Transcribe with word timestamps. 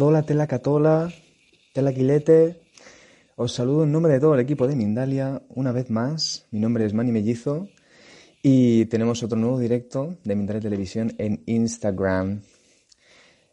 Dola, 0.00 0.22
Tela 0.22 0.46
Catola, 0.46 1.12
Tela 1.74 1.92
Quilete. 1.92 2.62
Os 3.36 3.52
saludo 3.52 3.84
en 3.84 3.92
nombre 3.92 4.14
de 4.14 4.20
todo 4.20 4.32
el 4.32 4.40
equipo 4.40 4.66
de 4.66 4.74
Mindalia 4.74 5.42
una 5.50 5.72
vez 5.72 5.90
más. 5.90 6.46
Mi 6.52 6.58
nombre 6.58 6.86
es 6.86 6.94
Manny 6.94 7.12
Mellizo 7.12 7.68
y 8.42 8.86
tenemos 8.86 9.22
otro 9.22 9.36
nuevo 9.36 9.58
directo 9.58 10.16
de 10.24 10.36
Mindalia 10.36 10.62
Televisión 10.62 11.12
en 11.18 11.42
Instagram. 11.44 12.40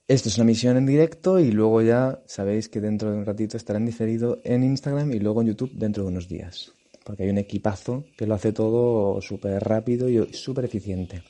Esto 0.07 0.29
es 0.29 0.37
una 0.37 0.45
misión 0.45 0.77
en 0.77 0.85
directo 0.85 1.37
y 1.37 1.51
luego 1.51 1.81
ya 1.81 2.21
sabéis 2.27 2.69
que 2.69 2.79
dentro 2.79 3.11
de 3.11 3.17
un 3.17 3.25
ratito 3.25 3.57
estará 3.57 3.77
en 3.77 3.85
diferido 3.85 4.39
en 4.45 4.63
Instagram 4.63 5.11
y 5.11 5.19
luego 5.19 5.41
en 5.41 5.49
YouTube 5.49 5.73
dentro 5.73 6.03
de 6.03 6.09
unos 6.11 6.29
días. 6.29 6.71
Porque 7.03 7.23
hay 7.23 7.29
un 7.29 7.39
equipazo 7.39 8.05
que 8.17 8.25
lo 8.25 8.35
hace 8.35 8.53
todo 8.53 9.21
súper 9.21 9.61
rápido 9.65 10.07
y 10.07 10.31
súper 10.31 10.63
eficiente. 10.63 11.23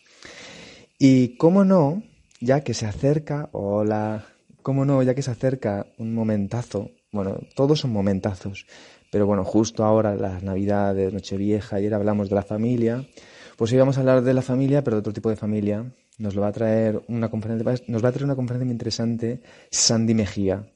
Y 1.00 1.38
cómo 1.38 1.66
no, 1.66 2.04
ya 2.40 2.62
que 2.62 2.76
se 2.76 2.86
acerca, 2.86 3.50
hola, 3.54 4.37
cómo 4.68 4.84
no, 4.84 5.02
ya 5.02 5.16
que 5.16 5.22
se 5.22 5.32
acerca 5.32 5.88
un 5.98 6.14
momentazo, 6.14 6.92
bueno, 7.14 7.40
todos 7.56 7.80
son 7.80 7.92
momentazos, 7.92 8.66
pero 9.14 9.26
bueno, 9.26 9.46
justo 9.46 9.86
ahora 9.86 10.14
las 10.18 10.44
navidades, 10.44 11.14
Nochevieja, 11.14 11.78
ayer 11.78 11.94
hablamos 11.94 12.28
de 12.28 12.36
la 12.36 12.42
familia, 12.42 13.08
pues 13.56 13.72
hoy 13.72 13.78
vamos 13.78 13.96
a 13.96 14.02
hablar 14.02 14.24
de 14.24 14.34
la 14.34 14.42
familia, 14.42 14.84
pero 14.84 14.98
de 14.98 15.00
otro 15.00 15.14
tipo 15.14 15.30
de 15.30 15.38
familia, 15.38 15.94
nos 16.18 16.36
lo 16.36 16.42
va 16.42 16.50
a 16.50 16.52
traer 16.52 17.02
una 17.08 17.30
conferencia, 17.30 17.86
nos 17.88 18.04
va 18.04 18.10
a 18.10 18.12
traer 18.12 18.26
una 18.26 18.36
conferencia 18.36 18.66
muy 18.66 18.74
interesante 18.74 19.42
Sandy 19.72 20.14
Mejía, 20.14 20.70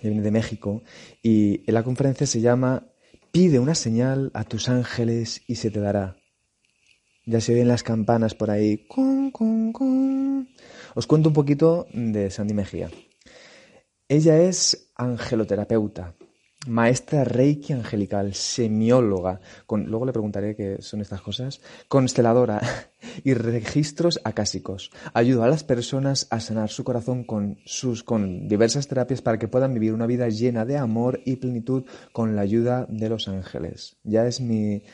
que 0.00 0.10
viene 0.10 0.22
de 0.22 0.30
México, 0.30 0.84
y 1.20 1.64
en 1.66 1.74
la 1.74 1.82
conferencia 1.82 2.24
se 2.24 2.40
llama 2.40 2.86
Pide 3.32 3.58
una 3.58 3.74
señal 3.74 4.30
a 4.32 4.44
tus 4.44 4.68
ángeles 4.68 5.42
y 5.48 5.56
se 5.56 5.72
te 5.72 5.80
dará. 5.80 6.18
Ya 7.26 7.40
se 7.40 7.52
oyen 7.52 7.66
las 7.66 7.82
campanas 7.82 8.36
por 8.36 8.52
ahí. 8.52 8.86
Os 10.94 11.06
cuento 11.08 11.30
un 11.30 11.34
poquito 11.34 11.88
de 11.92 12.30
Sandy 12.30 12.54
Mejía. 12.54 12.90
Ella 14.10 14.40
es 14.40 14.90
angeloterapeuta, 14.96 16.14
maestra 16.66 17.24
reiki 17.24 17.74
angelical, 17.74 18.32
semióloga, 18.32 19.42
con, 19.66 19.84
luego 19.84 20.06
le 20.06 20.14
preguntaré 20.14 20.56
qué 20.56 20.80
son 20.80 21.02
estas 21.02 21.20
cosas, 21.20 21.60
consteladora 21.88 22.62
y 23.22 23.34
registros 23.34 24.18
acásicos. 24.24 24.90
Ayuda 25.12 25.44
a 25.44 25.48
las 25.48 25.62
personas 25.62 26.26
a 26.30 26.40
sanar 26.40 26.70
su 26.70 26.84
corazón 26.84 27.24
con, 27.24 27.58
sus, 27.66 28.02
con 28.02 28.48
diversas 28.48 28.88
terapias 28.88 29.20
para 29.20 29.38
que 29.38 29.46
puedan 29.46 29.74
vivir 29.74 29.92
una 29.92 30.06
vida 30.06 30.30
llena 30.30 30.64
de 30.64 30.78
amor 30.78 31.20
y 31.26 31.36
plenitud 31.36 31.84
con 32.10 32.34
la 32.34 32.40
ayuda 32.40 32.86
de 32.88 33.10
los 33.10 33.28
ángeles. 33.28 33.98
Ya 34.04 34.26
es 34.26 34.40
mi 34.40 34.84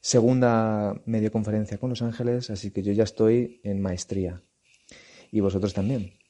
segunda 0.00 1.00
medio 1.06 1.30
conferencia 1.30 1.78
con 1.78 1.90
los 1.90 2.02
ángeles, 2.02 2.50
así 2.50 2.72
que 2.72 2.82
yo 2.82 2.92
ya 2.92 3.04
estoy 3.04 3.60
en 3.62 3.80
maestría. 3.80 4.42
Y 5.30 5.38
vosotros 5.38 5.74
también. 5.74 6.23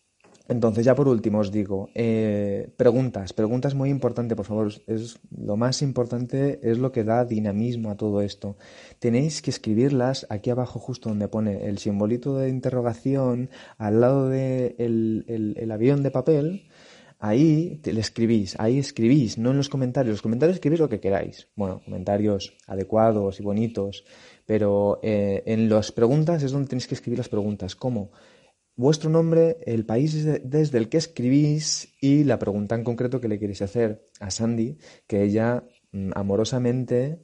Entonces, 0.47 0.84
ya 0.84 0.95
por 0.95 1.09
último 1.09 1.39
os 1.39 1.50
digo, 1.50 1.89
eh, 1.95 2.69
preguntas, 2.77 3.33
preguntas 3.33 3.75
muy 3.75 3.89
importantes, 3.89 4.37
por 4.37 4.45
favor. 4.45 4.73
Es, 4.87 5.19
lo 5.34 5.56
más 5.56 5.81
importante 5.81 6.61
es 6.62 6.77
lo 6.77 6.92
que 6.92 7.03
da 7.03 7.25
dinamismo 7.25 7.91
a 7.91 7.97
todo 7.97 8.20
esto. 8.20 8.56
Tenéis 8.98 9.41
que 9.41 9.50
escribirlas 9.50 10.27
aquí 10.28 10.50
abajo, 10.50 10.78
justo 10.78 11.09
donde 11.09 11.28
pone 11.28 11.67
el 11.67 11.78
simbolito 11.78 12.37
de 12.37 12.50
interrogación, 12.50 13.48
al 13.78 14.00
lado 14.03 14.28
del 14.28 15.25
de 15.27 15.55
el, 15.56 15.72
avión 15.72 16.03
de 16.03 16.11
papel. 16.11 16.69
Ahí 17.20 17.81
le 17.83 18.00
escribís, 18.00 18.55
ahí 18.59 18.78
escribís, 18.78 19.39
no 19.39 19.53
en 19.53 19.56
los 19.56 19.70
comentarios. 19.70 20.12
Los 20.12 20.22
comentarios 20.22 20.56
escribís 20.56 20.81
lo 20.81 20.91
que 20.91 21.00
queráis. 21.00 21.48
Bueno, 21.56 21.81
comentarios 21.83 22.53
adecuados 22.67 23.41
y 23.41 23.42
bonitos. 23.42 24.04
Pero 24.44 25.00
eh, 25.03 25.43
en 25.47 25.71
las 25.71 25.91
preguntas 25.91 26.43
es 26.43 26.53
donde 26.53 26.69
tenéis 26.69 26.87
que 26.87 26.97
escribir 26.97 27.16
las 27.16 27.31
preguntas. 27.31 27.75
¿Cómo? 27.75 28.10
Vuestro 28.76 29.10
nombre, 29.10 29.58
el 29.66 29.84
país 29.84 30.24
desde 30.42 30.78
el 30.78 30.88
que 30.88 30.98
escribís 30.98 31.94
y 32.00 32.24
la 32.24 32.38
pregunta 32.38 32.74
en 32.74 32.84
concreto 32.84 33.20
que 33.20 33.28
le 33.28 33.38
queréis 33.38 33.62
hacer 33.62 34.08
a 34.20 34.30
Sandy, 34.30 34.78
que 35.06 35.22
ella 35.22 35.64
mm, 35.92 36.12
amorosamente 36.14 37.20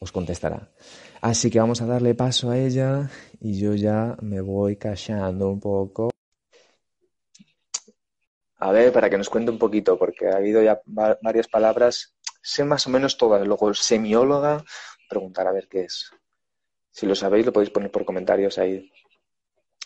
os 0.00 0.12
contestará. 0.12 0.72
Así 1.20 1.50
que 1.50 1.60
vamos 1.60 1.80
a 1.80 1.86
darle 1.86 2.14
paso 2.14 2.50
a 2.50 2.58
ella 2.58 3.10
y 3.40 3.58
yo 3.58 3.74
ya 3.74 4.16
me 4.20 4.40
voy 4.40 4.76
callando 4.76 5.48
un 5.48 5.60
poco. 5.60 6.10
A 8.56 8.70
ver, 8.72 8.92
para 8.92 9.10
que 9.10 9.18
nos 9.18 9.28
cuente 9.28 9.50
un 9.50 9.58
poquito, 9.58 9.98
porque 9.98 10.28
ha 10.28 10.36
habido 10.36 10.62
ya 10.62 10.80
varias 10.86 11.48
palabras, 11.48 12.14
sé 12.42 12.64
más 12.64 12.86
o 12.86 12.90
menos 12.90 13.16
todas. 13.16 13.44
Luego, 13.46 13.74
semióloga, 13.74 14.64
preguntar 15.08 15.46
a 15.46 15.52
ver 15.52 15.68
qué 15.68 15.82
es. 15.82 16.10
Si 16.90 17.06
lo 17.06 17.14
sabéis, 17.14 17.46
lo 17.46 17.52
podéis 17.52 17.70
poner 17.70 17.90
por 17.90 18.04
comentarios 18.04 18.58
ahí. 18.58 18.90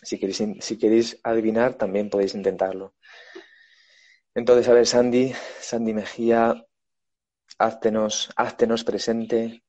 Si 0.02 0.18
queréis, 0.18 0.42
si 0.60 0.78
queréis 0.78 1.18
adivinar, 1.22 1.74
también 1.74 2.10
podéis 2.10 2.34
intentarlo. 2.34 2.94
Entonces, 4.34 4.68
a 4.68 4.74
ver, 4.74 4.86
Sandy, 4.86 5.32
Sandy 5.60 5.94
Mejía, 5.94 6.66
háztenos, 7.58 8.84
presente. 8.84 9.62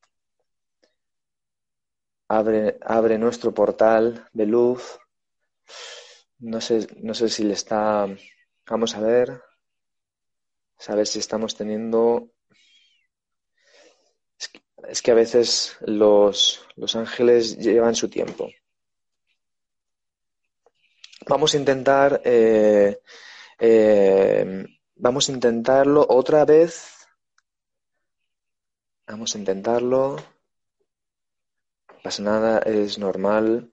Abre, 2.28 2.78
abre 2.82 3.18
nuestro 3.18 3.54
portal 3.54 4.28
de 4.34 4.46
luz. 4.46 5.00
No 6.40 6.60
sé, 6.60 6.88
no 6.98 7.14
sé 7.14 7.30
si 7.30 7.44
le 7.44 7.54
está. 7.54 8.08
Vamos 8.70 8.96
a 8.96 9.00
ver. 9.00 9.42
A 10.88 10.96
ver 10.96 11.08
si 11.08 11.20
estamos 11.20 11.56
teniendo. 11.56 12.32
Es 14.90 15.02
que, 15.02 15.12
a 15.12 15.16
veces 15.16 15.78
los, 15.82 16.66
los 16.76 16.96
ángeles 16.96 17.58
llevan 17.58 17.96
su 17.96 18.10
tiempo. 18.10 18.50
Vamos 21.26 21.54
a 21.54 21.58
intentar, 21.58 22.22
eh, 22.26 23.00
eh, 23.60 24.66
vamos 24.96 25.30
a 25.30 25.32
intentarlo 25.32 26.06
otra 26.10 26.46
vez. 26.46 27.08
Vamos 29.08 29.36
a 29.36 29.40
intentarlo. 29.40 30.18
No 31.90 31.96
pasa 32.04 32.22
nada, 32.24 32.60
es 32.60 32.98
normal. 33.00 33.72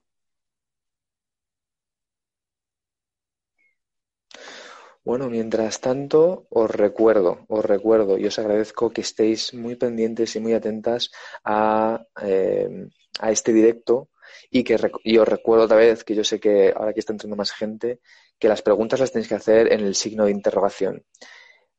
Bueno, 5.05 5.29
mientras 5.29 5.81
tanto, 5.81 6.47
os 6.49 6.71
recuerdo, 6.71 7.45
os 7.49 7.65
recuerdo 7.65 8.17
y 8.17 8.27
os 8.27 8.39
agradezco 8.39 8.91
que 8.91 9.03
estéis 9.03 9.53
muy 9.53 9.77
pendientes 9.77 10.35
y 10.35 10.41
muy 10.41 10.55
atentas 10.55 11.11
a, 11.45 12.07
eh, 12.23 12.89
a 13.21 13.31
este 13.31 13.53
directo 13.53 14.09
y 14.51 14.65
que 14.65 14.75
os 14.75 15.29
recuerdo 15.29 15.65
otra 15.65 15.77
vez 15.77 16.05
que 16.05 16.15
yo 16.15 16.25
sé 16.25 16.41
que 16.41 16.73
ahora 16.75 16.93
que 16.93 17.01
está 17.01 17.13
entrando 17.13 17.37
más 17.37 17.53
gente, 17.53 18.01
que 18.39 18.49
las 18.49 18.63
preguntas 18.63 19.01
las 19.01 19.13
tenéis 19.13 19.29
que 19.29 19.35
hacer 19.35 19.73
en 19.73 19.81
el 19.81 19.95
signo 19.95 20.25
de 20.25 20.31
interrogación. 20.31 21.05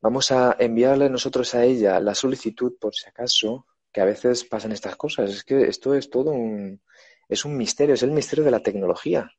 Vamos 0.02 0.32
a 0.32 0.56
enviarle 0.60 1.10
nosotros 1.10 1.56
a 1.56 1.64
ella 1.64 2.00
la 2.00 2.14
solicitud 2.14 2.74
por 2.80 2.94
si 2.94 3.08
acaso, 3.08 3.66
que 3.92 4.02
a 4.02 4.06
veces 4.06 4.44
pasan 4.44 4.72
estas 4.72 4.96
cosas. 4.96 5.32
Es 5.32 5.44
que 5.44 5.68
esto 5.68 5.96
es 5.96 6.10
todo 6.10 6.32
un, 6.32 6.82
es 7.28 7.46
un 7.46 7.58
misterio, 7.58 7.96
es 7.96 8.04
el 8.04 8.12
misterio 8.12 8.46
de 8.46 8.52
la 8.52 8.60
tecnología. 8.60 9.32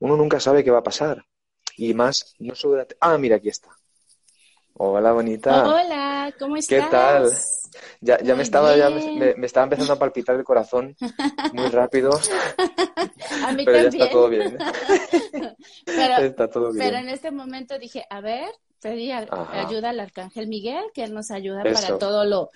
Uno 0.00 0.16
nunca 0.16 0.40
sabe 0.40 0.64
qué 0.64 0.70
va 0.70 0.78
a 0.78 0.82
pasar. 0.82 1.24
Y 1.76 1.94
más, 1.94 2.34
no 2.38 2.54
solo 2.54 2.84
Ah, 3.00 3.16
mira, 3.18 3.36
aquí 3.36 3.48
está. 3.48 3.70
Hola, 4.74 5.12
bonita. 5.12 5.68
Hola, 5.68 6.34
¿cómo 6.38 6.56
estás? 6.56 6.84
¿Qué 6.84 6.90
tal? 6.90 7.30
Ya, 8.00 8.18
ya 8.22 8.34
me 8.34 8.42
estaba, 8.42 8.76
ya 8.76 8.90
me, 8.90 9.34
estaba 9.46 9.64
empezando 9.64 9.94
a 9.94 9.98
palpitar 9.98 10.36
el 10.36 10.44
corazón 10.44 10.96
muy 11.52 11.68
rápido. 11.68 12.10
a 13.46 13.52
mí 13.52 13.64
pero 13.64 13.84
también. 13.84 13.90
ya 13.90 14.04
está 14.04 14.10
todo 14.10 14.28
bien. 14.28 14.58
pero, 15.86 16.16
está 16.18 16.48
todo 16.48 16.72
bien. 16.72 16.84
pero 16.84 16.98
en 16.98 17.08
este 17.08 17.30
momento 17.30 17.78
dije, 17.78 18.04
a 18.10 18.20
ver, 18.20 18.50
pedí 18.80 19.10
ayuda 19.12 19.90
al 19.90 20.00
Arcángel 20.00 20.48
Miguel, 20.48 20.84
que 20.92 21.04
él 21.04 21.14
nos 21.14 21.30
ayuda 21.30 21.62
para 21.62 21.98
todo 21.98 22.24
lo, 22.24 22.50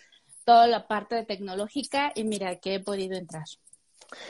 toda 0.44 0.66
la 0.66 0.86
parte 0.86 1.24
tecnológica, 1.24 2.12
y 2.14 2.24
mira 2.24 2.56
que 2.56 2.74
he 2.74 2.80
podido 2.80 3.16
entrar. 3.16 3.44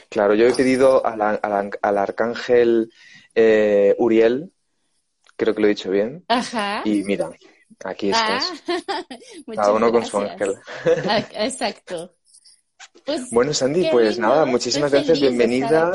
Claro, 0.08 0.34
yo 0.34 0.46
he 0.46 0.54
pedido 0.54 1.04
al, 1.04 1.20
al, 1.20 1.98
Arcángel 1.98 2.90
eh, 3.34 3.94
Uriel, 3.98 4.52
creo 5.36 5.54
que 5.54 5.60
lo 5.60 5.66
he 5.66 5.70
dicho 5.70 5.90
bien. 5.90 6.24
Ajá. 6.28 6.82
Y 6.84 7.02
mira, 7.04 7.30
Aquí 7.84 8.10
ah, 8.14 8.38
estás. 8.38 8.62
Cada 9.54 9.72
uno 9.72 9.92
con 9.92 10.04
su 10.04 10.18
ángel. 10.18 10.54
Ah, 11.08 11.18
exacto. 11.34 12.14
Pues, 13.04 13.30
bueno, 13.30 13.52
Sandy, 13.52 13.88
pues 13.90 14.18
nada, 14.18 14.44
muchísimas 14.44 14.90
gracias, 14.90 15.20
bienvenida. 15.20 15.92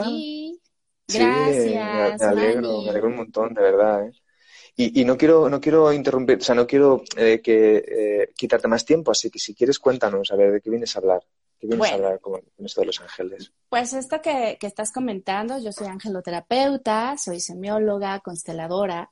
Gracias. 1.08 2.22
me, 2.22 2.26
alegro, 2.26 2.82
me 2.84 2.90
alegro 2.90 3.10
un 3.10 3.16
montón, 3.18 3.54
de 3.54 3.62
verdad. 3.62 4.06
¿eh? 4.06 4.12
Y, 4.76 5.02
y, 5.02 5.06
no 5.06 5.18
quiero, 5.18 5.50
no 5.50 5.60
quiero 5.60 5.92
interrumpir, 5.92 6.38
o 6.38 6.42
sea, 6.42 6.56
no 6.56 6.66
quiero 6.66 7.04
eh, 7.18 7.42
que 7.44 7.84
eh, 7.86 8.32
quitarte 8.36 8.68
más 8.68 8.86
tiempo, 8.86 9.12
así 9.12 9.30
que 9.30 9.40
si 9.40 9.54
quieres 9.54 9.80
cuéntanos, 9.80 10.32
a 10.32 10.36
ver, 10.36 10.54
¿de 10.54 10.62
qué 10.62 10.70
vienes 10.70 10.96
a 10.96 11.00
hablar? 11.00 11.22
¿Qué 11.60 11.68
vienes 11.68 11.92
a 11.92 11.96
hablar 11.96 12.20
con, 12.22 12.42
esto 12.60 12.82
de 12.82 12.88
los 12.88 13.02
ángeles? 13.02 13.52
Pues 13.68 13.94
esto 13.94 14.22
que, 14.22 14.58
que 14.60 14.68
estás 14.68 14.92
comentando, 14.94 15.60
yo 15.60 15.72
soy 15.74 15.88
angeloterapeuta, 15.88 17.18
soy 17.18 17.42
semióloga, 17.42 18.20
consteladora, 18.22 19.12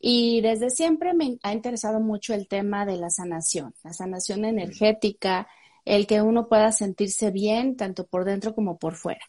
y 0.00 0.40
desde 0.40 0.70
siempre 0.70 1.12
me 1.12 1.38
ha 1.42 1.52
interesado 1.52 2.00
mucho 2.00 2.32
el 2.32 2.48
tema 2.48 2.86
de 2.86 2.96
la 2.96 3.10
sanación, 3.10 3.74
la 3.84 3.92
sanación 3.92 4.44
energética, 4.44 5.46
el 5.84 6.06
que 6.06 6.22
uno 6.22 6.48
pueda 6.48 6.72
sentirse 6.72 7.30
bien 7.30 7.76
tanto 7.76 8.06
por 8.06 8.24
dentro 8.24 8.54
como 8.54 8.78
por 8.78 8.94
fuera. 8.94 9.24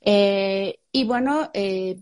Eh, 0.00 0.78
y 0.92 1.04
bueno, 1.04 1.50
eh, 1.52 1.98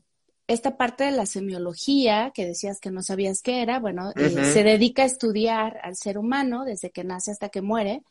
esta 0.47 0.77
parte 0.77 1.05
de 1.05 1.13
la 1.13 1.27
semiología, 1.27 2.31
que 2.35 2.45
decías 2.45 2.79
que 2.81 2.91
no 2.91 3.03
sabías 3.03 3.41
qué 3.41 3.63
era, 3.63 3.81
bueno, 3.81 4.13
eh, 4.15 4.29
se 4.53 4.63
dedica 4.63 5.03
a 5.03 5.07
estudiar 5.07 5.81
al 5.83 5.97
ser 5.97 6.19
humano 6.19 6.65
desde 6.65 6.91
que 6.91 7.05
nace 7.05 7.31
hasta 7.31 7.49
que 7.49 7.63
muere. 7.63 8.03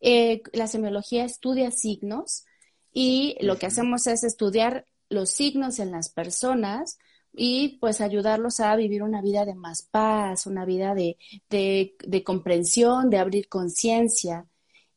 Eh, 0.00 0.42
la 0.52 0.66
semiología 0.66 1.24
estudia 1.24 1.70
signos 1.70 2.44
y 2.92 3.36
lo 3.40 3.56
que 3.56 3.66
hacemos 3.66 4.06
es 4.06 4.24
estudiar 4.24 4.84
los 5.08 5.30
signos 5.30 5.78
en 5.78 5.90
las 5.90 6.10
personas 6.10 6.98
y 7.32 7.78
pues 7.80 8.00
ayudarlos 8.00 8.60
a 8.60 8.74
vivir 8.76 9.02
una 9.02 9.22
vida 9.22 9.44
de 9.44 9.54
más 9.54 9.82
paz, 9.82 10.46
una 10.46 10.64
vida 10.64 10.94
de, 10.94 11.16
de, 11.48 12.24
comprensión, 12.24 13.10
de 13.10 13.18
abrir 13.18 13.48
conciencia. 13.48 14.46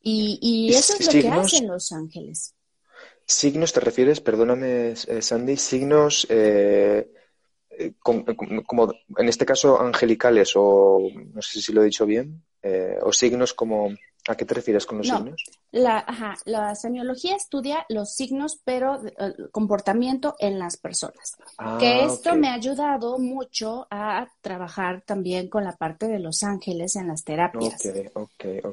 Y, 0.01 0.39
y, 0.41 0.73
eso 0.73 0.95
es 0.99 1.05
lo 1.05 1.21
que 1.21 1.29
hacen 1.29 1.67
los 1.67 1.91
ángeles. 1.91 2.55
Signos, 3.25 3.71
¿te 3.71 3.79
refieres, 3.79 4.19
perdóname 4.19 4.91
eh, 4.91 5.21
Sandy, 5.21 5.55
signos 5.55 6.27
eh, 6.29 7.09
eh, 7.69 7.93
como, 7.99 8.25
en 9.17 9.29
este 9.29 9.45
caso 9.45 9.79
angelicales 9.79 10.51
o 10.55 10.99
no 11.33 11.41
sé 11.41 11.61
si 11.61 11.71
lo 11.71 11.81
he 11.81 11.85
dicho 11.85 12.05
bien, 12.05 12.43
o 13.01 13.11
signos 13.11 13.53
como 13.53 13.89
¿A 14.27 14.35
qué 14.35 14.45
te 14.45 14.53
refieres 14.53 14.85
con 14.85 14.97
los 14.99 15.07
signos? 15.07 15.43
La, 15.71 15.97
ajá, 15.99 16.35
la 16.45 16.75
semiología 16.75 17.35
estudia 17.35 17.85
los 17.89 18.13
signos, 18.13 18.61
pero 18.63 19.01
el 19.17 19.49
comportamiento 19.51 20.35
en 20.39 20.59
las 20.59 20.77
personas. 20.77 21.35
Ah, 21.57 21.77
que 21.79 22.05
esto 22.05 22.35
me 22.35 22.47
ha 22.49 22.53
ayudado 22.53 23.17
mucho 23.17 23.87
a 23.89 24.27
trabajar 24.41 25.01
también 25.05 25.49
con 25.49 25.63
la 25.63 25.75
parte 25.75 26.07
de 26.07 26.19
los 26.19 26.43
ángeles 26.43 26.95
en 26.95 27.07
las 27.07 27.23
terapias. 27.23 27.83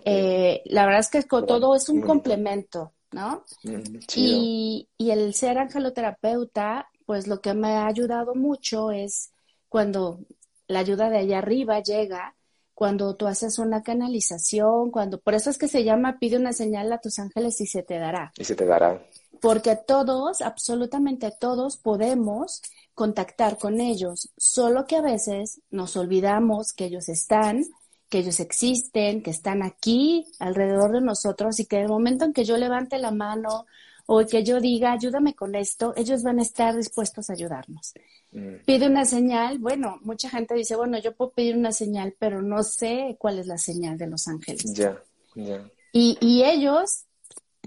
Eh, 0.04 0.62
la 0.66 0.84
verdad 0.86 1.00
es 1.00 1.08
que 1.10 1.22
todo 1.22 1.74
es 1.74 1.88
un 1.88 2.00
complemento, 2.00 2.92
¿no? 3.12 3.44
Mm, 3.64 3.98
y, 4.14 4.88
y 4.98 5.10
el 5.10 5.34
ser 5.34 5.58
angeloterapeuta, 5.58 6.88
pues 7.06 7.26
lo 7.26 7.40
que 7.40 7.54
me 7.54 7.68
ha 7.68 7.86
ayudado 7.86 8.34
mucho 8.34 8.90
es 8.90 9.32
cuando 9.68 10.20
la 10.68 10.80
ayuda 10.80 11.10
de 11.10 11.18
allá 11.18 11.38
arriba 11.38 11.80
llega, 11.80 12.34
cuando 12.80 13.14
tú 13.14 13.26
haces 13.26 13.58
una 13.58 13.82
canalización, 13.82 14.90
cuando, 14.90 15.20
por 15.20 15.34
eso 15.34 15.50
es 15.50 15.58
que 15.58 15.68
se 15.68 15.84
llama 15.84 16.16
pide 16.18 16.38
una 16.38 16.54
señal 16.54 16.90
a 16.90 16.98
tus 16.98 17.18
ángeles 17.18 17.60
y 17.60 17.66
se 17.66 17.82
te 17.82 17.98
dará. 17.98 18.32
Y 18.38 18.44
se 18.44 18.54
te 18.54 18.64
dará. 18.64 18.98
Porque 19.38 19.76
todos, 19.76 20.40
absolutamente 20.40 21.30
todos, 21.38 21.76
podemos 21.76 22.62
contactar 22.94 23.58
con 23.58 23.82
ellos, 23.82 24.30
solo 24.38 24.86
que 24.86 24.96
a 24.96 25.02
veces 25.02 25.60
nos 25.70 25.94
olvidamos 25.94 26.72
que 26.72 26.86
ellos 26.86 27.10
están, 27.10 27.66
que 28.08 28.20
ellos 28.20 28.40
existen, 28.40 29.22
que 29.22 29.30
están 29.30 29.62
aquí 29.62 30.24
alrededor 30.38 30.92
de 30.92 31.02
nosotros 31.02 31.60
y 31.60 31.66
que 31.66 31.82
el 31.82 31.88
momento 31.88 32.24
en 32.24 32.32
que 32.32 32.44
yo 32.46 32.56
levante 32.56 32.96
la 32.96 33.10
mano 33.10 33.66
o 34.12 34.26
que 34.26 34.42
yo 34.42 34.60
diga, 34.60 34.90
ayúdame 34.90 35.36
con 35.36 35.54
esto, 35.54 35.94
ellos 35.96 36.24
van 36.24 36.40
a 36.40 36.42
estar 36.42 36.76
dispuestos 36.76 37.30
a 37.30 37.34
ayudarnos. 37.34 37.94
Mm. 38.32 38.64
Pide 38.66 38.88
una 38.88 39.04
señal, 39.04 39.60
bueno, 39.60 40.00
mucha 40.02 40.28
gente 40.28 40.56
dice, 40.56 40.74
bueno, 40.74 40.98
yo 40.98 41.14
puedo 41.14 41.30
pedir 41.30 41.56
una 41.56 41.70
señal, 41.70 42.16
pero 42.18 42.42
no 42.42 42.64
sé 42.64 43.14
cuál 43.20 43.38
es 43.38 43.46
la 43.46 43.56
señal 43.56 43.98
de 43.98 44.08
los 44.08 44.26
ángeles. 44.26 44.74
Ya, 44.74 45.00
ya. 45.36 45.64
Y, 45.92 46.18
y 46.20 46.42
ellos, 46.42 47.04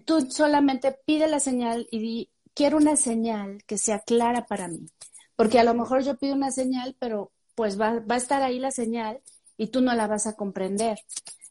tú 0.03 0.29
solamente 0.29 0.93
pide 1.05 1.29
la 1.29 1.39
señal 1.39 1.87
y 1.91 1.99
di, 1.99 2.29
quiero 2.53 2.75
una 2.75 2.97
señal 2.97 3.63
que 3.65 3.77
sea 3.77 3.99
clara 3.99 4.45
para 4.45 4.67
mí. 4.67 4.89
Porque 5.37 5.59
a 5.59 5.63
lo 5.63 5.73
mejor 5.73 6.03
yo 6.03 6.17
pido 6.17 6.35
una 6.35 6.51
señal, 6.51 6.97
pero 6.99 7.31
pues 7.55 7.79
va, 7.79 8.01
va 8.01 8.15
a 8.15 8.17
estar 8.17 8.43
ahí 8.43 8.59
la 8.59 8.71
señal 8.71 9.21
y 9.55 9.67
tú 9.67 9.79
no 9.79 9.93
la 9.93 10.07
vas 10.07 10.27
a 10.27 10.35
comprender. 10.35 10.99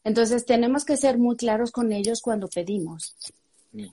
Entonces 0.03 0.45
tenemos 0.45 0.85
que 0.85 0.97
ser 0.97 1.17
muy 1.17 1.35
claros 1.35 1.71
con 1.71 1.91
ellos 1.91 2.21
cuando 2.21 2.47
pedimos. 2.47 3.15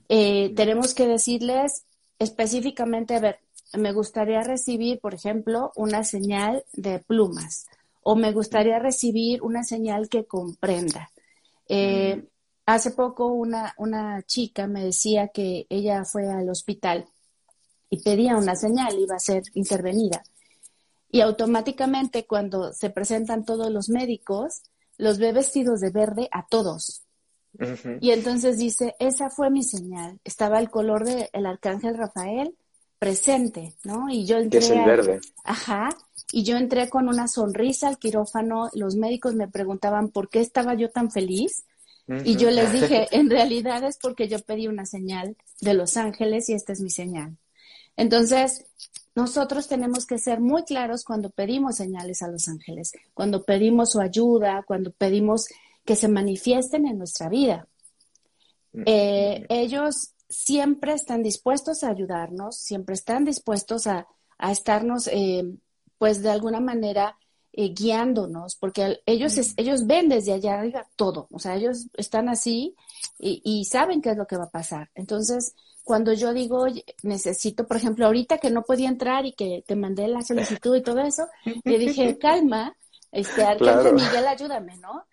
Eh, 0.09 0.53
tenemos 0.55 0.95
que 0.95 1.07
decirles 1.07 1.85
específicamente, 2.19 3.15
a 3.15 3.21
ver, 3.21 3.41
me 3.73 3.93
gustaría 3.93 4.43
recibir, 4.43 5.01
por 5.01 5.15
ejemplo, 5.15 5.73
una 5.77 6.05
señal 6.05 6.65
de 6.73 6.99
plumas 6.99 7.67
o 8.03 8.17
me 8.17 8.33
gustaría 8.33 8.79
recibir 8.79 9.43
una 9.43 9.63
señal 9.63 10.09
que 10.09 10.25
comprenda. 10.25 11.11
Eh, 11.69 12.17
mm. 12.17 12.27
hace 12.67 12.91
poco 12.93 13.29
una, 13.29 13.75
una 13.79 14.23
chica 14.23 14.67
me 14.67 14.85
decía 14.85 15.29
que 15.29 15.67
ella 15.69 16.05
fue 16.05 16.29
al 16.29 16.49
hospital 16.49 17.07
y 17.89 18.03
pedía 18.03 18.37
una 18.37 18.57
señal, 18.57 18.99
iba 18.99 19.17
a 19.17 19.21
ser 19.21 19.43
intervenida. 19.55 20.23
Y 21.13 21.21
automáticamente 21.21 22.27
cuando 22.27 22.73
se 22.73 22.91
presentan 22.91 23.45
todos 23.45 23.71
los 23.71 23.89
médicos, 23.89 24.63
los 24.97 25.19
ve 25.19 25.33
vestidos 25.33 25.81
de 25.81 25.91
verde 25.91 26.29
a 26.31 26.47
todos. 26.47 27.03
Y 28.01 28.11
entonces 28.11 28.59
dice, 28.59 28.95
esa 28.99 29.29
fue 29.31 29.51
mi 29.51 29.63
señal. 29.63 30.19
Estaba 30.25 30.59
el 30.59 30.71
color 30.71 31.05
del 31.05 31.47
arcángel 31.47 31.97
Rafael 31.97 32.55
presente, 32.99 33.75
¿no? 33.85 34.09
Y 34.11 34.27
yo 34.27 34.37
entré. 34.37 34.61
es 34.61 34.71
el 34.71 34.85
verde. 34.85 35.21
Ajá. 35.45 35.91
Y 36.33 36.45
yo 36.45 36.57
entré 36.57 36.89
con 36.89 37.09
una 37.09 37.29
sonrisa 37.29 37.89
al 37.89 37.99
quirófano. 37.99 38.69
Los 38.75 38.95
médicos 38.97 39.35
me 39.35 39.49
preguntaban 39.49 40.11
por 40.11 40.29
qué 40.29 40.41
estaba 40.41 40.75
yo 40.75 40.91
tan 40.91 41.11
feliz. 41.11 41.65
Y 42.25 42.37
yo 42.37 42.51
les 42.51 42.73
dije, 42.73 43.07
en 43.13 43.31
realidad 43.31 43.85
es 43.85 43.97
porque 43.97 44.29
yo 44.29 44.41
pedí 44.41 44.67
una 44.67 44.85
señal 44.85 45.37
de 45.61 45.75
Los 45.75 45.97
Ángeles 45.97 46.49
y 46.49 46.55
esta 46.55 46.73
es 46.73 46.81
mi 46.81 46.91
señal. 46.91 47.37
Entonces, 47.97 48.65
nosotros 49.15 49.69
tenemos 49.69 50.07
que 50.07 50.19
ser 50.19 50.41
muy 50.41 50.65
claros 50.65 51.05
cuando 51.05 51.31
pedimos 51.31 51.77
señales 51.77 52.23
a 52.23 52.29
los 52.29 52.49
ángeles, 52.49 52.93
cuando 53.15 53.45
pedimos 53.45 53.91
su 53.91 54.01
ayuda, 54.01 54.65
cuando 54.67 54.93
pedimos 54.93 55.47
que 55.91 55.97
se 55.97 56.07
manifiesten 56.07 56.87
en 56.87 56.99
nuestra 56.99 57.29
vida. 57.29 57.67
Eh, 58.87 59.45
ellos 59.49 60.15
siempre 60.29 60.93
están 60.93 61.21
dispuestos 61.21 61.83
a 61.83 61.89
ayudarnos, 61.89 62.59
siempre 62.59 62.95
están 62.95 63.25
dispuestos 63.25 63.89
a, 63.89 64.07
estarnos, 64.39 65.09
eh, 65.09 65.43
pues 65.99 66.23
de 66.23 66.31
alguna 66.31 66.61
manera, 66.61 67.17
eh, 67.53 67.75
guiándonos, 67.75 68.55
porque 68.55 69.01
ellos, 69.05 69.37
ellos 69.57 69.85
ven 69.89 70.09
desde 70.09 70.35
allá 70.35 70.61
arriba 70.61 70.87
todo, 70.95 71.27
o 71.33 71.41
sea, 71.41 71.57
ellos 71.57 71.89
están 71.95 72.29
así 72.29 72.77
y, 73.19 73.65
saben 73.65 74.01
qué 74.01 74.11
es 74.11 74.17
lo 74.17 74.29
que 74.29 74.37
va 74.37 74.45
a 74.45 74.51
pasar. 74.51 74.91
Entonces, 74.95 75.57
cuando 75.83 76.13
yo 76.13 76.33
digo, 76.33 76.67
necesito, 77.03 77.67
por 77.67 77.79
ejemplo, 77.79 78.07
ahorita 78.07 78.39
que 78.39 78.51
no 78.53 78.63
podía 78.63 78.89
entrar 78.89 79.27
y 79.27 79.33
que 79.33 79.65
te 79.67 79.75
mandé 79.75 80.07
la 80.07 80.23
solicitud 80.23 80.77
y 80.77 80.83
todo 80.83 81.01
eso, 81.01 81.27
le 81.65 81.79
dije, 81.81 82.17
calma, 82.21 82.77
este, 83.11 83.43
Arcángel 83.43 83.95
Miguel, 83.95 84.29
ayúdame, 84.29 84.77
¿no? 84.77 85.10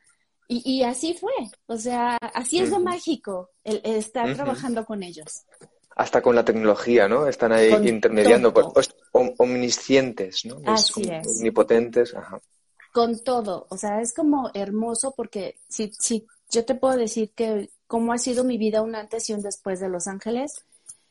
Y, 0.50 0.84
así 0.84 1.14
fue, 1.14 1.34
o 1.66 1.78
sea, 1.78 2.16
así 2.34 2.60
es 2.60 2.70
lo 2.70 2.80
mágico, 2.80 3.50
el, 3.66 3.82
estar 3.84 4.34
trabajando 4.34 4.86
con 4.86 5.04
ellos. 5.04 5.44
Hasta 5.94 6.22
con 6.22 6.36
la 6.36 6.46
tecnología, 6.46 7.10
¿no? 7.10 7.28
Están 7.28 7.52
ahí 7.52 7.74
intermediando, 7.86 8.54
pues, 8.54 8.90
omniscientes, 9.12 10.46
¿no? 10.46 10.62
Así 10.66 11.02
es. 11.02 11.28
Omnipotentes, 11.40 12.16
ajá. 12.16 12.40
Con 12.94 13.22
todo, 13.26 13.68
o 13.70 13.78
sea, 13.78 14.00
es 14.00 14.14
como 14.14 14.50
hermoso 14.54 15.14
porque 15.18 15.60
si, 15.68 15.92
si 16.00 16.26
yo 16.50 16.64
te 16.64 16.76
puedo 16.76 16.96
decir 16.96 17.32
que 17.36 17.70
cómo 17.86 18.14
ha 18.14 18.18
sido 18.18 18.46
mi 18.46 18.58
vida 18.58 18.82
un 18.82 18.96
antes 18.96 19.30
y 19.30 19.34
un 19.34 19.42
después 19.42 19.82
de 19.82 19.90
Los 19.90 20.08
Ángeles, 20.08 20.64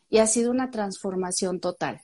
y 0.08 0.18
ha 0.18 0.26
sido 0.26 0.50
una 0.50 0.70
transformación 0.70 1.60
total. 1.60 2.02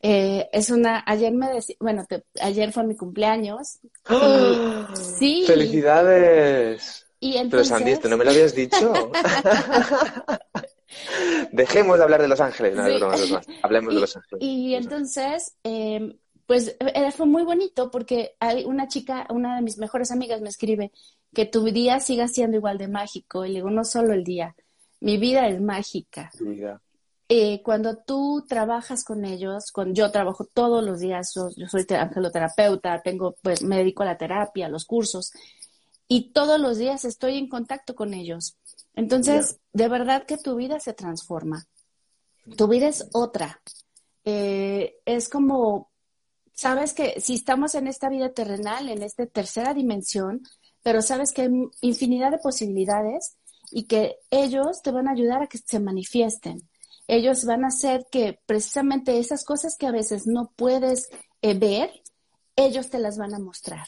Eh, 0.00 0.48
es 0.52 0.70
una, 0.70 1.02
ayer 1.06 1.32
me 1.32 1.52
decía, 1.52 1.76
bueno, 1.80 2.06
ayer 2.40 2.72
fue 2.72 2.84
mi 2.84 2.96
cumpleaños. 2.96 3.78
¡Ah! 4.06 4.88
sí. 5.18 5.44
¡Felicidades! 5.46 7.06
Y 7.18 7.36
entonces... 7.36 7.72
Pero 7.72 7.94
Sandy, 7.94 8.08
no 8.08 8.16
me 8.16 8.24
lo 8.24 8.30
habías 8.30 8.54
dicho. 8.54 8.92
Dejemos 11.52 11.98
de 11.98 12.04
hablar 12.04 12.22
de 12.22 12.28
Los 12.28 12.40
Ángeles, 12.40 12.74
no, 12.74 12.82
hablemos 13.62 13.94
de 13.94 14.00
Los 14.00 14.16
Ángeles. 14.16 14.42
Y 14.42 14.74
entonces, 14.74 15.56
em, 15.62 16.16
pues 16.46 16.76
eh, 16.78 17.10
fue 17.12 17.26
muy 17.26 17.42
bonito 17.42 17.90
porque 17.90 18.36
hay 18.38 18.64
una 18.64 18.88
chica, 18.88 19.26
una 19.30 19.56
de 19.56 19.62
mis 19.62 19.78
mejores 19.78 20.10
amigas 20.10 20.40
me 20.40 20.48
escribe 20.48 20.92
que 21.34 21.46
tu 21.46 21.64
día 21.64 22.00
siga 22.00 22.28
siendo 22.28 22.56
igual 22.56 22.78
de 22.78 22.88
mágico. 22.88 23.44
Y 23.44 23.48
le 23.48 23.54
digo, 23.56 23.70
no 23.70 23.84
solo 23.84 24.12
el 24.12 24.24
día, 24.24 24.54
mi 25.00 25.18
vida 25.18 25.48
es 25.48 25.60
mágica. 25.60 26.30
Vida. 26.40 26.80
Eh, 27.28 27.60
cuando 27.64 27.96
tú 27.96 28.44
trabajas 28.48 29.02
con 29.02 29.24
ellos, 29.24 29.72
cuando 29.72 29.94
yo 29.94 30.12
trabajo 30.12 30.44
todos 30.44 30.84
los 30.84 31.00
días, 31.00 31.32
yo, 31.34 31.50
soy 31.66 31.84
angeloterapeuta, 31.88 33.02
tengo, 33.02 33.34
pues 33.42 33.62
me 33.62 33.78
dedico 33.78 34.04
a 34.04 34.06
la 34.06 34.18
terapia, 34.18 34.66
a 34.66 34.68
los 34.68 34.84
cursos, 34.84 35.32
y 36.06 36.30
todos 36.30 36.60
los 36.60 36.78
días 36.78 37.04
estoy 37.04 37.36
en 37.36 37.48
contacto 37.48 37.96
con 37.96 38.14
ellos. 38.14 38.56
Entonces, 38.94 39.58
de 39.72 39.88
verdad 39.88 40.24
que 40.24 40.38
tu 40.38 40.54
vida 40.54 40.78
se 40.78 40.92
transforma. 40.92 41.66
Tu 42.56 42.68
vida 42.68 42.86
es 42.86 43.08
otra. 43.12 43.60
Eh, 44.24 45.00
es 45.04 45.28
como, 45.28 45.90
sabes 46.52 46.94
que 46.94 47.20
si 47.20 47.34
estamos 47.34 47.74
en 47.74 47.88
esta 47.88 48.08
vida 48.08 48.32
terrenal, 48.32 48.88
en 48.88 49.02
esta 49.02 49.26
tercera 49.26 49.74
dimensión, 49.74 50.42
pero 50.84 51.02
sabes 51.02 51.32
que 51.32 51.42
hay 51.42 51.50
infinidad 51.80 52.30
de 52.30 52.38
posibilidades 52.38 53.36
y 53.72 53.84
que 53.84 54.18
ellos 54.30 54.80
te 54.82 54.92
van 54.92 55.08
a 55.08 55.12
ayudar 55.12 55.42
a 55.42 55.48
que 55.48 55.58
se 55.58 55.80
manifiesten 55.80 56.68
ellos 57.08 57.44
van 57.44 57.64
a 57.64 57.68
hacer 57.68 58.06
que 58.10 58.38
precisamente 58.46 59.18
esas 59.18 59.44
cosas 59.44 59.76
que 59.78 59.86
a 59.86 59.92
veces 59.92 60.26
no 60.26 60.52
puedes 60.56 61.08
eh, 61.42 61.58
ver, 61.58 61.90
ellos 62.56 62.90
te 62.90 62.98
las 62.98 63.18
van 63.18 63.34
a 63.34 63.38
mostrar. 63.38 63.86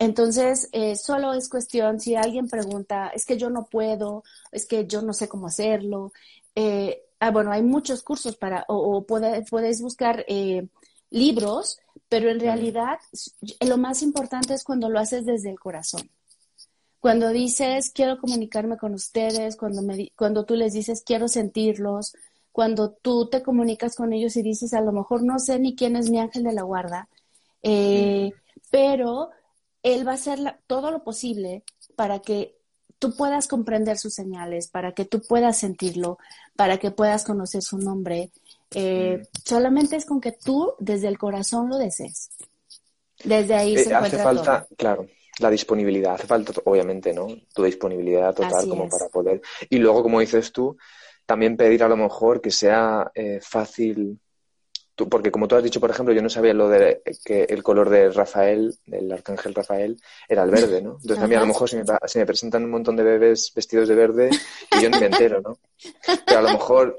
Entonces, 0.00 0.70
eh, 0.72 0.96
solo 0.96 1.34
es 1.34 1.50
cuestión, 1.50 2.00
si 2.00 2.14
alguien 2.14 2.48
pregunta, 2.48 3.08
es 3.08 3.26
que 3.26 3.36
yo 3.36 3.50
no 3.50 3.66
puedo, 3.66 4.24
es 4.50 4.66
que 4.66 4.86
yo 4.86 5.02
no 5.02 5.12
sé 5.12 5.28
cómo 5.28 5.46
hacerlo, 5.46 6.12
eh, 6.54 7.02
ah, 7.20 7.30
bueno, 7.30 7.52
hay 7.52 7.62
muchos 7.62 8.02
cursos 8.02 8.34
para, 8.36 8.64
o, 8.68 9.04
podéis 9.04 9.82
buscar 9.82 10.24
eh, 10.26 10.66
libros, 11.10 11.78
pero 12.08 12.30
en 12.30 12.40
realidad 12.40 12.98
lo 13.60 13.76
más 13.76 14.02
importante 14.02 14.54
es 14.54 14.64
cuando 14.64 14.88
lo 14.88 14.98
haces 14.98 15.26
desde 15.26 15.50
el 15.50 15.60
corazón. 15.60 16.10
Cuando 17.00 17.30
dices, 17.30 17.90
quiero 17.94 18.18
comunicarme 18.18 18.76
con 18.76 18.94
ustedes, 18.94 19.56
cuando, 19.56 19.82
me, 19.82 20.12
cuando 20.16 20.44
tú 20.44 20.54
les 20.54 20.74
dices, 20.74 21.02
quiero 21.04 21.28
sentirlos, 21.28 22.14
cuando 22.52 22.90
tú 22.90 23.28
te 23.28 23.42
comunicas 23.42 23.96
con 23.96 24.12
ellos 24.12 24.36
y 24.36 24.42
dices, 24.42 24.74
a 24.74 24.80
lo 24.80 24.92
mejor 24.92 25.22
no 25.22 25.38
sé 25.38 25.58
ni 25.58 25.74
quién 25.74 25.96
es 25.96 26.10
mi 26.10 26.18
ángel 26.18 26.44
de 26.44 26.52
la 26.52 26.62
guarda, 26.62 27.08
eh, 27.62 28.32
pero 28.70 29.30
él 29.82 30.06
va 30.06 30.12
a 30.12 30.14
hacer 30.14 30.38
todo 30.66 30.90
lo 30.90 31.02
posible 31.02 31.62
para 31.96 32.20
que 32.20 32.54
tú 32.98 33.16
puedas 33.16 33.48
comprender 33.48 33.96
sus 33.96 34.14
señales, 34.14 34.68
para 34.68 34.92
que 34.92 35.06
tú 35.06 35.22
puedas 35.22 35.56
sentirlo, 35.58 36.18
para 36.54 36.78
que 36.78 36.90
puedas 36.90 37.24
conocer 37.24 37.62
su 37.62 37.78
nombre. 37.78 38.30
Eh, 38.72 39.22
solamente 39.44 39.96
es 39.96 40.04
con 40.04 40.20
que 40.20 40.32
tú 40.32 40.74
desde 40.78 41.08
el 41.08 41.18
corazón 41.18 41.70
lo 41.70 41.78
desees. 41.78 42.30
Desde 43.24 43.54
ahí 43.54 43.74
eh, 43.74 43.84
se 43.84 43.94
Hace 43.94 44.18
falta, 44.18 44.66
claro, 44.76 45.06
la 45.40 45.50
disponibilidad. 45.50 46.14
Hace 46.14 46.26
falta, 46.26 46.52
obviamente, 46.64 47.12
¿no? 47.12 47.28
Tu 47.54 47.64
disponibilidad 47.64 48.34
total 48.34 48.68
como 48.68 48.88
para 48.88 49.08
poder. 49.08 49.40
Y 49.68 49.78
luego, 49.78 50.02
como 50.02 50.20
dices 50.20 50.52
tú, 50.52 50.76
también 51.26 51.56
pedir 51.56 51.82
a 51.82 51.88
lo 51.88 51.96
mejor 51.96 52.40
que 52.40 52.50
sea 52.50 53.10
eh, 53.14 53.40
fácil 53.42 54.18
porque 55.08 55.30
como 55.30 55.48
tú 55.48 55.56
has 55.56 55.62
dicho, 55.62 55.80
por 55.80 55.90
ejemplo, 55.90 56.14
yo 56.14 56.22
no 56.22 56.28
sabía 56.28 56.54
lo 56.54 56.68
de 56.68 57.02
que 57.24 57.44
el 57.44 57.62
color 57.62 57.88
de 57.88 58.10
Rafael, 58.10 58.76
del 58.84 59.10
arcángel 59.12 59.54
Rafael, 59.54 60.00
era 60.28 60.42
el 60.42 60.50
verde, 60.50 60.82
¿no? 60.82 60.98
Entonces 61.00 61.24
a 61.24 61.26
mí 61.26 61.34
a 61.34 61.40
lo 61.40 61.46
mejor 61.46 61.68
se 61.68 62.18
me, 62.18 62.26
presentan 62.26 62.64
un 62.64 62.70
montón 62.70 62.96
de 62.96 63.02
bebés 63.02 63.52
vestidos 63.54 63.88
de 63.88 63.94
verde 63.94 64.30
y 64.76 64.82
yo 64.82 64.90
no 64.90 65.00
me 65.00 65.06
entero, 65.06 65.40
¿no? 65.40 65.58
Pero 66.26 66.38
a 66.38 66.42
lo 66.42 66.50
mejor, 66.50 66.98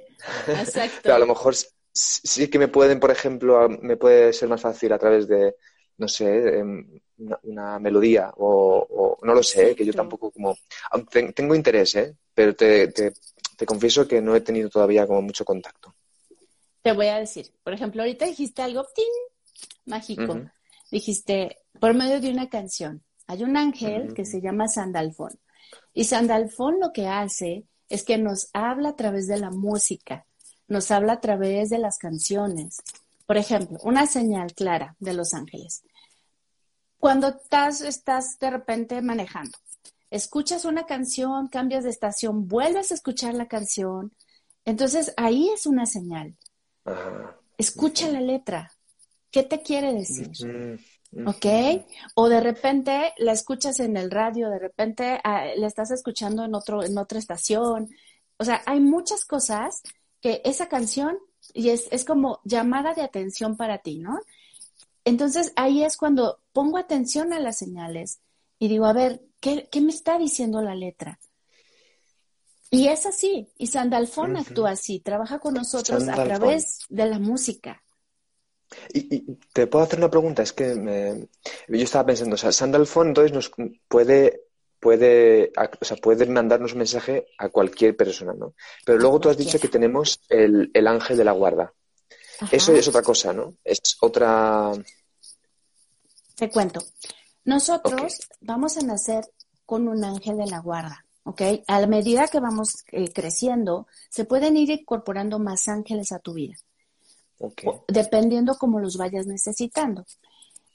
pero 1.03 1.15
a 1.15 1.19
lo 1.19 1.27
mejor 1.27 1.55
sí 1.93 2.48
que 2.50 2.60
me 2.60 2.67
pueden, 2.67 3.00
por 3.00 3.12
ejemplo, 3.12 3.67
me 3.69 3.98
puede 3.98 4.33
ser 4.33 4.50
más 4.50 4.62
fácil 4.62 4.93
a 4.93 5.00
través 5.00 5.27
de, 5.27 5.55
no 5.98 6.07
sé, 6.07 6.63
una, 7.44 7.80
melodía 7.80 8.32
o, 8.38 9.18
no 9.22 9.34
lo 9.34 9.44
sé, 9.44 9.75
que 9.75 9.86
yo 9.86 9.94
tampoco 9.94 10.32
como, 10.32 10.58
tengo 11.36 11.56
interés, 11.56 11.96
¿eh? 11.96 12.16
Pero 12.34 12.56
te, 12.56 12.88
te, 12.90 13.13
te 13.58 13.66
confieso 13.66 14.08
que 14.08 14.22
no 14.22 14.36
he 14.36 14.42
tenido 14.42 14.70
todavía 14.70 15.06
como 15.06 15.22
mucho 15.22 15.46
contacto 15.46 15.94
te 16.82 16.94
voy 16.94 17.08
a 17.08 17.20
decir, 17.20 17.51
por 17.63 17.74
ejemplo, 17.74 18.01
ahorita 18.01 18.25
dijiste 18.25 18.62
algo 18.62 18.86
mágico. 19.86 20.42
Dijiste, 20.92 21.58
por 21.80 21.94
medio 21.94 22.20
de 22.20 22.30
una 22.30 22.50
canción, 22.50 23.04
hay 23.28 23.44
un 23.44 23.56
ángel 23.56 24.13
que 24.13 24.25
se 24.25 24.42
llama 24.42 24.68
Sandalfón. 24.68 25.40
Y 25.94 26.04
Sandalfón 26.06 26.80
lo 26.80 26.92
que 26.92 27.08
hace 27.08 27.66
es 27.88 28.04
que 28.04 28.18
nos 28.18 28.50
habla 28.54 28.90
a 28.90 28.96
través 28.96 29.28
de 29.28 29.38
la 29.38 29.51
música, 29.51 30.25
nos 30.68 30.92
habla 30.92 31.13
a 31.13 31.22
través 31.22 31.70
de 31.70 31.78
las 31.78 31.98
canciones. 31.98 32.82
Por 33.25 33.38
ejemplo, 33.38 33.78
una 33.84 34.08
señal 34.08 34.54
clara 34.54 34.96
de 35.00 35.13
los 35.13 35.34
ángeles. 35.34 35.84
Cuando 37.01 37.29
estás, 37.29 37.81
estás 37.81 38.38
de 38.38 38.51
repente 38.51 39.01
manejando, 39.01 39.58
escuchas 40.12 40.65
una 40.65 40.86
canción, 40.86 41.48
cambias 41.48 41.84
de 41.84 41.89
estación, 41.89 42.48
vuelves 42.48 42.91
a 42.91 42.93
escuchar 42.93 43.34
la 43.34 43.48
canción, 43.48 44.13
entonces 44.65 45.12
ahí 45.17 45.50
es 45.50 45.65
una 45.65 45.88
señal. 45.88 46.38
Escucha 47.58 48.08
la 48.08 48.22
letra. 48.22 48.72
¿Qué 49.31 49.41
te 49.41 49.63
quiere 49.63 49.96
decir? 49.96 50.29
¿Ok? 51.25 51.84
O 52.13 52.29
de 52.29 52.39
repente 52.39 53.13
la 53.17 53.31
escuchas 53.31 53.79
en 53.79 53.98
el 53.98 54.12
radio, 54.12 54.51
de 54.51 54.60
repente 54.60 55.20
ah, 55.24 55.48
la 55.58 55.65
estás 55.65 55.89
escuchando 55.89 56.46
en, 56.46 56.53
otro, 56.53 56.84
en 56.84 56.96
otra 57.00 57.17
estación. 57.17 57.89
O 58.38 58.46
sea, 58.46 58.62
hay 58.67 58.79
muchas 58.79 59.25
cosas 59.25 59.81
que 60.22 60.43
esa 60.46 60.70
canción 60.70 61.17
y 61.51 61.70
es, 61.70 61.88
es 61.89 62.05
como 62.05 62.41
llamada 62.43 62.93
de 62.93 63.01
atención 63.01 63.58
para 63.58 63.79
ti, 63.79 63.98
¿no? 63.98 64.20
Entonces 65.03 65.51
ahí 65.55 65.84
es 65.84 65.98
cuando 65.98 66.40
pongo 66.53 66.77
atención 66.77 67.34
a 67.34 67.39
las 67.39 67.58
señales 67.58 68.20
y 68.60 68.67
digo, 68.67 68.86
a 68.86 68.93
ver, 68.93 69.22
¿qué, 69.39 69.67
qué 69.72 69.81
me 69.81 69.91
está 69.91 70.17
diciendo 70.17 70.62
la 70.62 70.75
letra? 70.75 71.20
Y 72.74 72.88
es 72.88 73.05
así, 73.05 73.50
y 73.58 73.67
Sandalfón 73.67 74.38
actúa 74.38 74.72
así, 74.72 75.01
trabaja 75.01 75.39
con 75.39 75.55
nosotros 75.55 76.08
a 76.08 76.24
través 76.24 76.79
de 76.88 77.05
la 77.05 77.20
música. 77.20 77.84
Y, 78.93 79.36
te 79.51 79.67
puedo 79.67 79.84
hacer 79.84 80.00
una 80.00 80.10
pregunta, 80.10 80.41
es 80.41 80.53
que 80.53 80.75
me, 80.75 81.27
yo 81.67 81.84
estaba 81.84 82.05
pensando, 82.05 82.36
o 82.36 82.38
sea, 82.38 82.53
Sandalfón 82.53 83.10
entonces 83.10 83.34
nos 83.34 83.51
puede, 83.89 84.43
puede, 84.79 85.51
o 85.81 85.86
sea, 85.86 85.98
puede 85.98 86.25
mandarnos 86.27 86.72
un 86.72 86.77
mensaje 86.77 87.27
a 87.38 87.50
cualquier 87.50 87.98
persona, 87.98 88.34
¿no? 88.34 88.55
Pero 88.86 89.00
luego 89.00 89.20
tú 89.20 89.29
has 89.29 89.38
dicho 89.38 89.60
que 89.60 89.67
tenemos 89.67 90.22
el, 90.29 90.72
ángel 90.88 91.17
de 91.17 91.25
la 91.25 91.34
guarda. 91.34 91.74
Eso 92.51 92.72
es 92.72 92.88
otra 92.88 93.01
cosa, 93.01 93.34
¿no? 93.34 93.55
Es 93.65 93.98
otra... 94.00 94.72
Te 96.41 96.50
cuento. 96.50 96.79
Nosotros 97.45 98.17
vamos 98.39 98.75
a 98.75 98.81
nacer 98.81 99.24
con 99.63 99.88
un 99.88 100.03
ángel 100.03 100.38
de 100.38 100.48
la 100.48 100.57
guarda. 100.57 101.05
¿ok? 101.24 101.39
A 101.67 101.86
medida 101.86 102.29
que 102.29 102.39
vamos 102.39 102.83
eh, 102.91 103.13
creciendo, 103.13 103.86
se 104.10 104.25
pueden 104.25 104.57
ir 104.57 104.71
incorporando 104.71 105.38
más 105.38 105.67
ángeles 105.67 106.12
a 106.12 106.17
tu 106.17 106.33
vida, 106.33 106.55
dependiendo 107.88 108.55
cómo 108.57 108.79
los 108.79 108.98
vayas 108.98 109.27
necesitando. 109.27 110.07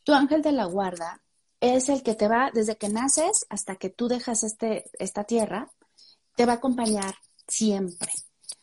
Tu 0.05 0.13
ángel 0.13 0.41
de 0.41 0.53
la 0.53 0.67
guarda 0.67 1.21
es 1.59 1.89
el 1.89 2.05
que 2.05 2.15
te 2.15 2.29
va, 2.29 2.53
desde 2.55 2.77
que 2.77 2.89
naces 2.89 3.45
hasta 3.49 3.75
que 3.75 3.91
tú 3.91 4.07
dejas 4.07 4.45
este, 4.45 4.89
esta 5.01 5.25
tierra, 5.25 5.73
te 6.37 6.47
va 6.47 6.53
a 6.53 6.57
acompañar 6.57 7.17
siempre. 7.49 8.13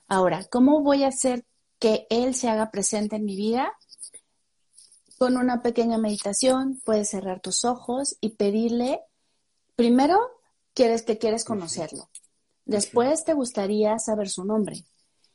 Ahora, 0.07 0.45
¿cómo 0.49 0.81
voy 0.81 1.03
a 1.03 1.09
hacer 1.09 1.43
que 1.79 2.07
Él 2.09 2.33
se 2.33 2.47
haga 2.47 2.71
presente 2.71 3.17
en 3.17 3.25
mi 3.25 3.35
vida? 3.35 3.73
Con 5.23 5.37
una 5.37 5.61
pequeña 5.61 5.97
meditación, 5.97 6.81
puedes 6.83 7.11
cerrar 7.11 7.39
tus 7.39 7.63
ojos 7.63 8.17
y 8.19 8.31
pedirle, 8.31 8.99
primero, 9.77 10.19
quieres 10.73 11.03
que 11.03 11.17
quieres 11.17 11.45
conocerlo. 11.45 12.09
Después 12.65 13.23
te 13.23 13.33
gustaría 13.33 13.97
saber 13.99 14.27
su 14.27 14.43
nombre. 14.43 14.83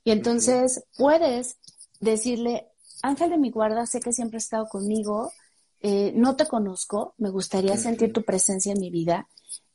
Y 0.05 0.11
entonces 0.11 0.85
puedes 0.99 1.57
decirle, 2.01 2.69
Ángel 3.01 3.31
de 3.31 3.39
mi 3.39 3.51
guarda, 3.51 3.87
sé 3.87 4.01
que 4.01 4.13
siempre 4.13 4.37
has 4.37 4.45
estado 4.45 4.69
conmigo, 4.69 5.33
eh, 5.81 6.13
no 6.15 6.37
te 6.37 6.47
conozco, 6.47 7.15
me 7.17 7.31
gustaría 7.31 7.79
sentir 7.79 8.13
tu 8.13 8.25
presencia 8.25 8.75
en 8.75 8.81
mi 8.81 8.91
vida 8.91 9.27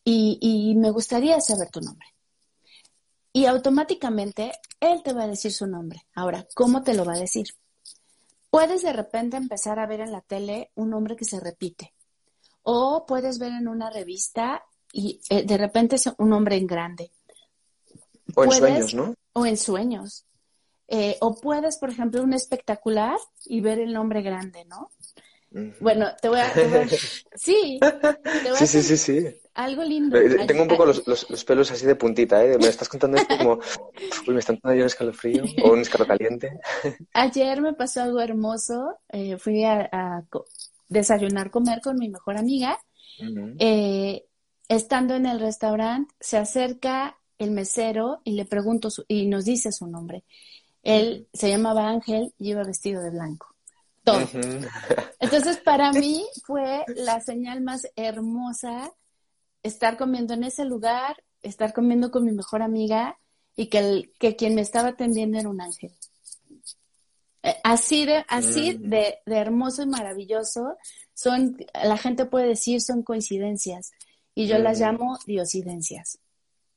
y, 0.03 0.38
y 0.39 0.75
me 0.75 0.91
gustaría 0.91 1.41
saber 1.41 1.72
tu 1.72 1.82
nombre. 1.82 2.05
Y 3.32 3.48
automáticamente 3.48 4.51
él 4.79 5.01
te 5.01 5.12
va 5.12 5.24
a 5.24 5.27
decir 5.27 5.51
su 5.51 5.65
nombre. 5.65 6.05
Ahora, 6.13 6.46
¿cómo 6.53 6.84
te 6.84 6.93
lo 6.93 7.03
va 7.03 7.13
a 7.13 7.20
decir? 7.20 7.48
Puedes 8.53 8.83
de 8.83 8.93
repente 8.93 9.36
empezar 9.36 9.79
a 9.79 9.88
ver 9.88 10.01
en 10.01 10.12
la 10.12 10.22
tele 10.22 10.69
un 10.75 10.91
nombre 10.91 11.15
que 11.15 11.25
se 11.25 11.39
repite. 11.39 11.95
O 12.62 13.03
puedes 13.03 13.39
ver 13.39 13.51
en 13.51 13.67
una 13.67 13.89
revista 13.89 14.63
y 14.91 15.19
eh, 15.31 15.43
de 15.43 15.57
repente 15.57 15.95
es 15.95 16.07
un 16.19 16.33
hombre 16.33 16.57
en 16.57 16.67
grande. 16.67 17.10
O 18.36 18.43
en 18.43 18.51
sueños, 18.51 18.93
¿no? 18.93 19.15
O 19.33 19.48
en 19.48 19.57
sueños. 19.57 20.27
Eh, 20.88 21.17
o 21.22 21.33
puedes, 21.41 21.77
por 21.77 21.89
ejemplo, 21.89 22.22
un 22.22 22.36
espectacular 22.36 23.17
y 23.43 23.60
ver 23.60 23.79
el 23.79 23.91
nombre 23.91 24.22
grande, 24.22 24.65
¿no? 24.65 24.91
Bueno, 25.79 26.10
te 26.22 26.29
voy 26.29 26.41
a... 26.41 26.53
sí, 27.33 27.79
sí, 28.55 28.67
sí, 28.67 28.83
sí, 28.83 28.98
sí. 28.98 29.41
Algo 29.55 29.83
lindo. 29.83 30.17
Eh, 30.17 30.45
tengo 30.48 30.63
un 30.63 30.67
poco 30.67 30.86
los, 30.86 31.07
los, 31.07 31.45
pelos 31.45 31.72
así 31.72 31.86
de 31.86 31.95
puntita, 31.95 32.43
¿eh? 32.43 32.57
Me 32.57 32.67
estás 32.67 32.89
contando 32.89 33.17
esto 33.17 33.38
como... 33.38 33.60
Uy, 34.27 34.33
me 34.33 34.39
están 34.39 34.60
dando 34.63 34.79
un 34.79 34.86
escalofrío 34.88 35.43
o 35.63 35.74
un 35.74 35.81
escalocaliente. 35.81 36.60
Ayer 37.13 37.62
me 37.62 37.74
pasó 37.74 38.01
algo 38.01 38.19
hermoso. 38.19 39.00
fui 39.38 39.63
a, 39.63 40.24
desayunar, 40.89 41.51
comer 41.51 41.81
con 41.81 41.98
mi 41.98 42.10
mejor 42.10 42.38
amiga. 42.38 42.79
eh, 43.60 44.25
Estando 44.69 45.13
en 45.15 45.25
el 45.25 45.39
restaurante, 45.39 46.13
se 46.19 46.38
acerca 46.38 47.17
el 47.38 47.51
mesero 47.51 48.22
y 48.24 48.31
le 48.31 48.45
pregunto 48.45 48.89
y 49.07 49.27
nos 49.27 49.45
dice 49.45 49.72
su 49.72 49.88
nombre. 49.88 50.24
Él 50.81 51.27
se 51.33 51.50
llamaba 51.50 51.89
Ángel 51.89 52.33
y 52.39 52.51
iba 52.51 52.63
vestido 52.63 53.01
de 53.01 53.12
blanco. 53.12 53.53
Todo. 54.03 54.27
Entonces, 55.19 55.57
para 55.57 55.91
mí 55.93 56.25
fue 56.45 56.83
la 56.88 57.19
señal 57.22 57.62
más 57.62 57.88
hermosa 57.95 58.91
estar 59.63 59.98
comiendo 59.98 60.34
en 60.34 60.43
ese 60.43 60.65
lugar, 60.65 61.24
estar 61.41 61.74
comiendo 61.74 62.12
con 62.12 62.25
mi 62.25 62.32
mejor 62.32 62.62
amiga 62.62 63.17
y 63.55 63.67
que, 63.67 63.79
el, 63.79 64.13
que 64.20 64.36
quien 64.36 64.55
me 64.55 64.62
estaba 64.62 64.89
atendiendo 64.89 65.39
era 65.39 65.50
un 65.50 65.62
ángel. 65.62 65.91
Eh, 67.43 67.55
así 67.63 68.05
de, 68.05 68.24
así 68.27 68.74
de, 68.74 69.20
de 69.25 69.38
hermoso 69.38 69.84
y 69.84 69.88
maravilloso 69.88 70.77
son, 71.13 71.58
la 71.84 71.98
gente 71.98 72.25
puede 72.25 72.48
decir 72.48 72.82
son 72.82 73.03
coincidencias, 73.03 73.91
y 74.36 74.48
yo 74.48 74.58
las 74.58 74.79
llamo 74.79 75.20
diosidencias. 75.25 76.20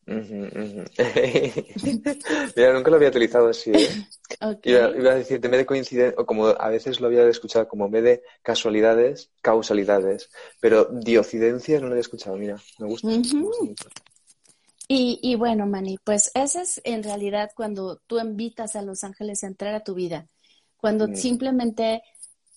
Mira, 2.56 2.72
nunca 2.72 2.90
lo 2.90 2.96
había 2.96 3.08
utilizado 3.08 3.48
así. 3.48 3.72
¿eh? 3.72 4.06
Iba, 4.62 4.84
a 4.84 5.14
decir, 5.16 5.40
de 5.40 5.66
coincidencia, 5.66 6.20
o 6.20 6.24
como 6.24 6.46
a 6.46 6.68
veces 6.68 7.00
lo 7.00 7.08
había 7.08 7.28
escuchado, 7.28 7.66
como 7.66 7.88
vez 7.88 8.04
de 8.04 8.22
casualidades, 8.42 9.30
causalidades. 9.42 10.30
Pero 10.60 10.84
diocidencias 10.84 11.80
no 11.80 11.88
lo 11.88 11.94
había 11.94 12.02
escuchado, 12.02 12.36
mira, 12.36 12.56
me 12.78 12.86
gusta. 12.86 13.08
Y, 14.88 15.18
y 15.22 15.34
bueno, 15.34 15.66
Mani, 15.66 15.98
pues 16.04 16.30
ese 16.34 16.62
es 16.62 16.80
en 16.84 17.02
realidad 17.02 17.50
cuando 17.56 18.00
tú 18.06 18.20
invitas 18.20 18.76
a 18.76 18.82
los 18.82 19.02
ángeles 19.02 19.42
a 19.42 19.48
entrar 19.48 19.74
a 19.74 19.82
tu 19.82 19.94
vida, 19.94 20.28
cuando 20.76 21.08
Mm. 21.08 21.16
simplemente 21.16 22.04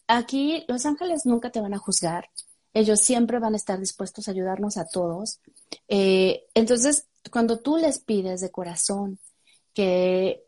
aquí 0.08 0.63
los 0.68 0.86
ángeles 0.86 1.25
nunca 1.25 1.50
te 1.50 1.62
van 1.62 1.74
a 1.74 1.79
juzgar, 1.79 2.29
ellos 2.74 3.00
siempre 3.00 3.39
van 3.39 3.56
a 3.56 3.58
estar 3.58 3.79
dispuestos 3.79 4.27
a 4.27 4.32
ayudarnos 4.32 4.77
a 4.77 4.88
todos. 4.88 5.39
Eh, 5.88 6.44
entonces, 6.53 7.08
cuando 7.29 7.59
tú 7.59 7.77
les 7.77 8.00
pides 8.00 8.41
de 8.41 8.51
corazón 8.51 9.19
que, 9.74 10.43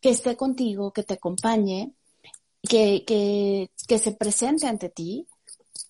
que 0.00 0.10
esté 0.10 0.36
contigo, 0.36 0.92
que 0.92 1.02
te 1.02 1.14
acompañe, 1.14 1.92
que, 2.62 3.04
que, 3.04 3.70
que 3.86 3.98
se 3.98 4.12
presente 4.12 4.66
ante 4.66 4.88
ti, 4.88 5.26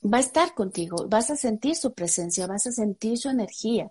va 0.03 0.19
a 0.19 0.21
estar 0.21 0.55
contigo, 0.55 1.07
vas 1.09 1.31
a 1.31 1.37
sentir 1.37 1.77
su 1.77 1.93
presencia, 1.93 2.47
vas 2.47 2.67
a 2.67 2.73
sentir 2.73 3.19
su 3.19 3.29
energía. 3.29 3.91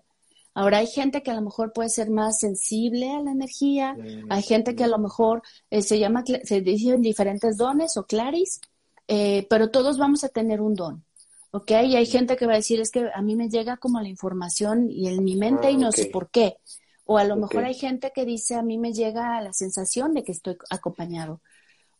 Ahora 0.54 0.78
hay 0.78 0.86
gente 0.86 1.22
que 1.22 1.30
a 1.30 1.34
lo 1.34 1.42
mejor 1.42 1.72
puede 1.72 1.88
ser 1.88 2.10
más 2.10 2.38
sensible 2.38 3.10
a 3.10 3.22
la 3.22 3.32
energía, 3.32 3.96
hay 4.28 4.42
gente 4.42 4.74
que 4.74 4.84
a 4.84 4.88
lo 4.88 4.98
mejor 4.98 5.42
eh, 5.70 5.80
se 5.80 5.98
llama, 5.98 6.24
se 6.44 6.60
dicen 6.60 7.00
diferentes 7.00 7.56
dones 7.56 7.96
o 7.96 8.04
claris, 8.04 8.60
eh, 9.08 9.46
pero 9.48 9.70
todos 9.70 9.96
vamos 9.96 10.24
a 10.24 10.28
tener 10.28 10.60
un 10.60 10.74
don, 10.74 11.04
¿ok? 11.52 11.70
Y 11.84 11.96
hay 11.96 12.06
gente 12.06 12.36
que 12.36 12.46
va 12.46 12.54
a 12.54 12.56
decir, 12.56 12.80
es 12.80 12.90
que 12.90 13.08
a 13.14 13.22
mí 13.22 13.36
me 13.36 13.48
llega 13.48 13.76
como 13.76 14.00
la 14.00 14.08
información 14.08 14.90
y 14.90 15.08
en 15.08 15.22
mi 15.24 15.36
mente 15.36 15.68
Ah, 15.68 15.70
y 15.70 15.76
no 15.76 15.88
ok. 15.88 15.94
sé 15.94 16.06
por 16.06 16.30
qué. 16.30 16.56
O 17.04 17.18
a 17.18 17.24
lo 17.24 17.36
mejor 17.36 17.64
hay 17.64 17.74
gente 17.74 18.10
que 18.14 18.24
dice, 18.24 18.54
a 18.56 18.62
mí 18.62 18.78
me 18.78 18.92
llega 18.92 19.40
la 19.40 19.52
sensación 19.52 20.14
de 20.14 20.22
que 20.24 20.32
estoy 20.32 20.56
acompañado. 20.70 21.40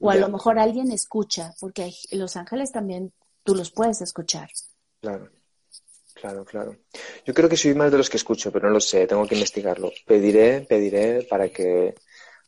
O 0.00 0.10
a 0.10 0.16
lo 0.16 0.28
mejor 0.28 0.58
alguien 0.58 0.90
escucha, 0.90 1.54
porque 1.60 1.82
hay- 1.84 1.96
los 2.12 2.36
ángeles 2.36 2.72
también 2.72 3.12
tú 3.44 3.54
los 3.54 3.70
puedes 3.70 4.00
escuchar. 4.00 4.50
Claro, 5.00 5.30
claro, 6.14 6.44
claro. 6.44 6.76
Yo 7.24 7.34
creo 7.34 7.48
que 7.48 7.56
soy 7.56 7.74
más 7.74 7.90
de 7.92 7.98
los 7.98 8.08
que 8.10 8.16
escucho, 8.16 8.50
pero 8.52 8.66
no 8.68 8.74
lo 8.74 8.80
sé, 8.80 9.06
tengo 9.06 9.26
que 9.26 9.34
investigarlo. 9.34 9.92
Pediré, 10.06 10.62
pediré 10.62 11.22
para 11.24 11.48
que, 11.50 11.94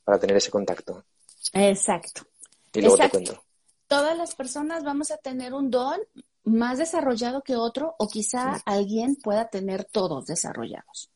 para 0.05 0.19
tener 0.19 0.37
ese 0.37 0.51
contacto. 0.51 1.05
Exacto. 1.53 2.23
Y 2.73 2.81
luego 2.81 2.97
Exacto. 2.97 3.19
te 3.19 3.25
cuento. 3.25 3.45
Todas 3.87 4.17
las 4.17 4.35
personas 4.35 4.83
vamos 4.83 5.11
a 5.11 5.17
tener 5.19 5.53
un 5.55 5.71
don 5.71 6.01
más 6.45 6.79
desarrollado 6.79 7.43
que 7.43 7.57
otro 7.57 7.95
o 7.99 8.09
quizá 8.09 8.57
alguien 8.67 9.17
pueda 9.17 9.49
tener 9.49 9.85
todos 9.85 10.27
desarrollados. 10.27 11.11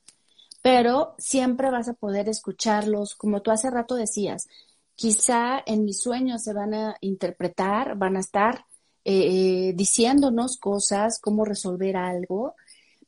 Pero 0.63 1.15
siempre 1.19 1.71
vas 1.71 1.89
a 1.89 1.95
poder 1.95 2.29
escucharlos, 2.29 3.15
como 3.15 3.43
tú 3.43 3.51
hace 3.51 3.71
rato 3.71 3.95
decías, 3.95 4.49
quizá 4.95 5.63
en 5.65 5.85
mis 5.85 6.01
sueños 6.01 6.43
se 6.43 6.53
van 6.53 6.75
a 6.75 6.97
interpretar, 7.01 7.97
van 7.97 8.17
a 8.17 8.21
estar 8.21 8.65
eh, 9.05 9.73
diciéndonos 9.75 10.59
cosas, 10.59 11.19
cómo 11.21 11.45
resolver 11.45 11.97
algo, 11.97 12.55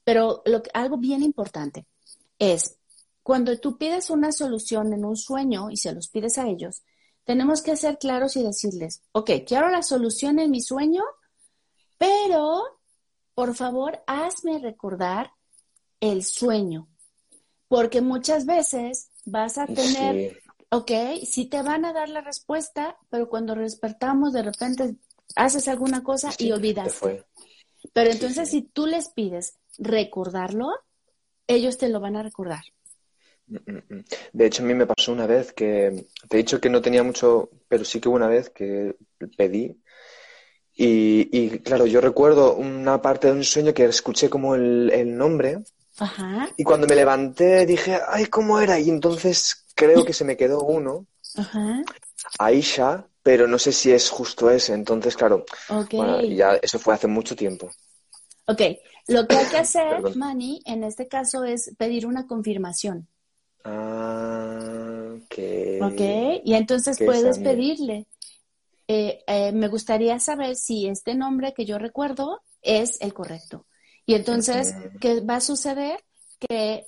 pero 0.05 0.41
lo 0.47 0.63
que- 0.63 0.71
algo 0.73 0.97
bien 0.97 1.23
importante 1.23 1.85
es 2.39 2.79
cuando 3.23 3.59
tú 3.59 3.77
pides 3.77 4.09
una 4.09 4.33
solución 4.33 4.93
en 4.95 5.05
un 5.05 5.17
sueño 5.17 5.71
y 5.71 5.77
se 5.77 5.93
los 5.93 6.09
pides 6.09 6.39
a 6.39 6.49
ellos, 6.49 6.83
tenemos 7.25 7.61
que 7.63 7.77
ser 7.77 7.99
claros 7.99 8.37
y 8.37 8.43
decirles, 8.43 9.03
ok, 9.13 9.31
quiero 9.47 9.69
la 9.69 9.83
solución 9.83 10.39
en 10.39 10.51
mi 10.51 10.63
sueño, 10.63 11.03
pero 12.01 12.81
por 13.35 13.55
favor 13.55 14.03
hazme 14.07 14.59
recordar 14.59 15.33
el 16.01 16.25
sueño, 16.25 16.89
porque 17.69 18.01
muchas 18.01 18.47
veces 18.47 19.11
vas 19.27 19.59
a 19.59 19.67
tener, 19.67 20.33
Sí, 20.33 20.39
ok, 20.71 20.91
sí 21.27 21.45
te 21.45 21.61
van 21.61 21.85
a 21.85 21.93
dar 21.93 22.09
la 22.09 22.23
respuesta, 22.23 22.97
pero 23.11 23.29
cuando 23.29 23.55
despertamos 23.55 24.33
de 24.33 24.43
repente 24.43 24.97
haces 25.37 25.69
alguna 25.69 26.03
cosa 26.03 26.33
sí, 26.33 26.45
y 26.45 26.49
te 26.49 26.55
olvidaste. 26.55 26.91
fue. 26.91 27.25
Pero 27.93 28.11
entonces 28.11 28.49
sí. 28.49 28.61
si 28.61 28.63
tú 28.63 28.87
les 28.87 29.11
pides 29.11 29.59
recordarlo, 29.77 30.71
ellos 31.47 31.77
te 31.77 31.91
lo 31.91 32.01
van 32.01 32.17
a 32.17 32.23
recordar. 32.23 32.65
Mm, 33.47 33.57
mm, 33.57 33.95
mm. 33.95 34.05
De 34.33 34.47
hecho, 34.47 34.63
a 34.63 34.67
mí 34.67 34.73
me 34.73 34.87
pasó 34.87 35.13
una 35.13 35.27
vez 35.27 35.53
que, 35.53 36.07
te 36.31 36.37
he 36.37 36.39
dicho 36.39 36.61
que 36.63 36.71
no 36.71 36.81
tenía 36.81 37.03
mucho, 37.03 37.51
pero 37.69 37.85
sí 37.85 38.01
que 38.01 38.09
hubo 38.09 38.17
una 38.17 38.29
vez 38.29 38.49
que 38.49 38.97
pedí. 39.37 39.80
Y, 40.87 41.29
y 41.39 41.59
claro, 41.61 41.87
yo 41.87 42.01
recuerdo 42.01 42.55
una 42.57 43.03
parte 43.03 43.27
de 43.29 43.35
un 43.35 43.45
sueño 43.45 43.75
que 43.75 43.85
escuché 43.85 44.31
como 44.31 44.55
el, 44.55 44.91
el 44.93 45.17
nombre. 45.17 45.63
Ajá, 45.99 46.49
Y 46.57 46.65
cuando 46.65 46.87
me 46.89 46.97
levanté 46.97 47.67
dije, 47.67 47.99
ay, 48.09 48.27
¿cómo 48.27 48.61
era? 48.61 48.79
Y 48.81 48.91
entonces 48.91 49.67
creo 49.75 50.05
que 50.05 50.13
se 50.15 50.25
me 50.25 50.37
quedó 50.37 50.63
uno, 50.63 51.07
ajá, 51.35 51.83
Aisha, 52.41 53.07
pero 53.23 53.47
no 53.47 53.57
sé 53.59 53.71
si 53.73 53.93
es 53.93 54.11
justo 54.11 54.51
ese. 54.51 54.75
Entonces, 54.75 55.17
claro, 55.17 55.45
ok. 55.69 55.95
bueno, 55.95 56.21
ya 56.27 56.57
eso 56.57 56.79
fue 56.81 56.95
hace 56.95 57.07
mucho 57.07 57.37
tiempo. 57.37 57.71
Ok, 58.47 58.61
lo 59.07 59.27
que 59.27 59.37
hay 59.37 59.49
que 59.49 59.57
hacer. 59.59 60.05
Manny, 60.13 60.61
en 60.67 60.85
este 60.85 61.09
caso 61.09 61.45
es 61.45 61.75
pedir 61.79 62.07
una 62.07 62.27
confirmación, 62.27 63.09
Ah, 63.65 65.15
ok. 65.17 65.37
¿ok? 65.79 66.01
Y 66.45 66.55
entonces 66.55 67.01
puedes 67.03 67.39
pedirle, 67.41 68.07
eh, 68.93 69.23
eh, 69.29 69.53
me 69.53 69.69
gustaría 69.69 70.19
saber 70.19 70.57
si 70.57 70.89
este 70.89 71.15
nombre 71.15 71.55
que 71.55 71.65
yo 71.65 71.79
recuerdo 71.79 72.43
es 72.61 73.01
el 73.01 73.15
correcto. 73.15 73.69
Y 74.05 74.15
entonces. 74.15 74.75
¿qué 75.01 75.21
va 75.21 75.37
a 75.37 75.41
suceder? 75.41 76.01
Que 76.41 76.87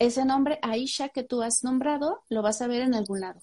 ese 0.00 0.24
nombre, 0.24 0.58
Aisha, 0.62 1.10
que 1.10 1.22
tú 1.22 1.42
has 1.42 1.62
nombrado, 1.62 2.24
lo 2.28 2.42
vas 2.42 2.60
a 2.60 2.66
ver 2.66 2.82
en 2.82 2.94
algún 2.94 3.20
lado. 3.20 3.40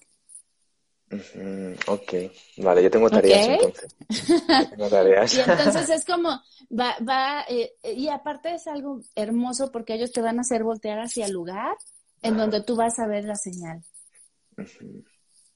Ok, 1.86 2.12
vale, 2.58 2.82
yo 2.82 2.90
tengo 2.90 3.08
tareas 3.08 3.48
Ok. 3.48 3.52
entonces. 3.54 3.96
Tengo 4.70 4.88
tareas. 4.90 5.34
Y 5.34 5.40
entonces 5.40 5.88
es 5.96 6.04
como, 6.04 6.38
va, 6.70 6.96
va, 7.08 7.46
eh, 7.48 7.72
y 7.96 8.08
aparte 8.08 8.54
es 8.54 8.66
algo 8.66 9.00
hermoso 9.14 9.72
porque 9.72 9.94
ellos 9.94 10.12
te 10.12 10.20
van 10.20 10.36
a 10.36 10.42
hacer 10.42 10.64
voltear 10.64 10.98
hacia 10.98 11.24
el 11.24 11.32
lugar 11.32 11.74
en 12.20 12.36
donde 12.36 12.62
tú 12.62 12.76
vas 12.76 12.98
a 12.98 13.06
ver 13.06 13.24
la 13.24 13.36
señal. 13.36 13.82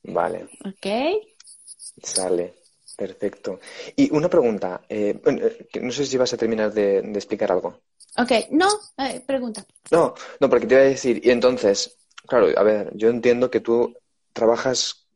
Vale, 0.05 0.49
¿ok? 0.64 1.36
Sale. 2.03 2.55
Perfecto. 2.97 3.61
Y 3.95 4.11
una 4.15 4.29
pregunta, 4.31 4.83
eh, 4.89 5.21
eh, 5.27 5.81
no 5.83 5.93
sé 5.93 6.07
si 6.07 6.17
vas 6.17 6.33
a 6.33 6.37
terminar 6.39 6.73
de, 6.73 7.03
de 7.03 7.19
explicar 7.19 7.53
algo. 7.53 7.83
Ok, 8.17 8.33
no, 8.53 8.69
eh, 8.97 9.23
pregunta. 9.27 9.67
No, 9.91 10.15
no, 10.41 10.49
porque 10.49 10.67
te 10.67 10.75
iba 10.75 10.83
a 10.83 10.87
decir, 10.87 11.21
y 11.23 11.31
entonces, 11.31 11.99
claro, 12.27 12.49
a 12.57 12.63
ver, 12.63 12.91
yo 12.97 13.11
entiendo 13.11 13.51
que 13.51 13.61
tú 13.61 13.95
trabajas 14.33 15.07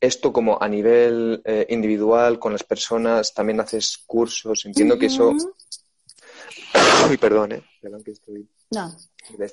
esto 0.00 0.32
como 0.32 0.58
a 0.60 0.68
nivel 0.68 1.42
eh, 1.44 1.66
individual 1.68 2.38
con 2.38 2.52
las 2.52 2.64
personas, 2.64 3.34
también 3.34 3.60
haces 3.60 3.98
cursos, 4.06 4.64
entiendo 4.64 4.98
que 4.98 5.06
eso... 5.06 5.32
Uy, 7.10 7.16
perdón, 7.18 7.52
eh, 7.52 7.62
perdón 7.80 8.02
que 8.02 8.12
estoy... 8.12 8.48
No, 8.70 8.96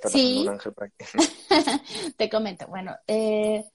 Sí. 0.09 0.41
un 0.43 0.49
ángel 0.49 0.71
por 0.73 0.83
aquí. 0.85 1.05
te 2.17 2.29
comento. 2.29 2.67
Bueno, 2.67 2.95
eh, 3.07 3.65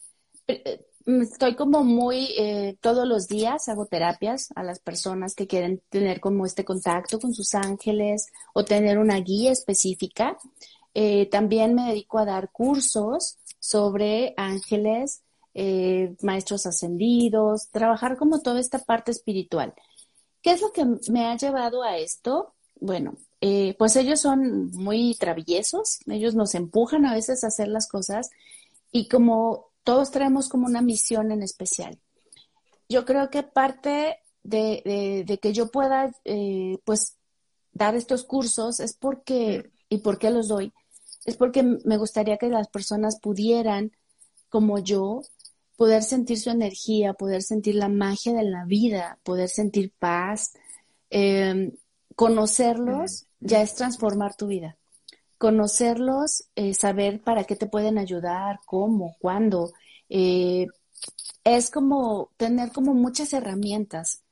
estoy 1.23 1.57
como 1.57 1.85
muy, 1.85 2.35
eh, 2.39 2.77
todos 2.81 3.07
los 3.09 3.29
días 3.29 3.69
hago 3.69 3.87
terapias 3.87 4.51
a 4.55 4.63
las 4.63 4.79
personas 4.79 5.35
que 5.35 5.47
quieren 5.47 5.83
tener 5.89 6.21
como 6.21 6.45
este 6.45 6.65
contacto 6.65 7.19
con 7.19 7.33
sus 7.33 7.55
ángeles 7.55 8.27
o 8.53 8.65
tener 8.65 8.99
una 8.99 9.17
guía 9.17 9.53
específica. 9.53 10.37
Eh, 10.95 11.27
también 11.31 11.75
me 11.75 11.89
dedico 11.89 12.19
a 12.19 12.27
dar 12.27 12.51
cursos 12.51 13.39
sobre 13.59 14.35
ángeles, 14.37 15.23
eh, 15.55 16.15
maestros 16.23 16.67
ascendidos, 16.67 17.69
trabajar 17.71 18.17
como 18.19 18.41
toda 18.43 18.61
esta 18.61 18.79
parte 18.79 19.11
espiritual. 19.11 19.75
¿Qué 20.43 20.53
es 20.53 20.61
lo 20.61 20.73
que 20.73 20.85
me 21.11 21.27
ha 21.27 21.37
llevado 21.37 21.83
a 21.83 21.97
esto? 21.97 22.55
Bueno, 22.81 23.17
pues 23.77 23.97
ellos 23.97 24.21
son 24.21 24.71
muy 24.73 25.17
traviesos, 25.19 25.99
ellos 26.07 26.35
nos 26.35 26.55
empujan 26.55 27.07
a 27.07 27.15
veces 27.15 27.43
a 27.43 27.49
hacer 27.49 27.69
las 27.69 27.89
cosas 27.89 28.31
y 28.93 29.09
como 29.09 29.68
todos 29.89 30.11
traemos 30.11 30.51
como 30.51 30.67
una 30.67 30.83
misión 30.83 31.33
en 31.33 31.43
especial. 31.43 31.99
Yo 32.91 33.07
creo 33.07 33.31
que 33.31 33.43
parte 33.43 34.19
de, 34.43 34.83
de- 34.85 35.25
de 35.27 35.39
que 35.39 35.55
yo 35.55 35.71
pueda 35.71 36.13
eh, 36.27 36.77
pues 36.85 37.17
dar 37.73 37.95
estos 37.95 38.25
cursos 38.25 38.81
es 38.81 38.95
porque, 38.95 39.71
¿y 39.89 39.99
por 39.99 40.19
qué 40.19 40.31
los 40.31 40.49
doy? 40.49 40.75
Es 41.25 41.39
porque 41.39 41.63
me 41.63 41.97
gustaría 41.99 42.39
que 42.39 42.49
las 42.51 42.69
personas 42.69 43.19
pudieran, 43.21 43.93
como 44.51 44.79
yo, 44.79 45.23
poder 45.77 46.03
sentir 46.03 46.39
su 46.41 46.51
energía, 46.51 47.15
poder 47.15 47.43
sentir 47.43 47.75
la 47.77 47.89
magia 47.89 48.35
de 48.35 48.45
la 48.45 48.67
vida, 48.67 49.19
poder 49.25 49.49
sentir 49.51 49.93
paz. 49.99 50.53
Eh, 51.11 51.73
conocerlos 52.17 53.27
ya 53.41 53.63
es 53.63 53.75
transformar 53.75 54.37
tu 54.37 54.49
vida. 54.49 54.78
Conocerlos, 55.39 56.45
eh, 56.57 56.75
saber 56.75 57.23
para 57.23 57.45
qué 57.45 57.57
te 57.57 57.67
pueden 57.67 57.97
ayudar, 57.97 58.61
cómo, 58.67 59.17
cuándo, 59.21 59.73
eh, 60.09 60.67
es 61.45 61.71
como 61.71 62.31
tener 62.37 62.73
como 62.73 62.95
muchas 62.95 63.33
herramientas. 63.33 64.23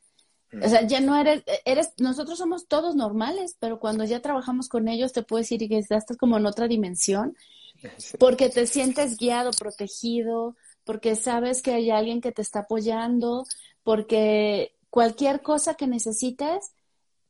O 0.63 0.69
sea, 0.69 0.87
ya 0.87 1.01
no 1.01 1.17
eres, 1.17 1.43
eres, 1.65 1.93
nosotros 1.99 2.39
somos 2.39 2.67
todos 2.67 2.95
normales, 2.95 3.57
pero 3.59 3.79
cuando 3.79 4.05
ya 4.05 4.23
trabajamos 4.23 4.69
con 4.69 4.89
ellos 4.89 5.13
te 5.13 5.23
puedes 5.23 5.49
decir 5.49 5.69
que 5.69 5.79
estás 5.79 6.05
como 6.19 6.39
en 6.39 6.47
otra 6.47 6.69
dimensión, 6.69 7.37
porque 8.19 8.49
te 8.49 8.67
sientes 8.67 9.17
guiado, 9.17 9.51
protegido, 9.51 10.57
porque 10.85 11.17
sabes 11.17 11.63
que 11.63 11.73
hay 11.73 11.91
alguien 11.91 12.21
que 12.21 12.33
te 12.33 12.43
está 12.43 12.61
apoyando, 12.61 13.45
porque 13.83 14.77
cualquier 14.89 15.43
cosa 15.43 15.75
que 15.75 15.87
necesites, 15.87 16.73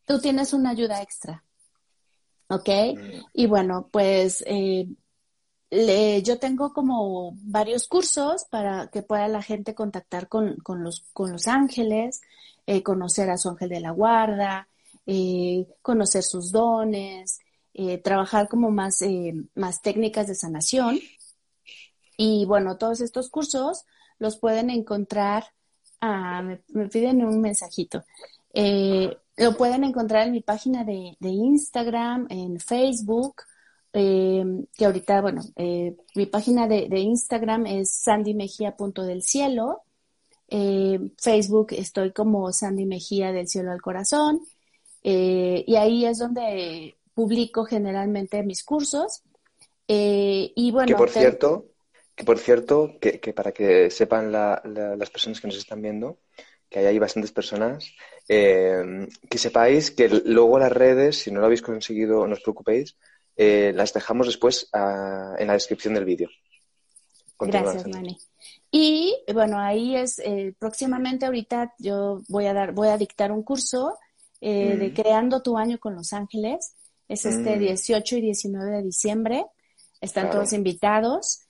tú 0.04 0.20
tienes 0.20 0.52
una 0.52 0.70
ayuda 0.70 1.02
extra. 1.02 1.42
¿Ok? 2.48 2.68
Y 3.32 3.46
bueno, 3.46 3.88
pues 3.90 4.44
eh, 4.46 4.86
yo 6.22 6.38
tengo 6.38 6.72
como 6.72 7.32
varios 7.42 7.88
cursos 7.88 8.44
para 8.50 8.88
que 8.88 9.02
pueda 9.02 9.28
la 9.28 9.42
gente 9.42 9.74
contactar 9.74 10.28
con, 10.28 10.56
los, 10.66 11.04
con 11.12 11.32
los 11.32 11.48
ángeles, 11.48 12.20
eh, 12.66 12.82
conocer 12.82 13.30
a 13.30 13.38
su 13.38 13.48
ángel 13.48 13.70
de 13.70 13.80
la 13.80 13.90
guarda, 13.90 14.68
eh, 15.06 15.66
conocer 15.82 16.22
sus 16.22 16.52
dones, 16.52 17.40
eh, 17.74 17.98
trabajar 17.98 18.48
como 18.48 18.70
más, 18.70 19.00
más 19.54 19.82
técnicas 19.82 20.28
de 20.28 20.34
sanación. 20.34 20.98
Y 22.16 22.44
bueno, 22.46 22.78
todos 22.78 23.00
estos 23.00 23.28
cursos 23.28 23.84
los 24.18 24.38
pueden 24.38 24.70
encontrar, 24.70 25.44
ah, 26.00 26.42
me, 26.42 26.88
piden 26.88 27.24
un 27.24 27.40
mensajito. 27.40 28.04
Lo 29.36 29.56
pueden 29.56 29.84
encontrar 29.84 30.26
en 30.26 30.32
mi 30.32 30.40
página 30.40 30.84
de, 30.84 31.16
de 31.20 31.28
Instagram, 31.28 32.26
en 32.30 32.58
Facebook, 32.60 33.42
eh, 33.98 34.44
que 34.76 34.84
ahorita, 34.84 35.22
bueno, 35.22 35.40
eh, 35.56 35.96
mi 36.14 36.26
página 36.26 36.68
de, 36.68 36.98
Instagram 36.98 37.64
es 37.66 37.90
sandymejía.delcielo. 37.92 39.84
Eh, 40.48 41.00
Facebook 41.16 41.68
estoy 41.70 42.12
como 42.12 42.52
Sandy 42.52 42.84
Mejía 42.84 43.32
del 43.32 43.48
Cielo 43.48 43.72
al 43.72 43.80
Corazón. 43.80 44.42
Eh, 45.02 45.64
y 45.66 45.76
ahí 45.76 46.04
es 46.04 46.18
donde 46.18 46.98
publico 47.14 47.64
generalmente 47.64 48.42
mis 48.42 48.64
cursos. 48.64 49.22
y 49.88 50.70
bueno, 50.72 50.88
que 50.88 50.94
por 50.94 51.08
cierto, 51.08 51.64
que 52.14 52.24
por 52.24 52.38
cierto, 52.38 52.98
que, 53.00 53.32
para 53.32 53.52
que 53.52 53.90
sepan 53.90 54.30
las 54.30 55.10
personas 55.10 55.40
que 55.40 55.46
nos 55.46 55.56
están 55.56 55.80
viendo, 55.80 56.18
que 56.68 56.80
hay 56.80 56.84
ahí 56.84 56.98
bastantes 56.98 57.32
personas, 57.32 57.94
que 58.26 59.38
sepáis 59.38 59.90
que 59.90 60.08
luego 60.08 60.58
las 60.58 60.72
redes, 60.72 61.18
si 61.18 61.30
no 61.30 61.40
lo 61.40 61.46
habéis 61.46 61.62
conseguido, 61.62 62.26
no 62.26 62.34
os 62.34 62.42
preocupéis, 62.42 62.96
eh, 63.36 63.72
las 63.74 63.92
dejamos 63.92 64.26
después 64.26 64.68
ah, 64.72 65.34
en 65.38 65.46
la 65.46 65.52
descripción 65.52 65.94
del 65.94 66.04
vídeo. 66.04 66.28
Gracias, 67.38 67.86
Mani. 67.86 68.18
Y 68.70 69.14
bueno, 69.32 69.58
ahí 69.58 69.94
es 69.94 70.18
eh, 70.20 70.54
próximamente 70.58 71.26
ahorita 71.26 71.74
yo 71.78 72.22
voy 72.28 72.46
a 72.46 72.54
dar, 72.54 72.72
voy 72.72 72.88
a 72.88 72.96
dictar 72.96 73.30
un 73.30 73.42
curso 73.42 73.98
eh, 74.40 74.76
de 74.76 74.88
mm. 74.88 74.94
creando 74.94 75.42
tu 75.42 75.56
año 75.58 75.78
con 75.78 75.94
Los 75.94 76.12
Ángeles. 76.12 76.74
Es 77.08 77.26
este 77.26 77.58
18 77.58 78.14
mm. 78.14 78.18
y 78.18 78.20
19 78.22 78.70
de 78.70 78.82
diciembre. 78.82 79.46
Están 80.00 80.30
todos 80.30 80.52
invitados. 80.52 81.40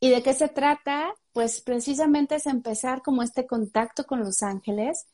¿Y 0.00 0.10
de 0.10 0.22
qué 0.22 0.32
se 0.32 0.48
trata? 0.48 1.14
Pues 1.32 1.60
precisamente 1.60 2.36
es 2.36 2.46
empezar 2.46 3.02
como 3.02 3.22
este 3.22 3.46
contacto 3.46 4.04
con 4.04 4.20
Los 4.20 4.42
Ángeles 4.42 5.06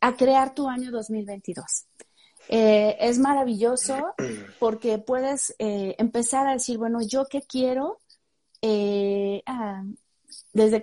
a 0.00 0.16
crear 0.16 0.54
tu 0.54 0.68
año 0.68 0.90
2022. 0.90 1.64
Eh, 2.48 2.96
es 3.00 3.18
maravilloso 3.18 4.14
porque 4.58 4.98
puedes 4.98 5.54
eh, 5.58 5.94
empezar 5.98 6.46
a 6.46 6.52
decir, 6.52 6.78
bueno, 6.78 6.98
¿yo 7.06 7.26
qué 7.26 7.42
quiero? 7.42 7.98
Eh, 8.62 9.42
ah, 9.46 9.82
desde 10.52 10.82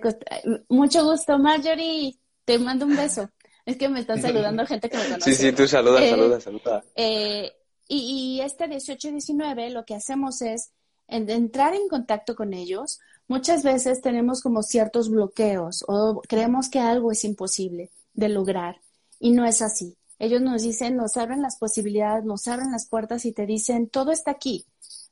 mucho 0.68 1.04
gusto, 1.04 1.38
Marjorie, 1.38 2.18
te 2.44 2.58
mando 2.58 2.86
un 2.86 2.96
beso. 2.96 3.30
Es 3.64 3.76
que 3.76 3.88
me 3.88 4.00
están 4.00 4.20
saludando 4.20 4.66
gente 4.66 4.90
que 4.90 4.98
me 4.98 5.04
conoce. 5.04 5.34
Sí, 5.34 5.42
sí, 5.42 5.52
tú 5.52 5.66
saludas, 5.66 6.08
saludas, 6.08 6.42
saludas. 6.42 6.84
Y, 6.96 8.36
y, 8.36 8.40
este 8.40 8.68
18 8.68 9.08
y 9.08 9.10
19 9.12 9.70
lo 9.70 9.84
que 9.84 9.94
hacemos 9.94 10.42
es 10.42 10.70
entrar 11.06 11.74
en 11.74 11.88
contacto 11.88 12.34
con 12.34 12.52
ellos. 12.52 13.00
Muchas 13.26 13.62
veces 13.62 14.02
tenemos 14.02 14.42
como 14.42 14.62
ciertos 14.62 15.10
bloqueos 15.10 15.84
o 15.88 16.20
creemos 16.28 16.68
que 16.68 16.78
algo 16.78 17.10
es 17.10 17.24
imposible 17.24 17.90
de 18.12 18.28
lograr 18.28 18.80
y 19.24 19.30
no 19.30 19.46
es 19.46 19.62
así. 19.62 19.96
Ellos 20.18 20.42
nos 20.42 20.64
dicen, 20.64 20.96
nos 20.96 21.16
abren 21.16 21.40
las 21.40 21.56
posibilidades, 21.56 22.26
nos 22.26 22.46
abren 22.46 22.70
las 22.70 22.86
puertas 22.86 23.24
y 23.24 23.32
te 23.32 23.46
dicen, 23.46 23.88
todo 23.88 24.12
está 24.12 24.32
aquí, 24.32 24.66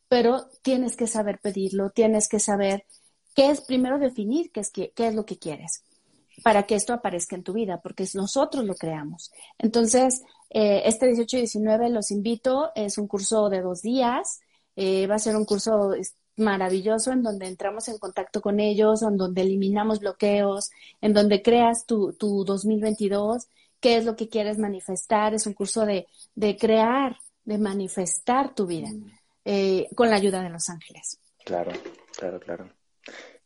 pero 0.07 0.51
tienes 0.61 0.96
que 0.96 1.07
saber 1.07 1.40
pedirlo, 1.40 1.88
tienes 1.88 2.29
que 2.29 2.38
saber 2.38 2.85
qué 3.35 3.48
es, 3.48 3.62
primero 3.62 3.98
definir 3.98 4.53
qué 4.53 4.61
es, 4.61 4.70
qué, 4.70 4.92
es 4.94 5.14
lo 5.14 5.25
que 5.25 5.38
quieres 5.38 5.85
para 6.44 6.64
que 6.64 6.75
esto 6.75 6.92
aparezca 6.92 7.37
en 7.37 7.42
tu 7.42 7.55
vida, 7.55 7.81
porque 7.81 8.07
nosotros 8.12 8.66
lo 8.66 8.75
creamos. 8.75 9.33
Entonces, 9.59 10.22
eh, 10.51 10.83
este 10.85 11.07
18 11.07 11.38
y 11.38 11.40
19 11.40 11.88
los 11.88 12.11
invito, 12.11 12.70
es 12.75 12.98
un 12.98 13.07
curso 13.07 13.48
de 13.48 13.62
dos 13.62 13.81
días, 13.81 14.40
eh, 14.77 15.07
va 15.07 15.14
a 15.14 15.20
ser 15.20 15.37
un 15.37 15.46
curso 15.46 15.94
maravilloso 16.37 17.12
en 17.12 17.22
donde 17.22 17.46
entramos 17.46 17.88
en 17.88 17.96
contacto 17.96 18.42
con 18.42 18.61
ellos, 18.61 19.01
en 19.03 19.16
donde 19.16 19.40
eliminamos 19.40 20.01
bloqueos, 20.01 20.70
en 21.01 21.14
donde 21.14 21.40
creas 21.40 21.87
tu, 21.87 22.12
tu 22.12 22.44
2022 22.44 23.48
qué 23.83 23.99
es 23.99 24.07
lo 24.07 24.16
que 24.16 24.29
quieres 24.31 24.57
manifestar. 24.57 25.35
Es 25.35 25.47
un 25.47 25.53
curso 25.53 25.85
de, 25.85 26.07
crear, 26.59 27.18
de 27.45 27.59
manifestar 27.59 28.55
tu 28.55 28.66
vida 28.66 28.88
mm. 28.88 29.11
eh, 29.45 29.88
con 29.95 30.09
la 30.09 30.16
ayuda 30.16 30.42
de 30.42 30.49
los 30.49 30.71
ángeles. 30.71 31.18
Claro, 31.45 31.73
claro, 32.16 32.40
claro. 32.40 32.71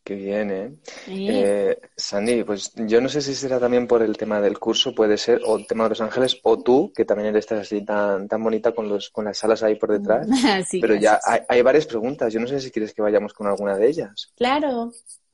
Qué 0.04 0.14
bien, 0.14 0.50
¿eh? 0.52 0.72
¿eh? 1.08 1.80
Sandy, 1.96 2.44
pues 2.44 2.72
yo 2.76 3.00
no 3.00 3.08
sé 3.08 3.20
si 3.20 3.34
será 3.34 3.58
también 3.58 3.88
por 3.88 4.02
el 4.02 4.16
tema 4.16 4.40
del 4.40 4.56
curso, 4.56 4.94
puede 4.94 5.18
ser, 5.18 5.40
o 5.44 5.56
el 5.56 5.66
tema 5.66 5.82
de 5.82 5.90
los 5.90 6.00
ángeles, 6.00 6.38
o 6.44 6.62
tú, 6.62 6.92
que 6.94 7.04
también 7.04 7.30
eres 7.30 7.50
así 7.50 7.84
tan, 7.84 8.28
tan 8.28 8.44
bonita 8.44 8.70
con, 8.70 8.88
los, 8.88 9.10
con 9.10 9.24
las 9.24 9.36
salas 9.36 9.64
ahí 9.64 9.74
por 9.74 9.90
detrás. 9.90 10.28
pero 10.80 10.94
ya 10.94 11.18
hay, 11.48 11.60
varias 11.62 11.86
preguntas. 11.86 12.32
Yo 12.32 12.38
no 12.38 12.46
sé 12.46 12.60
si 12.60 12.70
quieres 12.70 12.94
que 12.94 13.02
vayamos 13.02 13.32
con 13.32 13.48
alguna 13.48 13.76
de 13.76 13.88
ellas. 13.88 14.32
Claro. 14.36 14.92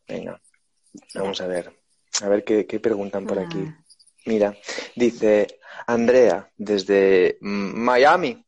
Venga, 0.08 0.40
vamos 1.16 1.38
a 1.42 1.46
ver. 1.48 1.70
A 2.22 2.28
ver 2.28 2.42
qué, 2.42 2.64
preguntan 2.80 3.26
por 3.26 3.40
aquí. 3.40 3.68
Mira, 4.26 4.56
dice 4.94 5.58
Andrea 5.86 6.50
desde 6.56 7.38
Miami. 7.40 8.44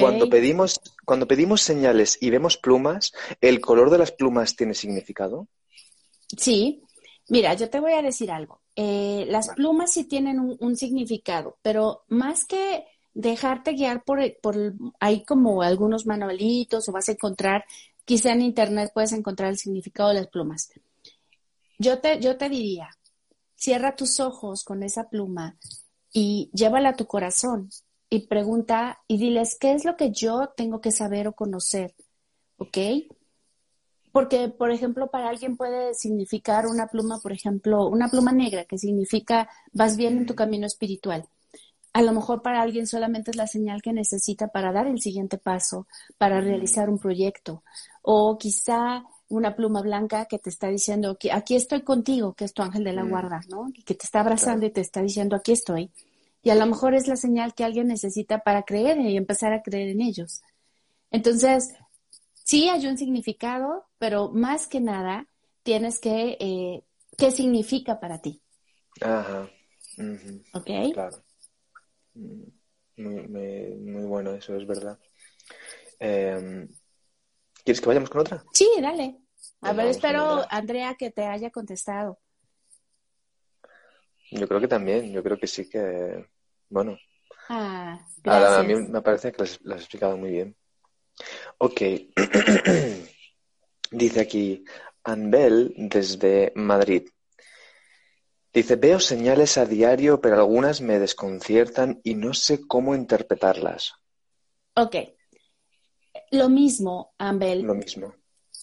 Cuando 0.00 0.28
pedimos, 0.28 0.80
cuando 1.04 1.26
pedimos 1.26 1.62
señales 1.62 2.18
y 2.20 2.30
vemos 2.30 2.56
plumas, 2.56 3.12
¿el 3.40 3.60
color 3.60 3.90
de 3.90 3.98
las 3.98 4.12
plumas 4.12 4.56
tiene 4.56 4.74
significado? 4.74 5.48
Sí. 6.36 6.82
Mira, 7.28 7.54
yo 7.54 7.68
te 7.68 7.80
voy 7.80 7.92
a 7.92 8.02
decir 8.02 8.30
algo. 8.30 8.62
Eh, 8.74 9.26
las 9.28 9.48
plumas 9.50 9.92
sí 9.92 10.04
tienen 10.04 10.38
un, 10.38 10.76
significado, 10.76 11.58
pero 11.62 12.04
más 12.08 12.44
que 12.44 12.86
dejarte 13.12 13.72
guiar 13.72 14.04
por, 14.04 14.20
por 14.40 14.56
hay 15.00 15.24
como 15.24 15.62
algunos 15.62 16.06
manualitos 16.06 16.88
o 16.88 16.92
vas 16.92 17.08
a 17.08 17.12
encontrar, 17.12 17.64
quizá 18.04 18.32
en 18.32 18.42
internet 18.42 18.92
puedes 18.94 19.12
encontrar 19.12 19.50
el 19.50 19.58
significado 19.58 20.10
de 20.10 20.14
las 20.14 20.28
plumas. 20.28 20.70
Yo 21.78 21.98
te, 21.98 22.18
yo 22.20 22.36
te 22.36 22.48
diría, 22.48 22.88
Cierra 23.58 23.96
tus 23.96 24.20
ojos 24.20 24.62
con 24.62 24.84
esa 24.84 25.08
pluma 25.08 25.58
y 26.12 26.48
llévala 26.54 26.90
a 26.90 26.96
tu 26.96 27.06
corazón 27.06 27.70
y 28.08 28.28
pregunta 28.28 29.00
y 29.08 29.18
diles 29.18 29.56
qué 29.58 29.72
es 29.72 29.84
lo 29.84 29.96
que 29.96 30.12
yo 30.12 30.50
tengo 30.56 30.80
que 30.80 30.92
saber 30.92 31.26
o 31.26 31.32
conocer, 31.32 31.92
¿ok? 32.56 32.78
Porque, 34.12 34.48
por 34.48 34.70
ejemplo, 34.70 35.10
para 35.10 35.28
alguien 35.28 35.56
puede 35.56 35.92
significar 35.94 36.68
una 36.68 36.86
pluma, 36.86 37.18
por 37.18 37.32
ejemplo, 37.32 37.88
una 37.88 38.08
pluma 38.08 38.30
negra, 38.30 38.64
que 38.64 38.78
significa 38.78 39.50
vas 39.72 39.96
bien 39.96 40.18
en 40.18 40.26
tu 40.26 40.36
camino 40.36 40.64
espiritual. 40.64 41.28
A 41.92 42.02
lo 42.02 42.12
mejor 42.12 42.42
para 42.42 42.62
alguien 42.62 42.86
solamente 42.86 43.32
es 43.32 43.36
la 43.36 43.48
señal 43.48 43.82
que 43.82 43.92
necesita 43.92 44.46
para 44.46 44.70
dar 44.70 44.86
el 44.86 45.00
siguiente 45.00 45.36
paso, 45.36 45.88
para 46.16 46.40
realizar 46.40 46.88
un 46.88 47.00
proyecto. 47.00 47.64
O 48.02 48.38
quizá 48.38 49.02
una 49.28 49.54
pluma 49.54 49.82
blanca 49.82 50.26
que 50.26 50.38
te 50.38 50.50
está 50.50 50.68
diciendo 50.68 51.16
que 51.18 51.32
aquí 51.32 51.54
estoy 51.54 51.82
contigo, 51.82 52.34
que 52.34 52.44
es 52.44 52.54
tu 52.54 52.62
ángel 52.62 52.84
de 52.84 52.92
la 52.92 53.04
mm. 53.04 53.08
guarda, 53.08 53.40
¿no? 53.48 53.68
Y 53.74 53.82
que 53.82 53.94
te 53.94 54.04
está 54.04 54.20
abrazando 54.20 54.66
y 54.66 54.70
te 54.70 54.80
está 54.80 55.02
diciendo 55.02 55.36
aquí 55.36 55.52
estoy. 55.52 55.90
Y 56.42 56.50
a 56.50 56.54
lo 56.54 56.66
mejor 56.66 56.94
es 56.94 57.08
la 57.08 57.16
señal 57.16 57.54
que 57.54 57.64
alguien 57.64 57.88
necesita 57.88 58.38
para 58.40 58.62
creer 58.62 58.98
y 59.00 59.16
empezar 59.16 59.52
a 59.52 59.62
creer 59.62 59.88
en 59.88 60.00
ellos. 60.00 60.42
Entonces, 61.10 61.74
sí 62.32 62.68
hay 62.68 62.86
un 62.86 62.96
significado, 62.96 63.86
pero 63.98 64.30
más 64.30 64.66
que 64.66 64.80
nada 64.80 65.26
tienes 65.62 65.98
que, 65.98 66.36
eh, 66.40 66.84
¿qué 67.16 67.30
significa 67.30 68.00
para 68.00 68.20
ti? 68.20 68.40
Ajá. 69.00 69.50
¿Ok? 70.54 70.70
Claro. 70.94 71.22
Mm, 72.14 72.42
muy, 72.96 73.76
muy, 73.76 74.04
bueno 74.04 74.32
eso, 74.32 74.56
es 74.56 74.66
verdad. 74.66 74.98
Eh, 76.00 76.68
¿Quieres 77.68 77.82
que 77.82 77.88
vayamos 77.88 78.08
con 78.08 78.22
otra? 78.22 78.42
Sí, 78.50 78.66
dale. 78.80 79.18
A 79.60 79.74
ver, 79.74 79.88
espero, 79.88 80.42
Andrea, 80.48 80.94
que 80.94 81.10
te 81.10 81.26
haya 81.26 81.50
contestado. 81.50 82.18
Yo 84.30 84.48
creo 84.48 84.58
que 84.58 84.68
también, 84.68 85.12
yo 85.12 85.22
creo 85.22 85.38
que 85.38 85.46
sí 85.46 85.68
que, 85.68 86.26
bueno. 86.70 86.96
Ah, 87.50 88.00
gracias. 88.24 88.58
A, 88.58 88.62
mí 88.62 88.74
me 88.74 89.02
parece 89.02 89.32
que 89.32 89.44
lo 89.64 89.74
has 89.74 89.82
explicado 89.82 90.16
muy 90.16 90.30
bien. 90.30 90.56
Ok. 91.58 91.82
Dice 93.90 94.20
aquí 94.20 94.64
Anbel 95.04 95.74
desde 95.76 96.52
Madrid. 96.54 97.06
Dice, 98.50 98.76
veo 98.76 98.98
señales 98.98 99.58
a 99.58 99.66
diario, 99.66 100.22
pero 100.22 100.36
algunas 100.36 100.80
me 100.80 100.98
desconciertan 100.98 102.00
y 102.02 102.14
no 102.14 102.32
sé 102.32 102.66
cómo 102.66 102.94
interpretarlas. 102.94 103.92
Ok. 104.74 105.17
Lo 106.30 106.48
mismo, 106.48 107.12
Ambel. 107.18 107.62
Lo 107.62 107.74
mismo. 107.74 108.14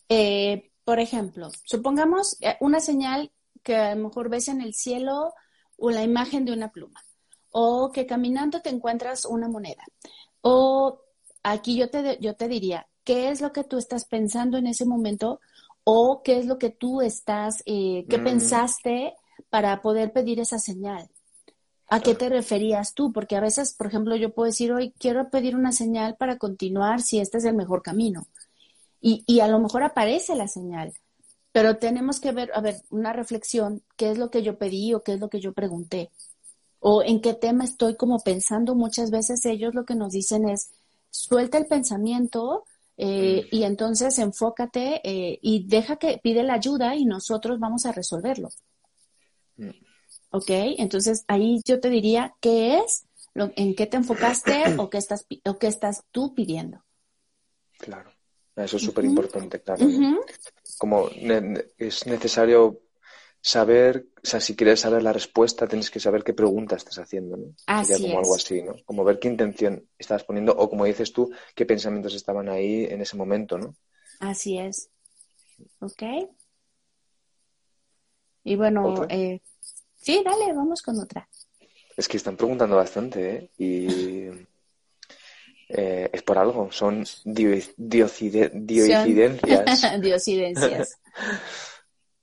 Eh, 0.10 0.72
por 0.84 1.00
ejemplo, 1.00 1.50
supongamos 1.64 2.38
eh, 2.42 2.58
una 2.60 2.80
señal 2.80 3.32
que 3.64 3.76
a 3.76 3.96
lo 3.96 4.04
mejor 4.04 4.30
ves 4.30 4.48
en 4.48 4.62
el 4.62 4.74
cielo 4.74 5.34
o 5.78 5.90
la 5.90 6.04
imagen 6.04 6.46
de 6.46 6.54
una 6.54 6.72
pluma, 6.72 7.04
o 7.52 7.92
que 7.92 8.06
caminando 8.06 8.62
te 8.62 8.70
encuentras 8.70 9.26
una 9.26 9.50
moneda, 9.50 9.84
o 10.42 11.02
aquí 11.44 11.76
yo 11.76 11.90
te, 11.90 12.18
yo 12.22 12.36
te 12.36 12.48
diría, 12.48 12.88
¿qué 13.04 13.30
es 13.30 13.42
lo 13.42 13.52
que 13.52 13.64
tú 13.64 13.78
estás 13.78 14.06
pensando 14.06 14.58
en 14.58 14.68
ese 14.68 14.86
momento? 14.86 15.40
¿O 15.84 16.22
qué 16.24 16.40
es 16.40 16.46
lo 16.46 16.58
que 16.58 16.70
tú 16.70 17.02
estás, 17.02 17.62
eh, 17.66 18.06
qué 18.10 18.20
pensaste 18.20 19.16
para 19.50 19.82
poder 19.82 20.14
pedir 20.14 20.40
esa 20.40 20.60
señal? 20.60 21.10
¿A 21.88 22.00
qué 22.00 22.16
te 22.16 22.30
referías 22.30 22.94
tú? 22.94 23.12
Porque 23.12 23.36
a 23.36 23.42
veces, 23.42 23.74
por 23.74 23.88
ejemplo, 23.88 24.16
yo 24.16 24.34
puedo 24.34 24.48
decir, 24.48 24.72
hoy 24.72 24.92
quiero 24.98 25.30
pedir 25.30 25.56
una 25.56 25.72
señal 25.72 26.16
para 26.16 26.38
continuar 26.38 27.02
si 27.02 27.20
este 27.20 27.38
es 27.38 27.46
el 27.46 27.56
mejor 27.56 27.84
camino. 27.84 28.28
Y, 29.02 29.24
y 29.28 29.42
a 29.42 29.48
lo 29.48 29.60
mejor 29.60 29.84
aparece 29.84 30.36
la 30.36 30.48
señal, 30.48 30.94
pero 31.52 31.78
tenemos 31.78 32.20
que 32.20 32.32
ver, 32.32 32.52
a 32.54 32.60
ver, 32.60 32.82
una 32.90 33.14
reflexión, 33.14 33.82
¿qué 33.96 34.12
es 34.12 34.18
lo 34.18 34.30
que 34.30 34.44
yo 34.44 34.58
pedí 34.58 34.94
o 34.94 35.04
qué 35.04 35.14
es 35.14 35.20
lo 35.20 35.30
que 35.30 35.40
yo 35.40 35.54
pregunté? 35.54 36.12
O 36.80 37.04
en 37.04 37.22
qué 37.22 37.34
tema 37.34 37.64
estoy 37.64 37.96
como 37.96 38.20
pensando. 38.20 38.76
Muchas 38.76 39.10
veces 39.12 39.46
ellos 39.46 39.74
lo 39.74 39.86
que 39.86 39.96
nos 39.96 40.12
dicen 40.12 40.50
es, 40.50 40.72
suelta 41.12 41.58
el 41.58 41.68
pensamiento 41.68 42.66
eh, 42.98 43.44
mm. 43.44 43.56
y 43.56 43.64
entonces 43.64 44.20
enfócate 44.20 45.00
eh, 45.04 45.40
y 45.42 45.66
deja 45.66 45.96
que 45.96 46.20
pide 46.22 46.44
la 46.44 46.56
ayuda 46.56 46.96
y 46.96 47.06
nosotros 47.06 47.58
vamos 47.58 47.86
a 47.86 47.92
resolverlo. 47.94 48.50
¿Ok? 50.36 50.50
Entonces 50.50 51.24
ahí 51.30 51.62
yo 51.66 51.80
te 51.80 51.90
diría, 51.90 52.36
¿qué 52.42 52.80
es? 52.80 53.06
Lo, 53.34 53.52
¿En 53.56 53.74
qué 53.74 53.86
te 53.86 53.96
enfocaste 53.96 54.64
o 54.78 54.90
qué 54.90 54.98
estás, 54.98 55.26
o 55.46 55.58
qué 55.58 55.68
estás 55.68 56.04
tú 56.12 56.36
pidiendo? 56.36 56.84
Claro, 57.78 58.12
eso 58.58 58.76
es 58.76 58.84
súper 58.84 59.06
importante, 59.06 59.62
claro. 59.62 59.88
Como 60.78 61.08
es 61.78 62.06
necesario 62.06 62.82
saber, 63.40 64.08
o 64.22 64.26
sea, 64.28 64.42
si 64.42 64.58
quieres 64.58 64.82
saber 64.82 65.04
la 65.04 65.14
respuesta, 65.14 65.68
tienes 65.68 65.90
que 65.90 66.02
saber 66.02 66.22
qué 66.22 66.34
pregunta 66.34 66.76
estás 66.76 67.00
haciendo, 67.00 67.38
¿no? 67.38 67.46
Así 67.68 67.94
Sería 67.94 68.08
como 68.10 68.20
algo 68.20 68.36
así, 68.36 68.62
¿no? 68.62 68.76
Como 68.84 69.06
ver 69.06 69.20
qué 69.20 69.30
intención 69.30 69.88
estás 69.98 70.26
poniendo 70.26 70.52
o, 70.52 70.70
como 70.70 70.84
dices 70.84 71.14
tú, 71.14 71.32
qué 71.56 71.66
pensamientos 71.66 72.14
estaban 72.14 72.50
ahí 72.50 72.84
en 72.90 73.00
ese 73.00 73.16
momento, 73.16 73.58
¿no? 73.58 73.74
Así 74.20 74.58
es. 74.58 74.90
¿Ok? 75.80 76.04
Y 78.44 78.56
bueno, 78.58 79.06
eh, 79.10 79.42
sí, 80.06 80.22
dale, 80.24 80.54
vamos 80.54 80.82
con 80.82 81.00
otra. 81.00 81.28
Es 81.98 82.08
que 82.08 82.18
están 82.18 82.38
preguntando 82.38 82.76
bastante, 82.76 83.36
¿eh? 83.36 83.50
Y 83.58 84.28
eh, 85.70 86.10
es 86.14 86.22
por 86.22 86.38
algo, 86.38 86.72
son 86.72 87.04
diocidencias. 87.26 88.52
diocidencias. 90.02 91.00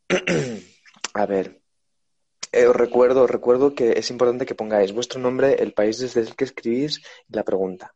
A 1.14 1.27
ver, 1.27 1.61
eh, 2.53 2.66
os 2.66 2.77
recuerdo, 2.77 3.27
recuerdo 3.27 3.75
que 3.75 3.92
es 3.99 4.11
importante 4.11 4.47
que 4.47 4.55
pongáis 4.55 4.92
vuestro 4.92 5.21
nombre, 5.21 5.55
el 5.62 5.73
país 5.73 5.99
desde 5.99 6.21
el 6.21 6.37
que 6.37 6.45
escribís 6.45 7.01
y 7.29 7.35
la 7.35 7.45
pregunta. 7.45 7.95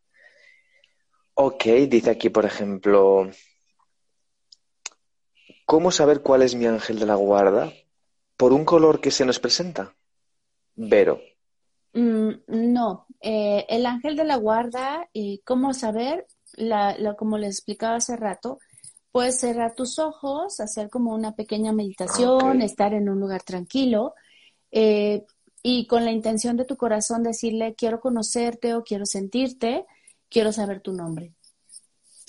Ok, 1.34 1.64
dice 1.88 2.10
aquí, 2.10 2.30
por 2.30 2.46
ejemplo, 2.46 3.30
¿cómo 5.66 5.90
saber 5.90 6.22
cuál 6.22 6.42
es 6.42 6.54
mi 6.54 6.66
ángel 6.66 6.98
de 6.98 7.06
la 7.06 7.14
guarda? 7.14 7.70
¿Por 8.36 8.52
un 8.52 8.64
color 8.64 9.00
que 9.00 9.10
se 9.10 9.24
nos 9.24 9.38
presenta? 9.38 9.94
Vero. 10.74 11.20
Mm, 11.94 12.30
no, 12.48 13.06
eh, 13.20 13.64
el 13.68 13.86
ángel 13.86 14.16
de 14.16 14.24
la 14.24 14.36
guarda, 14.36 15.08
y 15.12 15.38
¿cómo 15.44 15.72
saber? 15.72 16.26
La, 16.56 16.96
como 17.16 17.38
les 17.38 17.56
explicaba 17.56 17.96
hace 17.96 18.16
rato, 18.16 18.58
Puedes 19.16 19.40
cerrar 19.40 19.74
tus 19.74 19.98
ojos, 19.98 20.60
hacer 20.60 20.90
como 20.90 21.14
una 21.14 21.34
pequeña 21.34 21.72
meditación, 21.72 22.60
estar 22.60 22.92
en 22.92 23.08
un 23.08 23.18
lugar 23.18 23.42
tranquilo 23.42 24.14
eh, 24.70 25.24
y 25.62 25.86
con 25.86 26.04
la 26.04 26.12
intención 26.12 26.58
de 26.58 26.66
tu 26.66 26.76
corazón 26.76 27.22
decirle, 27.22 27.74
quiero 27.74 27.98
conocerte 27.98 28.74
o 28.74 28.84
quiero 28.84 29.06
sentirte, 29.06 29.86
quiero 30.28 30.52
saber 30.52 30.82
tu 30.82 30.92
nombre. 30.92 31.32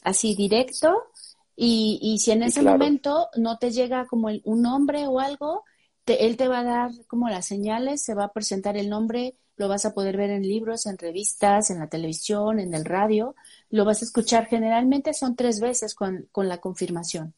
Así 0.02 0.34
directo. 0.34 0.96
Y, 1.58 2.00
y 2.02 2.20
si 2.20 2.32
en 2.32 2.43
ese 2.43 2.62
momento 2.62 3.28
no 3.36 3.58
te 3.58 3.72
llega 3.72 4.06
como 4.06 4.30
un 4.46 4.62
nombre 4.62 5.08
o 5.08 5.20
algo, 5.20 5.65
él 6.15 6.38
te 6.38 6.48
va 6.48 6.60
a 6.60 6.63
dar 6.63 6.91
como 7.08 7.30
las 7.30 7.46
señales, 7.46 8.02
se 8.02 8.13
va 8.13 8.26
a 8.26 8.34
presentar 8.34 8.78
el 8.78 8.89
nombre, 8.89 9.36
lo 9.58 9.67
vas 9.67 9.86
a 9.86 9.93
poder 9.93 10.17
ver 10.17 10.30
en 10.30 10.43
libros, 10.43 10.86
en 10.86 10.98
revistas, 10.98 11.72
en 11.72 11.80
la 11.80 11.89
televisión, 11.89 12.60
en 12.60 12.74
el 12.74 12.86
radio, 12.86 13.36
lo 13.70 13.86
vas 13.86 14.02
a 14.02 14.06
escuchar. 14.06 14.46
Generalmente 14.46 15.13
son 15.13 15.36
tres 15.36 15.60
veces 15.60 15.96
con, 15.96 16.30
la 16.36 16.60
confirmación. 16.60 17.34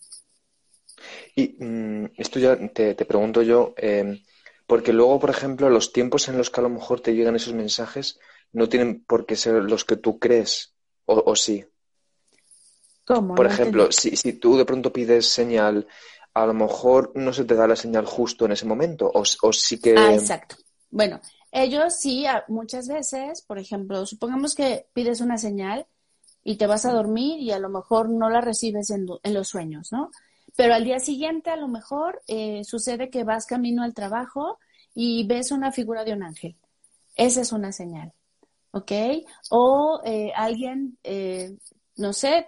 Y 1.35 1.55
mm, 1.63 2.11
esto 2.17 2.39
ya 2.39 2.57
te, 2.69 2.93
pregunto 2.93 3.41
yo, 3.41 3.73
em, 3.77 4.19
porque 4.67 4.91
luego, 4.91 5.19
por 5.19 5.29
ejemplo, 5.29 5.69
los 5.69 5.93
tiempos 5.93 6.27
en 6.27 6.37
los 6.37 6.49
que 6.49 6.59
a 6.59 6.63
lo 6.63 6.69
mejor 6.69 6.99
te 6.99 7.15
llegan 7.15 7.35
esos 7.37 7.53
mensajes 7.53 8.19
no 8.51 8.67
tienen 8.67 9.03
por 9.05 9.25
qué 9.25 9.35
ser 9.35 9.63
los 9.63 9.85
que 9.85 9.95
tú 9.95 10.19
crees, 10.19 10.73
o, 11.05 11.35
sí. 11.35 11.65
¿Cómo? 13.05 13.33
Por 13.33 13.47
ejemplo, 13.47 13.91
si, 13.91 14.15
si 14.15 14.33
tú 14.33 14.57
de 14.57 14.65
pronto 14.65 14.93
pides 14.93 15.27
señal, 15.27 15.87
a 16.43 16.45
lo 16.45 16.53
mejor 16.53 17.11
no 17.15 17.33
se 17.33 17.43
te 17.43 17.55
da 17.55 17.67
la 17.67 17.75
señal 17.75 18.05
justo 18.05 18.45
en 18.45 18.53
ese 18.53 18.65
momento, 18.65 19.11
o, 19.13 19.53
sí 19.53 19.79
que... 19.79 19.95
Ah, 19.97 20.13
exacto. 20.13 20.55
Bueno, 20.89 21.19
ellos 21.51 21.95
sí, 21.99 22.25
muchas 22.47 22.87
veces, 22.87 23.41
por 23.41 23.59
ejemplo, 23.59 24.05
supongamos 24.05 24.55
que 24.55 24.87
pides 24.93 25.21
una 25.21 25.37
señal 25.37 25.85
y 26.43 26.55
te 26.55 26.67
vas 26.67 26.85
a 26.85 26.93
dormir 26.93 27.39
y 27.39 27.51
a 27.51 27.59
lo 27.59 27.69
mejor 27.69 28.09
no 28.09 28.29
la 28.29 28.41
recibes 28.41 28.89
en, 28.89 29.05
los 29.05 29.47
sueños, 29.47 29.91
¿no? 29.91 30.11
Pero 30.55 30.73
al 30.73 30.83
día 30.83 30.99
siguiente 30.99 31.49
a 31.49 31.57
lo 31.57 31.67
mejor 31.67 32.21
eh, 32.27 32.63
sucede 32.63 33.09
que 33.09 33.23
vas 33.23 33.45
camino 33.45 33.83
al 33.83 33.93
trabajo 33.93 34.59
y 34.95 35.27
ves 35.27 35.51
una 35.51 35.71
figura 35.71 36.03
de 36.03 36.13
un 36.13 36.23
ángel. 36.23 36.55
Esa 37.15 37.41
es 37.41 37.51
una 37.51 37.71
señal, 37.71 38.13
¿ok? 38.71 38.91
O 39.49 40.01
eh, 40.05 40.31
alguien, 40.35 40.97
eh, 41.03 41.57
no 41.97 42.13
sé, 42.13 42.47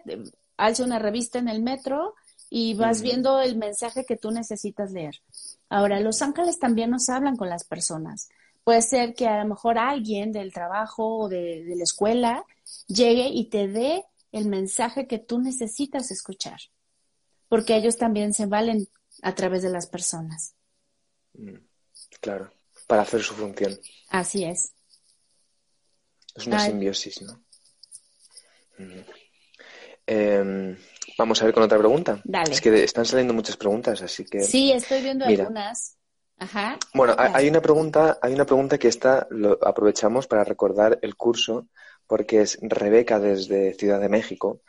alza 0.58 0.86
una 0.86 0.99
revista 0.99 1.39
en 1.39 1.49
el 1.49 1.62
metro 1.62 2.15
y 2.53 2.73
vas 2.73 3.01
viendo 3.01 3.39
el 3.39 3.55
mensaje 3.55 4.03
que 4.03 4.17
tú 4.17 4.29
necesitas 4.29 4.91
leer. 4.91 5.21
Ahora, 5.69 6.01
los 6.01 6.21
ángeles 6.21 6.59
también 6.59 6.89
nos 6.89 7.07
hablan 7.07 7.37
con 7.37 7.47
las 7.47 7.63
personas. 7.63 8.27
Puede 8.65 8.81
ser 8.81 9.15
que 9.15 9.25
a 9.25 9.41
lo 9.41 9.47
mejor 9.47 9.77
alguien 9.77 10.33
del 10.33 10.51
trabajo 10.51 11.17
o 11.17 11.29
de, 11.29 11.63
la 11.65 11.83
escuela 11.83 12.45
llegue 12.87 13.29
y 13.29 13.45
te 13.45 13.69
dé 13.69 14.03
el 14.33 14.49
mensaje 14.49 15.07
que 15.07 15.17
tú 15.17 15.39
necesitas 15.39 16.11
escuchar, 16.11 16.59
porque 17.47 17.77
ellos 17.77 17.95
también 17.95 18.33
se 18.33 18.47
valen 18.47 18.89
a 19.21 19.33
través 19.33 19.63
de 19.63 19.69
las 19.69 19.87
personas. 19.87 20.53
Mm, 21.33 21.55
claro, 22.19 22.51
para 22.85 23.03
hacer 23.03 23.23
su 23.23 23.33
función. 23.33 23.79
Así 24.09 24.43
es. 24.43 24.73
Es 26.35 26.47
una 26.47 26.59
simbiosis, 26.59 27.21
¿no? 27.21 27.41
Mm. 28.77 30.75
Vamos 31.21 31.41
a 31.41 31.45
ver 31.45 31.53
con 31.53 31.63
otra 31.63 31.77
pregunta. 31.77 32.19
Dale. 32.23 32.51
Es 32.51 32.62
que 32.62 32.84
están 32.84 33.05
saliendo 33.05 33.34
muchas 33.34 33.57
preguntas, 33.57 34.01
así 34.01 34.25
que. 34.25 34.41
Sí, 34.41 34.71
estoy 34.71 35.01
viendo 35.01 35.25
algunas. 35.25 35.97
Bueno, 36.95 37.13
hay 37.17 37.47
una 37.47 37.62
pregunta, 37.62 38.17
hay 38.19 38.34
una 38.34 38.45
pregunta 38.45 38.79
que 38.79 38.88
está, 38.88 39.27
lo 39.29 39.60
aprovechamos 39.62 40.25
para 40.25 40.43
recordar 40.43 40.97
el 41.03 41.15
curso, 41.15 41.67
porque 42.07 42.41
es 42.41 42.57
Rebeca 42.62 43.19
desde 43.19 43.75
Ciudad 43.75 43.99
de 43.99 44.10
México. 44.10 44.62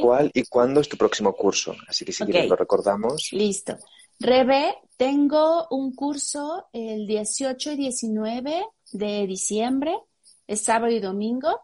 ¿Cuál 0.00 0.30
y 0.32 0.44
cuándo 0.44 0.80
es 0.80 0.88
tu 0.88 0.96
próximo 0.96 1.34
curso? 1.34 1.76
Así 1.86 2.06
que 2.06 2.12
si 2.12 2.24
quieres 2.24 2.48
lo 2.48 2.56
recordamos. 2.56 3.28
Listo. 3.32 3.76
Rebe, 4.18 4.74
tengo 4.96 5.66
un 5.70 5.94
curso 5.94 6.68
el 6.72 7.06
18 7.06 7.72
y 7.72 7.76
19 7.76 8.64
de 8.92 9.26
diciembre, 9.26 9.98
es 10.46 10.62
sábado 10.62 10.92
y 10.92 11.00
domingo. 11.00 11.60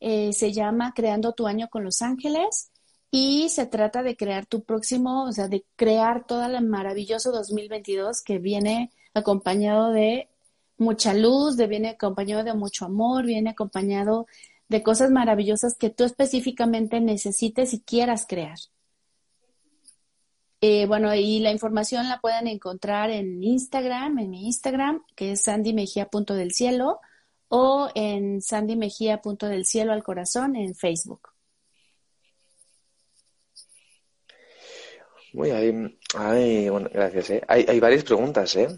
Eh, 0.00 0.32
se 0.34 0.52
llama 0.52 0.92
Creando 0.94 1.32
tu 1.32 1.46
año 1.46 1.68
con 1.70 1.84
los 1.84 2.02
ángeles 2.02 2.70
y 3.16 3.48
se 3.48 3.66
trata 3.66 4.02
de 4.02 4.16
crear 4.16 4.44
tu 4.44 4.64
próximo, 4.64 5.22
o 5.26 5.32
sea, 5.32 5.46
de 5.46 5.64
crear 5.76 6.26
todo 6.26 6.44
el 6.46 6.60
maravilloso 6.66 7.30
2022 7.30 8.22
que 8.22 8.38
viene 8.38 8.90
acompañado 9.14 9.92
de 9.92 10.28
mucha 10.78 11.14
luz, 11.14 11.56
de, 11.56 11.68
viene 11.68 11.90
acompañado 11.90 12.42
de 12.42 12.54
mucho 12.54 12.86
amor, 12.86 13.24
viene 13.24 13.50
acompañado 13.50 14.26
de 14.68 14.82
cosas 14.82 15.12
maravillosas 15.12 15.76
que 15.78 15.90
tú 15.90 16.02
específicamente 16.02 17.00
necesites 17.00 17.72
y 17.72 17.82
quieras 17.82 18.26
crear. 18.28 18.58
Eh, 20.60 20.86
bueno, 20.86 21.14
y 21.14 21.38
la 21.38 21.52
información 21.52 22.08
la 22.08 22.20
pueden 22.20 22.48
encontrar 22.48 23.10
en 23.10 23.44
Instagram, 23.44 24.18
en 24.18 24.30
mi 24.30 24.46
Instagram, 24.46 25.04
que 25.14 25.30
es 25.30 25.44
Sandy 25.44 25.72
Mejía 25.72 26.06
Punto 26.06 26.34
del 26.34 26.50
Cielo, 26.50 26.98
o 27.46 27.90
en 27.94 28.42
Sandy 28.42 28.74
Mejía 28.74 29.22
Punto 29.22 29.46
del 29.46 29.66
Cielo 29.66 29.92
al 29.92 30.02
Corazón 30.02 30.56
en 30.56 30.74
Facebook. 30.74 31.33
Muy 35.34 35.50
hay, 35.50 36.68
bueno, 36.68 36.88
gracias. 36.92 37.30
¿eh? 37.30 37.42
Hay, 37.48 37.66
hay 37.68 37.80
varias 37.80 38.04
preguntas, 38.04 38.54
¿eh? 38.54 38.68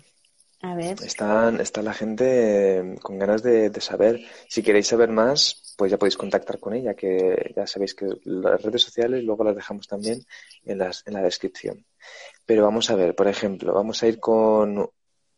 A 0.62 0.75
ver. 0.75 0.97
Están, 1.05 1.61
está 1.61 1.83
la 1.83 1.92
gente 1.92 2.97
con 3.03 3.19
ganas 3.19 3.42
de, 3.42 3.71
saber. 3.79 4.23
Si 4.49 4.62
queréis 4.62 4.87
saber 4.87 5.11
más, 5.11 5.75
pues 5.77 5.90
ya 5.90 5.99
podéis 5.99 6.16
contactar 6.16 6.59
con 6.59 6.73
ella, 6.73 6.95
que 6.95 7.53
ya 7.55 7.66
sabéis 7.66 7.95
que 7.95 8.07
las 8.25 8.62
redes 8.62 8.83
sociales 8.83 9.23
luego 9.23 9.45
las 9.45 9.55
dejamos 9.55 9.87
también 9.87 10.25
en, 10.64 10.79
las, 10.79 11.07
en 11.07 11.12
la 11.12 11.21
descripción. 11.21 11.85
Pero 12.47 12.64
vamos 12.64 12.88
a 12.88 12.97
ver, 12.97 13.14
por 13.14 13.29
ejemplo, 13.29 13.75
vamos 13.75 14.03
a 14.03 14.07
ir 14.07 14.19
con 14.19 14.88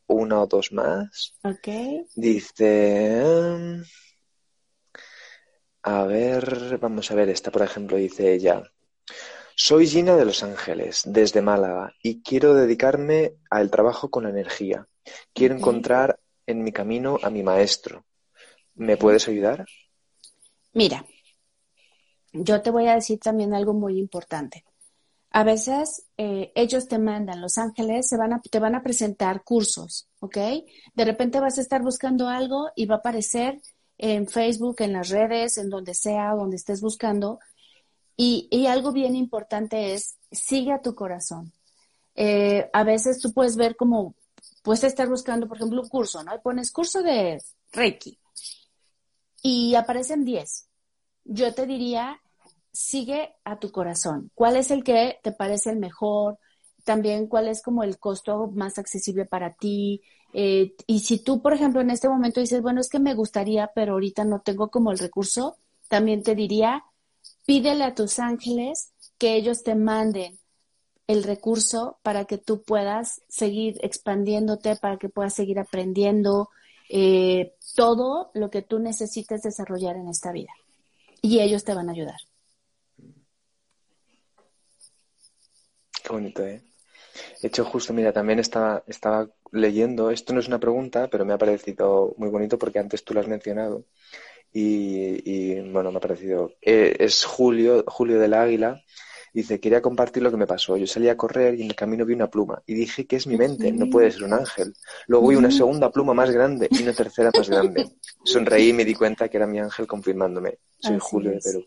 una 0.07 0.41
o 0.41 0.47
dos 0.47 0.71
más. 0.71 1.35
Ok. 1.43 1.69
Dice. 2.15 3.83
A 5.83 6.05
ver, 6.05 6.79
vamos 6.79 7.11
a 7.11 7.17
ver 7.17 7.29
esta, 7.29 7.51
por 7.51 7.63
ejemplo, 7.63 7.97
dice 7.97 8.33
ella. 8.35 8.63
Soy 9.61 9.89
Gina 9.89 10.15
de 10.15 10.25
Los 10.25 10.45
Ángeles, 10.45 11.03
desde 11.05 11.43
Málaga, 11.43 11.93
y 12.01 12.23
quiero 12.23 12.55
dedicarme 12.55 13.35
al 13.51 13.73
trabajo 13.73 14.09
con 14.09 14.25
energía. 14.25 14.87
Quiero 15.35 15.57
encontrar 15.57 16.21
en 16.47 16.63
mi 16.63 16.71
camino 16.71 17.19
a 17.25 17.29
mi 17.29 17.43
maestro. 17.43 18.07
¿Me 18.77 18.97
puedes 18.97 19.27
ayudar? 19.27 19.67
Mira, 20.75 21.05
yo 22.33 22.63
te 22.63 22.71
voy 22.71 22.87
a 22.87 22.95
decir 22.95 23.19
también 23.19 23.53
algo 23.53 23.75
muy 23.75 23.99
importante. 23.99 24.65
A 25.33 25.43
veces 25.43 26.07
eh, 26.17 26.53
ellos 26.55 26.87
te 26.87 27.01
mandan, 27.01 27.41
Los 27.41 27.59
Ángeles, 27.59 28.09
se 28.09 28.17
van 28.17 28.35
a, 28.35 28.41
te 28.41 28.61
van 28.61 28.77
a 28.77 28.83
presentar 28.85 29.43
cursos, 29.43 30.09
¿ok? 30.21 30.37
De 30.95 31.05
repente 31.05 31.41
vas 31.41 31.59
a 31.59 31.63
estar 31.63 31.83
buscando 31.83 32.29
algo 32.29 32.71
y 32.77 32.87
va 32.87 32.95
a 32.95 32.99
aparecer 32.99 33.61
en 33.99 34.29
Facebook, 34.29 34.77
en 34.83 34.93
las 34.93 35.09
redes, 35.09 35.59
en 35.59 35.69
donde 35.69 35.95
sea, 35.95 36.31
donde 36.37 36.55
estés 36.55 36.81
buscando, 36.81 37.41
y, 38.21 38.67
algo 38.67 38.91
bien 38.91 39.15
importante 39.15 39.95
es, 39.95 40.17
sigue 40.33 40.73
a 40.73 40.83
tu 40.83 40.95
corazón. 40.97 41.53
Eh, 42.17 42.69
a 42.73 42.83
veces 42.83 43.21
tú 43.21 43.33
puedes 43.33 43.57
ver 43.57 43.77
como, 43.77 44.17
puedes 44.63 44.83
estar 44.83 45.09
buscando, 45.09 45.47
por 45.47 45.57
ejemplo, 45.57 45.81
un 45.81 45.89
curso, 45.89 46.25
¿no? 46.25 46.33
Pones 46.43 46.73
curso 46.73 47.01
de 47.01 47.41
Reiki 47.73 48.19
y 49.41 49.77
aparecen 49.77 50.25
10. 50.25 50.69
Yo 51.27 51.55
te 51.55 51.65
diría, 51.65 52.21
sigue 52.73 53.37
a 53.45 53.61
tu 53.61 53.71
corazón. 53.71 54.33
¿Cuál 54.35 54.57
es 54.57 54.73
el 54.73 54.83
que 54.83 55.21
te 55.23 55.31
parece 55.31 55.71
el 55.71 55.79
mejor? 55.79 56.39
También 56.85 57.29
cuál 57.29 57.47
es 57.47 57.63
como 57.63 57.85
el 57.85 58.01
costo 58.01 58.51
más 58.53 58.79
accesible 58.79 59.27
para 59.27 59.55
ti. 59.55 60.03
Eh, 60.33 60.75
y 60.89 61.01
si 61.01 61.23
tú, 61.23 61.41
por 61.41 61.53
ejemplo, 61.53 61.81
en 61.81 61.91
este 61.91 62.09
momento 62.09 62.41
dices, 62.41 62.63
bueno, 62.63 62.81
es 62.81 62.89
que 62.89 62.99
me 62.99 63.15
gustaría, 63.15 63.71
pero 63.77 63.93
ahorita 63.93 64.25
no 64.25 64.41
tengo 64.41 64.71
como 64.71 64.91
el 64.91 64.99
recurso, 64.99 65.57
también 65.89 66.25
te 66.25 66.35
diría, 66.35 66.85
Pídele 67.49 67.85
a 67.85 67.95
tus 67.95 68.19
ángeles 68.19 68.93
que 69.17 69.35
ellos 69.35 69.63
te 69.63 69.75
manden 69.75 70.39
el 71.07 71.23
recurso 71.23 71.99
para 72.03 72.27
que 72.27 72.37
tú 72.37 72.63
puedas 72.63 73.23
seguir 73.27 73.79
expandiéndote, 73.81 74.77
para 74.77 74.99
que 74.99 75.09
puedas 75.09 75.33
seguir 75.33 75.59
aprendiendo 75.59 76.51
eh, 76.91 77.55
todo 77.75 78.31
lo 78.35 78.51
que 78.51 78.61
tú 78.61 78.81
necesites 78.81 79.41
desarrollar 79.41 79.97
en 79.97 80.09
esta 80.09 80.31
vida. 80.31 80.53
Y 81.23 81.41
ellos 81.41 81.65
te 81.65 81.73
van 81.73 81.89
a 81.89 81.93
ayudar. 81.93 82.21
Qué 86.03 86.09
bonito, 86.11 86.45
¿eh? 86.45 86.63
Hecho, 87.43 87.65
justo, 87.65 87.95
mira, 87.95 88.13
también 88.13 88.41
estaba, 88.41 88.85
estaba 88.87 89.27
leyendo, 89.53 90.11
esto 90.11 90.35
no 90.35 90.41
es 90.41 90.49
una 90.49 90.61
pregunta, 90.61 91.09
pero 91.09 91.25
me 91.25 91.33
ha 91.33 91.39
parecido 91.39 92.15
muy 92.19 92.29
bonito 92.29 92.59
porque 92.59 92.79
antes 92.79 93.03
tú 93.05 93.15
lo 93.15 93.21
has 93.21 93.27
mencionado. 93.27 93.87
Y, 94.53 95.61
bueno, 95.71 95.93
me 95.93 95.99
ha 95.99 96.01
parecido. 96.01 96.53
Eh, 96.61 96.97
es 96.99 97.25
Julio, 97.25 97.85
Julio 97.87 98.19
del 98.19 98.35
Águila. 98.35 98.83
Dice, 99.33 99.61
quería 99.61 99.83
compartir 99.83 100.23
lo 100.23 100.31
que 100.31 100.37
me 100.37 100.47
pasó. 100.47 100.77
Yo 100.77 100.87
salí 100.87 101.09
a 101.09 101.17
correr 101.17 101.55
y 101.55 101.63
en 101.63 101.69
el 101.69 101.77
camino 101.77 102.05
vi 102.05 102.15
una 102.15 102.31
pluma 102.31 102.63
y 102.67 102.75
dije 102.75 103.07
que 103.07 103.17
es 103.17 103.27
mi 103.27 103.37
mente, 103.37 103.71
no 103.71 103.89
puede 103.91 104.11
ser 104.11 104.25
un 104.25 104.33
ángel. 104.33 104.75
Luego 105.07 105.29
vi 105.29 105.37
una 105.37 105.51
segunda 105.51 105.91
pluma 105.91 106.15
más 106.15 106.31
grande 106.31 106.67
y 106.71 106.83
una 106.83 106.95
tercera 106.95 107.31
más 107.37 107.49
grande. 107.49 107.89
Sonreí 108.25 108.71
y 108.71 108.73
me 108.73 108.85
di 108.85 108.95
cuenta 108.95 109.29
que 109.29 109.37
era 109.37 109.47
mi 109.47 109.61
ángel 109.61 109.87
confirmándome. 109.87 110.59
Soy 110.79 110.99
Julio 110.99 111.33
de 111.33 111.41
Perú. 111.41 111.67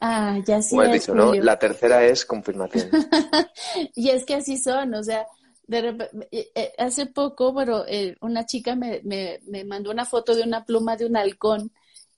Ah, 0.00 0.38
ya 0.44 0.60
sí. 0.62 0.70
Como 0.70 0.82
has 0.82 0.92
dicho, 0.92 1.14
¿no? 1.14 1.34
La 1.34 1.58
tercera 1.58 2.04
es 2.04 2.24
confirmación. 2.24 2.90
y 3.94 4.08
es 4.08 4.24
que 4.24 4.34
así 4.34 4.56
son, 4.56 4.94
o 4.94 5.04
sea, 5.04 5.26
de 5.66 5.96
eh, 6.32 6.50
eh, 6.54 6.72
hace 6.78 7.06
poco, 7.06 7.54
pero 7.54 7.84
una 8.20 8.46
chica 8.46 8.74
me, 8.74 9.00
me, 9.04 9.38
me 9.46 9.64
mandó 9.64 9.90
una 9.90 10.06
foto 10.06 10.34
de 10.34 10.42
una 10.42 10.64
pluma 10.64 10.96
de 10.96 11.06
un 11.06 11.16
halcón 11.16 11.70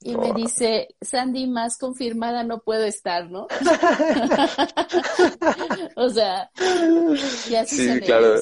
y 0.05 0.15
me 0.15 0.31
dice, 0.33 0.89
Sandy, 1.01 1.47
más 1.47 1.79
confirmada 1.79 2.43
no 2.43 2.59
puedo 2.59 2.83
estar, 2.83 3.27
¿no? 3.31 3.47
o 5.95 6.09
sea, 6.11 6.51
ya 7.49 7.65
Sí, 7.65 7.99
claro. 8.01 8.39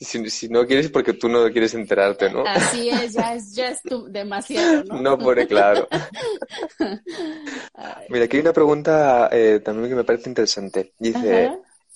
Si, 0.00 0.48
no 0.48 0.66
quieres, 0.66 0.90
porque 0.90 1.12
tú 1.12 1.28
no 1.28 1.48
quieres 1.52 1.72
enterarte, 1.74 2.30
¿no? 2.30 2.42
Así 2.44 2.88
es, 2.88 3.12
ya 3.12 3.34
es, 3.34 3.54
ya 3.54 3.68
es 3.68 3.78
demasiado, 4.08 4.82
¿no? 4.84 5.00
No 5.00 5.16
pone 5.16 5.46
claro. 5.46 5.86
Mira, 8.08 8.24
aquí 8.24 8.38
hay 8.38 8.42
una 8.42 8.52
pregunta 8.52 9.28
eh, 9.30 9.60
también 9.64 9.90
que 9.90 9.94
me 9.94 10.04
parece 10.04 10.28
interesante. 10.28 10.94
Dice, 10.98 11.52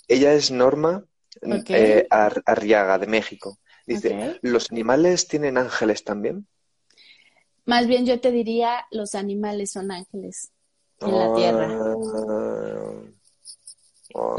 ella 0.06 0.32
es 0.32 0.52
Norma 0.52 1.04
eh, 1.42 2.06
Arriaga, 2.08 2.98
de 2.98 3.08
México. 3.08 3.58
Dice, 3.84 4.38
¿los 4.42 4.70
animales 4.70 5.26
tienen 5.26 5.58
ángeles 5.58 6.04
también? 6.04 6.46
Más 7.68 7.86
bien 7.86 8.06
yo 8.06 8.18
te 8.18 8.30
diría, 8.30 8.86
los 8.90 9.14
animales 9.14 9.72
son 9.72 9.90
ángeles 9.90 10.52
en 11.00 11.18
la 11.18 11.34
tierra. 11.34 11.68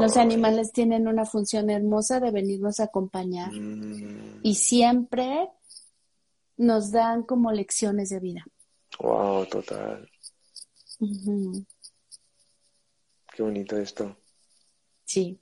Los 0.00 0.16
animales 0.16 0.72
tienen 0.72 1.06
una 1.06 1.24
función 1.24 1.70
hermosa 1.70 2.18
de 2.18 2.32
venirnos 2.32 2.80
a 2.80 2.84
acompañar 2.84 3.52
mm. 3.52 4.40
y 4.42 4.56
siempre 4.56 5.48
nos 6.56 6.90
dan 6.90 7.22
como 7.22 7.52
lecciones 7.52 8.08
de 8.08 8.18
vida. 8.18 8.44
Wow, 8.98 9.46
total. 9.46 10.10
Qué 13.32 13.42
bonito 13.44 13.76
esto. 13.76 14.16
Sí. 15.04 15.40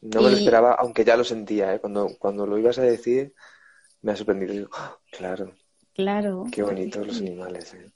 No 0.00 0.22
me 0.22 0.30
lo 0.30 0.36
esperaba, 0.36 0.74
aunque 0.74 1.04
ya 1.04 1.16
lo 1.16 1.24
sentía, 1.24 1.74
¿eh? 1.74 1.80
cuando, 1.80 2.08
cuando 2.20 2.46
lo 2.46 2.56
ibas 2.56 2.78
a 2.78 2.82
decir, 2.82 3.34
me 4.00 4.12
ha 4.12 4.16
sorprendido. 4.16 4.70
¡Ah! 4.74 4.96
claro. 5.10 5.52
Claro. 6.00 6.46
Qué 6.50 6.62
bonitos 6.62 7.06
los 7.06 7.18
animales. 7.18 7.74
¿eh? 7.74 7.90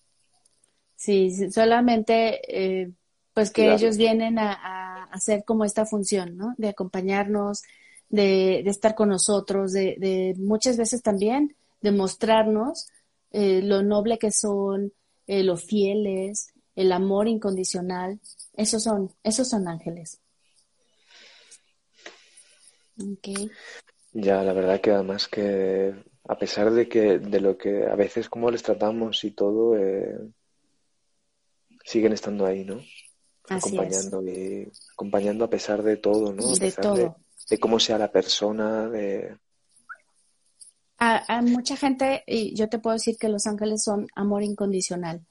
Sí, 0.94 1.50
solamente 1.50 2.40
eh, 2.48 2.92
pues 3.34 3.50
que 3.50 3.72
ellos 3.72 3.96
vienen 3.96 4.38
a, 4.38 5.04
hacer 5.12 5.44
como 5.44 5.64
esta 5.64 5.86
función, 5.86 6.36
¿no? 6.36 6.54
De 6.56 6.68
acompañarnos, 6.68 7.62
de, 8.08 8.60
estar 8.60 8.94
con 8.94 9.10
nosotros, 9.10 9.72
de, 9.72 10.34
muchas 10.38 10.76
veces 10.76 11.02
también 11.02 11.54
de 11.80 11.92
mostrarnos 11.92 12.88
eh, 13.30 13.60
lo 13.62 13.82
noble 13.82 14.18
que 14.18 14.30
son, 14.30 14.92
eh, 15.26 15.42
lo 15.42 15.56
fieles, 15.56 16.52
el 16.74 16.90
amor 16.92 17.28
incondicional. 17.28 18.20
Esos 18.54 18.82
son, 18.82 19.12
esos 19.22 19.48
son 19.48 19.68
ángeles. 19.68 20.20
Okay. 22.96 23.50
Ya, 24.12 24.42
la 24.42 24.52
verdad 24.52 24.80
que 24.80 24.92
además 24.92 25.28
que 25.28 25.94
a 26.26 26.38
pesar 26.38 26.70
de 26.70 26.88
que 26.88 27.18
de 27.18 27.40
lo 27.40 27.56
que 27.56 27.87
a 27.87 27.94
veces 27.94 28.28
como 28.28 28.50
les 28.50 28.62
tratamos 28.62 29.24
y 29.24 29.32
todo 29.32 29.76
eh, 29.76 30.18
siguen 31.84 32.12
estando 32.12 32.46
ahí 32.46 32.64
no 32.64 32.80
acompañando 33.48 34.22
y 34.22 34.70
acompañando 34.92 35.44
a 35.44 35.50
pesar 35.50 35.82
de 35.82 35.98
todo 35.98 36.32
no 36.32 36.54
de 36.54 36.72
todo. 36.72 37.16
de, 37.50 37.58
cómo 37.58 37.78
sea 37.78 37.98
la 37.98 38.10
persona 38.10 38.88
de 38.88 39.37
a, 40.98 41.42
mucha 41.42 41.76
gente 41.76 42.22
y 42.26 42.54
yo 42.54 42.68
te 42.68 42.78
puedo 42.78 42.94
decir 42.94 43.16
que 43.18 43.28
los 43.28 43.46
ángeles 43.46 43.82
son 43.82 44.06
amor 44.14 44.42
incondicional. 44.42 45.26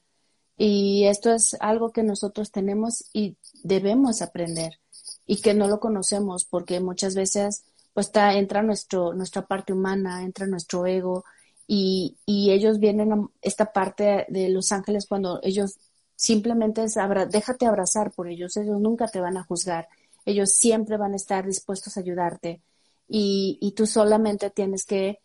Y 0.56 1.06
esto 1.06 1.34
es 1.34 1.56
algo 1.60 1.92
que 1.92 2.04
nosotros 2.04 2.52
tenemos 2.52 3.06
y 3.12 3.38
debemos 3.64 4.22
aprender 4.22 4.80
y 5.26 5.42
que 5.42 5.54
no 5.54 5.68
lo 5.68 5.80
conocemos 5.80 6.46
porque 6.46 6.80
muchas 6.80 7.16
veces 7.16 7.64
pues 7.94 8.08
está, 8.08 8.34
entra 8.34 8.62
nuestro, 8.62 9.14
nuestra 9.14 9.46
parte 9.46 9.74
humana, 9.74 10.24
entra 10.24 10.48
nuestro 10.48 10.86
ego 10.86 11.24
y, 11.68 12.18
y 12.26 12.52
ellos 12.52 12.80
vienen 12.80 13.14
a 13.14 13.28
esta 13.42 13.72
parte 13.72 14.26
de 14.30 14.50
los 14.50 14.72
ángeles 14.72 15.06
cuando 15.08 15.40
ellos 15.44 15.78
simplemente 16.16 16.84
es 16.84 16.96
déjate 17.30 17.66
abrazar 17.66 18.12
por 18.12 18.28
ellos, 18.28 18.58
ellos 18.58 18.80
nunca 18.80 19.08
te 19.08 19.20
van 19.20 19.38
a 19.38 19.44
juzgar, 19.44 19.88
ellos 20.26 20.52
siempre 20.52 20.98
van 20.98 21.14
a 21.14 21.18
estar 21.18 21.46
dispuestos 21.46 21.98
a 21.98 22.00
ayudarte 22.00 22.62
y, 23.08 23.58
y 23.62 23.72
tú 23.72 23.86
solamente 23.86 24.50
tienes 24.50 24.86
que 24.86 25.20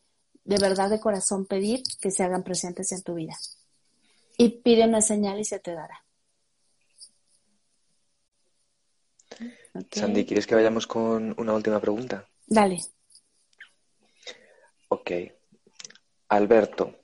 de 0.44 0.58
verdad 0.58 0.90
de 0.90 1.00
corazón 1.00 1.46
pedir 1.46 1.82
que 2.00 2.10
se 2.10 2.22
hagan 2.22 2.42
presentes 2.42 2.90
en 2.92 3.02
tu 3.02 3.14
vida. 3.14 3.36
Y 4.36 4.48
pide 4.60 4.84
una 4.84 5.02
señal 5.02 5.38
y 5.38 5.44
se 5.44 5.58
te 5.58 5.74
dará. 5.74 6.04
Sandy, 9.90 10.24
¿quieres 10.24 10.46
que 10.46 10.54
vayamos 10.54 10.86
con 10.86 11.34
una 11.38 11.52
última 11.52 11.80
pregunta? 11.80 12.26
Dale. 12.48 12.80
Ok. 14.88 15.10
Alberto. 16.28 16.94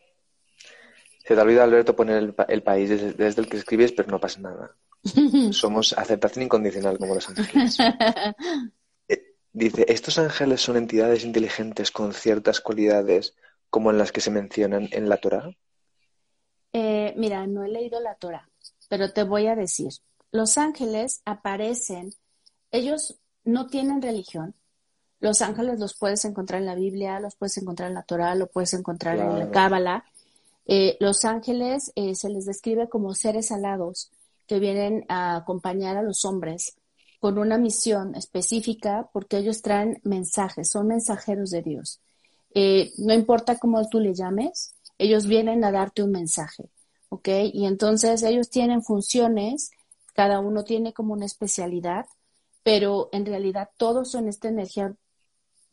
Se 1.26 1.34
te 1.34 1.40
olvida, 1.40 1.64
Alberto, 1.64 1.96
poner 1.96 2.34
el, 2.48 2.62
país 2.62 2.90
desde, 2.90 3.40
el 3.40 3.48
que 3.48 3.56
escribes, 3.56 3.92
pero 3.92 4.10
no 4.10 4.20
pasa 4.20 4.40
nada. 4.40 4.76
Somos 5.52 5.92
aceptación 5.94 6.44
incondicional 6.44 6.98
como 6.98 7.14
los 7.14 7.28
ángeles. 7.28 7.78
Eh, 9.06 9.36
dice, 9.52 9.84
¿estos 9.88 10.18
ángeles 10.18 10.62
son 10.62 10.78
entidades 10.78 11.24
inteligentes 11.24 11.90
con 11.90 12.14
ciertas 12.14 12.60
cualidades 12.60 13.34
como 13.68 13.90
en 13.90 13.98
las 13.98 14.12
que 14.12 14.22
se 14.22 14.30
mencionan 14.30 14.88
en 14.92 15.10
la 15.10 15.18
Torah? 15.18 15.50
Eh, 16.72 17.12
mira, 17.16 17.46
no 17.46 17.64
he 17.64 17.68
leído 17.68 18.00
la 18.00 18.14
Torah, 18.14 18.48
pero 18.88 19.12
te 19.12 19.24
voy 19.24 19.46
a 19.46 19.54
decir, 19.54 19.92
los 20.32 20.56
ángeles 20.56 21.20
aparecen, 21.24 22.14
ellos 22.70 23.20
no 23.44 23.66
tienen 23.66 24.00
religión, 24.00 24.54
los 25.24 25.40
ángeles 25.40 25.80
los 25.80 25.94
puedes 25.94 26.22
encontrar 26.26 26.60
en 26.60 26.66
la 26.66 26.74
Biblia, 26.74 27.18
los 27.18 27.34
puedes 27.34 27.56
encontrar 27.56 27.88
en 27.88 27.94
la 27.94 28.02
Torah, 28.02 28.34
lo 28.34 28.46
puedes 28.46 28.74
encontrar 28.74 29.18
en 29.18 29.38
la 29.38 29.50
Cábala. 29.50 30.04
Eh, 30.66 30.98
los 31.00 31.24
ángeles 31.24 31.92
eh, 31.94 32.14
se 32.14 32.28
les 32.28 32.44
describe 32.44 32.90
como 32.90 33.14
seres 33.14 33.50
alados 33.50 34.10
que 34.46 34.58
vienen 34.58 35.06
a 35.08 35.36
acompañar 35.36 35.96
a 35.96 36.02
los 36.02 36.26
hombres 36.26 36.76
con 37.20 37.38
una 37.38 37.56
misión 37.56 38.14
específica 38.14 39.08
porque 39.14 39.38
ellos 39.38 39.62
traen 39.62 39.98
mensajes, 40.02 40.68
son 40.68 40.88
mensajeros 40.88 41.48
de 41.48 41.62
Dios. 41.62 42.00
Eh, 42.54 42.92
no 42.98 43.14
importa 43.14 43.58
cómo 43.58 43.88
tú 43.88 44.00
le 44.00 44.12
llames, 44.12 44.74
ellos 44.98 45.26
vienen 45.26 45.64
a 45.64 45.72
darte 45.72 46.02
un 46.02 46.10
mensaje, 46.10 46.68
¿ok? 47.08 47.28
Y 47.50 47.64
entonces 47.64 48.22
ellos 48.24 48.50
tienen 48.50 48.82
funciones, 48.82 49.70
cada 50.12 50.40
uno 50.40 50.64
tiene 50.64 50.92
como 50.92 51.14
una 51.14 51.24
especialidad, 51.24 52.04
pero 52.62 53.08
en 53.10 53.24
realidad 53.24 53.70
todos 53.78 54.10
son 54.10 54.28
esta 54.28 54.48
energía 54.48 54.94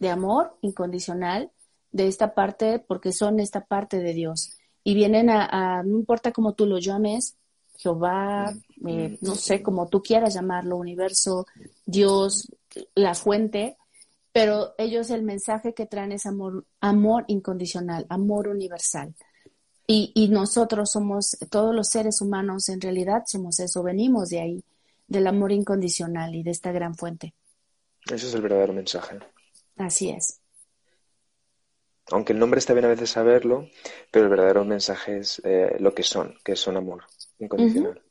de 0.02 0.10
amor 0.10 0.58
incondicional 0.62 1.52
de 1.92 2.08
esta 2.08 2.34
parte 2.34 2.80
porque 2.80 3.14
son 3.14 3.40
esta 3.40 3.66
parte 3.66 4.00
de 4.00 4.14
Dios 4.14 4.58
y 4.84 4.96
vienen 4.96 5.30
a, 5.30 5.84
no 5.84 6.00
importa 6.00 6.32
cómo 6.32 6.54
tú 6.54 6.66
lo 6.66 6.80
llames, 6.80 7.38
Jehová, 7.78 8.52
eh, 8.88 9.18
no 9.22 9.36
sé, 9.36 9.62
como 9.62 9.88
tú 9.88 10.02
quieras 10.02 10.34
llamarlo, 10.34 10.78
universo, 10.78 11.46
Dios, 11.86 12.52
la 12.96 13.14
fuente, 13.14 13.78
pero 14.32 14.74
ellos 14.80 15.12
el 15.12 15.22
mensaje 15.22 15.76
que 15.76 15.86
traen 15.86 16.12
es 16.12 16.26
amor, 16.26 16.66
amor 16.80 17.26
incondicional, 17.28 18.08
amor 18.10 18.48
universal. 18.48 19.14
Y, 19.86 20.12
y, 20.16 20.30
nosotros 20.30 20.92
somos, 20.92 21.38
todos 21.50 21.76
los 21.76 21.90
seres 21.90 22.22
humanos 22.22 22.70
en 22.70 22.82
realidad 22.82 23.24
somos 23.28 23.60
eso, 23.60 23.84
venimos 23.84 24.30
de 24.30 24.40
ahí, 24.40 24.64
del 25.08 25.28
amor 25.28 25.52
incondicional 25.52 26.34
y 26.34 26.44
de 26.44 26.52
esta 26.52 26.72
gran 26.72 26.96
fuente. 26.96 27.34
Ese 28.06 28.28
es 28.28 28.34
el 28.34 28.42
verdadero 28.42 28.74
mensaje. 28.74 29.20
Así 29.78 30.10
es. 30.10 30.40
Aunque 32.12 32.34
el 32.34 32.40
nombre 32.40 32.60
está 32.60 32.74
bien 32.74 32.86
a 32.86 32.90
veces 32.90 33.10
saberlo, 33.10 33.68
pero 34.12 34.26
el 34.26 34.32
verdadero 34.32 34.66
mensaje 34.66 35.20
es 35.20 35.42
eh, 35.46 35.78
lo 35.80 35.94
que 35.94 36.04
son, 36.04 36.36
que 36.44 36.56
son 36.56 36.78
amor 36.78 37.06
incondicional. 37.40 38.02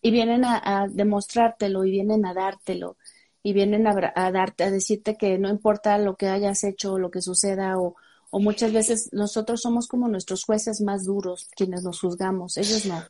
Y 0.00 0.10
vienen 0.10 0.44
a, 0.44 0.86
demostrártelo 0.90 1.84
y 1.84 1.90
vienen 1.90 2.24
a 2.26 2.34
dártelo 2.34 2.96
y 3.42 3.52
vienen 3.52 3.86
a, 3.86 4.30
darte, 4.32 4.64
a 4.64 4.70
decirte 4.70 5.16
que 5.16 5.38
no 5.38 5.48
importa 5.48 5.98
lo 5.98 6.16
que 6.16 6.28
hayas 6.28 6.64
hecho 6.64 6.94
o 6.94 6.98
lo 6.98 7.10
que 7.10 7.20
suceda 7.22 7.78
o, 7.78 7.96
o 8.30 8.40
muchas 8.40 8.72
veces 8.72 9.10
nosotros 9.12 9.60
somos 9.60 9.86
como 9.88 10.08
nuestros 10.08 10.44
jueces 10.44 10.80
más 10.80 11.04
duros, 11.04 11.48
quienes 11.54 11.82
nos 11.82 12.00
juzgamos, 12.00 12.56
ellos 12.56 12.86
no. 12.86 13.02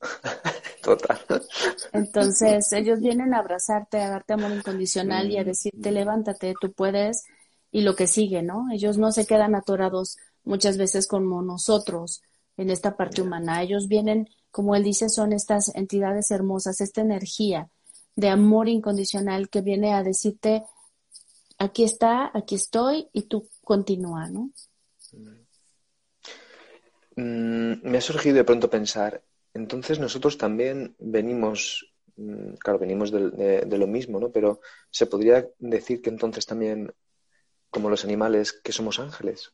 Total. 0.82 1.18
Entonces, 1.92 2.72
ellos 2.72 3.00
vienen 3.00 3.34
a 3.34 3.38
abrazarte, 3.38 4.00
a 4.00 4.10
darte 4.10 4.32
amor 4.32 4.50
incondicional 4.50 5.30
y 5.30 5.38
a 5.38 5.44
decirte, 5.44 5.92
levántate, 5.92 6.54
tú 6.60 6.72
puedes, 6.72 7.24
y 7.70 7.82
lo 7.82 7.94
que 7.94 8.06
sigue, 8.06 8.42
¿no? 8.42 8.66
Ellos 8.72 8.98
no 8.98 9.12
se 9.12 9.24
quedan 9.24 9.54
atorados 9.54 10.16
muchas 10.44 10.76
veces 10.76 11.06
como 11.06 11.40
nosotros 11.40 12.22
en 12.56 12.68
esta 12.70 12.96
parte 12.96 13.22
humana. 13.22 13.62
Ellos 13.62 13.86
vienen, 13.86 14.28
como 14.50 14.74
él 14.74 14.82
dice, 14.82 15.08
son 15.08 15.32
estas 15.32 15.74
entidades 15.74 16.30
hermosas, 16.32 16.80
esta 16.80 17.00
energía 17.00 17.70
de 18.16 18.28
amor 18.28 18.68
incondicional 18.68 19.48
que 19.48 19.62
viene 19.62 19.94
a 19.94 20.02
decirte, 20.02 20.64
aquí 21.58 21.84
está, 21.84 22.30
aquí 22.34 22.56
estoy 22.56 23.08
y 23.12 23.22
tú 23.22 23.48
continúa, 23.62 24.28
¿no? 24.28 24.50
Mm, 27.16 27.88
me 27.88 27.98
ha 27.98 28.00
surgido 28.00 28.36
de 28.36 28.44
pronto 28.44 28.68
pensar, 28.68 29.22
entonces 29.54 29.98
nosotros 29.98 30.38
también 30.38 30.96
venimos, 30.98 31.92
mm, 32.16 32.54
claro, 32.54 32.78
venimos 32.78 33.10
de, 33.10 33.66
lo 33.66 33.86
mismo, 33.86 34.20
¿no? 34.20 34.30
Pero 34.30 34.60
se 34.90 35.06
podría 35.06 35.46
decir 35.58 36.00
que 36.00 36.10
entonces 36.10 36.46
también 36.46 36.92
como 37.72 37.88
los 37.88 38.04
animales 38.04 38.52
que 38.52 38.70
somos 38.70 39.00
ángeles? 39.00 39.52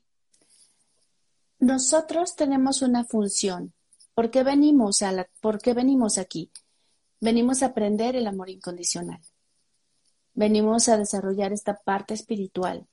Nosotros 1.61 2.35
tenemos 2.35 2.83
una 2.83 3.05
función. 3.05 3.73
¿Por 4.13 4.31
qué 4.31 4.43
venimos, 4.43 5.03
a 5.03 5.13
la, 5.13 5.29
¿por 5.41 5.61
qué 5.61 5.73
venimos 5.73 6.19
aquí? 6.19 6.51
Venimos 7.21 7.63
a 7.63 7.67
aprender 7.67 8.17
el 8.17 8.27
amor 8.27 8.51
incondicional. 8.51 9.21
Venimos 10.35 10.89
a 10.89 10.99
desarrollar 10.99 11.53
esta 11.53 11.79
parte 11.79 12.15
espiritual. 12.15 12.87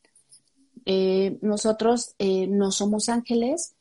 Eh, 0.85 1.39
nosotros 1.41 2.13
eh, 2.19 2.45
no 2.45 2.71
somos 2.71 3.09
ángeles 3.09 3.74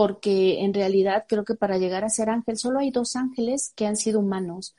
porque 0.00 0.64
en 0.64 0.72
realidad 0.72 1.26
creo 1.28 1.44
que 1.44 1.56
para 1.56 1.76
llegar 1.76 2.04
a 2.04 2.08
ser 2.08 2.30
ángel 2.30 2.56
solo 2.56 2.78
hay 2.78 2.90
dos 2.90 3.16
ángeles 3.16 3.74
que 3.76 3.84
han 3.84 3.96
sido 3.96 4.20
humanos, 4.20 4.74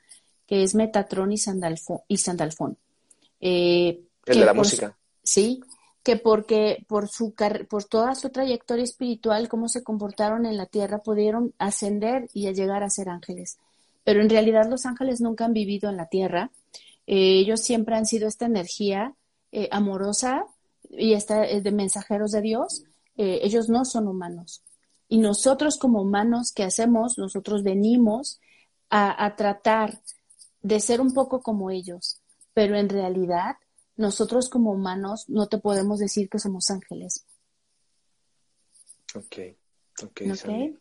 que 0.48 0.64
es 0.64 0.74
Metatrón 0.74 1.30
y 1.30 1.38
Sandalfón. 1.38 2.00
Y 2.08 2.16
Sandalfón. 2.16 2.76
Eh, 3.38 4.00
el 4.26 4.40
de 4.40 4.44
la 4.44 4.52
música. 4.52 4.98
Sí, 5.22 5.60
que 6.02 6.16
porque 6.16 6.84
por 6.88 7.06
su 7.06 7.34
por 7.70 7.84
toda 7.84 8.16
su 8.16 8.30
trayectoria 8.30 8.82
espiritual, 8.82 9.48
cómo 9.48 9.68
se 9.68 9.84
comportaron 9.84 10.44
en 10.44 10.56
la 10.56 10.66
tierra, 10.66 11.04
pudieron 11.04 11.54
ascender 11.56 12.26
y 12.34 12.52
llegar 12.52 12.82
a 12.82 12.90
ser 12.90 13.08
ángeles. 13.08 13.58
Pero 14.02 14.22
en 14.22 14.28
realidad 14.28 14.68
los 14.68 14.86
ángeles 14.86 15.20
nunca 15.20 15.44
han 15.44 15.52
vivido 15.52 15.88
en 15.88 15.98
la 15.98 16.08
tierra. 16.08 16.50
Eh, 17.06 17.38
ellos 17.38 17.60
siempre 17.60 17.94
han 17.94 18.06
sido 18.06 18.26
esta 18.26 18.46
energía 18.46 19.14
eh, 19.52 19.68
amorosa 19.70 20.46
y 20.90 21.12
esta 21.12 21.42
de 21.42 21.70
mensajeros 21.70 22.32
de 22.32 22.40
Dios. 22.40 22.82
ellos 23.14 23.68
no 23.68 23.84
son 23.84 24.08
humanos. 24.08 24.64
Y 25.12 25.18
nosotros 25.18 25.76
como 25.76 26.00
humanos, 26.00 26.52
¿qué 26.54 26.62
hacemos? 26.62 27.18
Nosotros 27.18 27.62
venimos 27.62 28.40
a, 28.88 29.26
a 29.26 29.36
tratar 29.36 30.00
de 30.62 30.80
ser 30.80 31.02
un 31.02 31.12
poco 31.12 31.42
como 31.42 31.68
ellos, 31.68 32.22
pero 32.54 32.76
en 32.76 32.88
realidad 32.88 33.56
nosotros 33.94 34.48
como 34.48 34.72
humanos 34.72 35.26
no 35.28 35.48
te 35.48 35.58
podemos 35.58 35.98
decir 35.98 36.30
que 36.30 36.38
somos 36.38 36.70
ángeles. 36.70 37.26
Ok, 39.14 39.36
ok. 40.02 40.22
okay. 40.32 40.78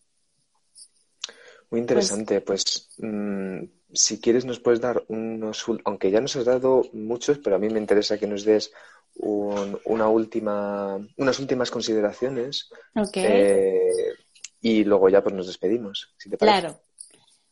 Muy 1.70 1.82
interesante. 1.82 2.40
Pues, 2.40 2.90
mm, 3.00 3.64
si 3.92 4.22
quieres 4.22 4.46
nos 4.46 4.62
puedes 4.62 4.80
dar 4.80 5.04
unos, 5.10 5.66
aunque 5.84 6.10
ya 6.10 6.22
nos 6.22 6.38
has 6.38 6.46
dado 6.46 6.84
muchos, 6.94 7.38
pero 7.40 7.58
a 7.58 7.60
mí 7.60 7.68
me 7.68 7.80
interesa 7.80 8.18
que 8.18 8.28
nos 8.28 8.46
des 8.46 8.72
una 9.16 10.08
última, 10.08 10.96
unas 11.18 11.40
últimas 11.40 11.70
consideraciones. 11.70 12.70
Ok. 12.96 13.18
Eh, 13.18 14.14
y 14.62 14.84
luego 14.84 15.09
ya 15.09 15.24
pues 15.24 15.36
nos 15.36 15.47
despedimos, 15.47 16.14
si 16.18 16.30
te 16.30 16.38
parece. 16.38 16.59
Claro. 16.62 16.80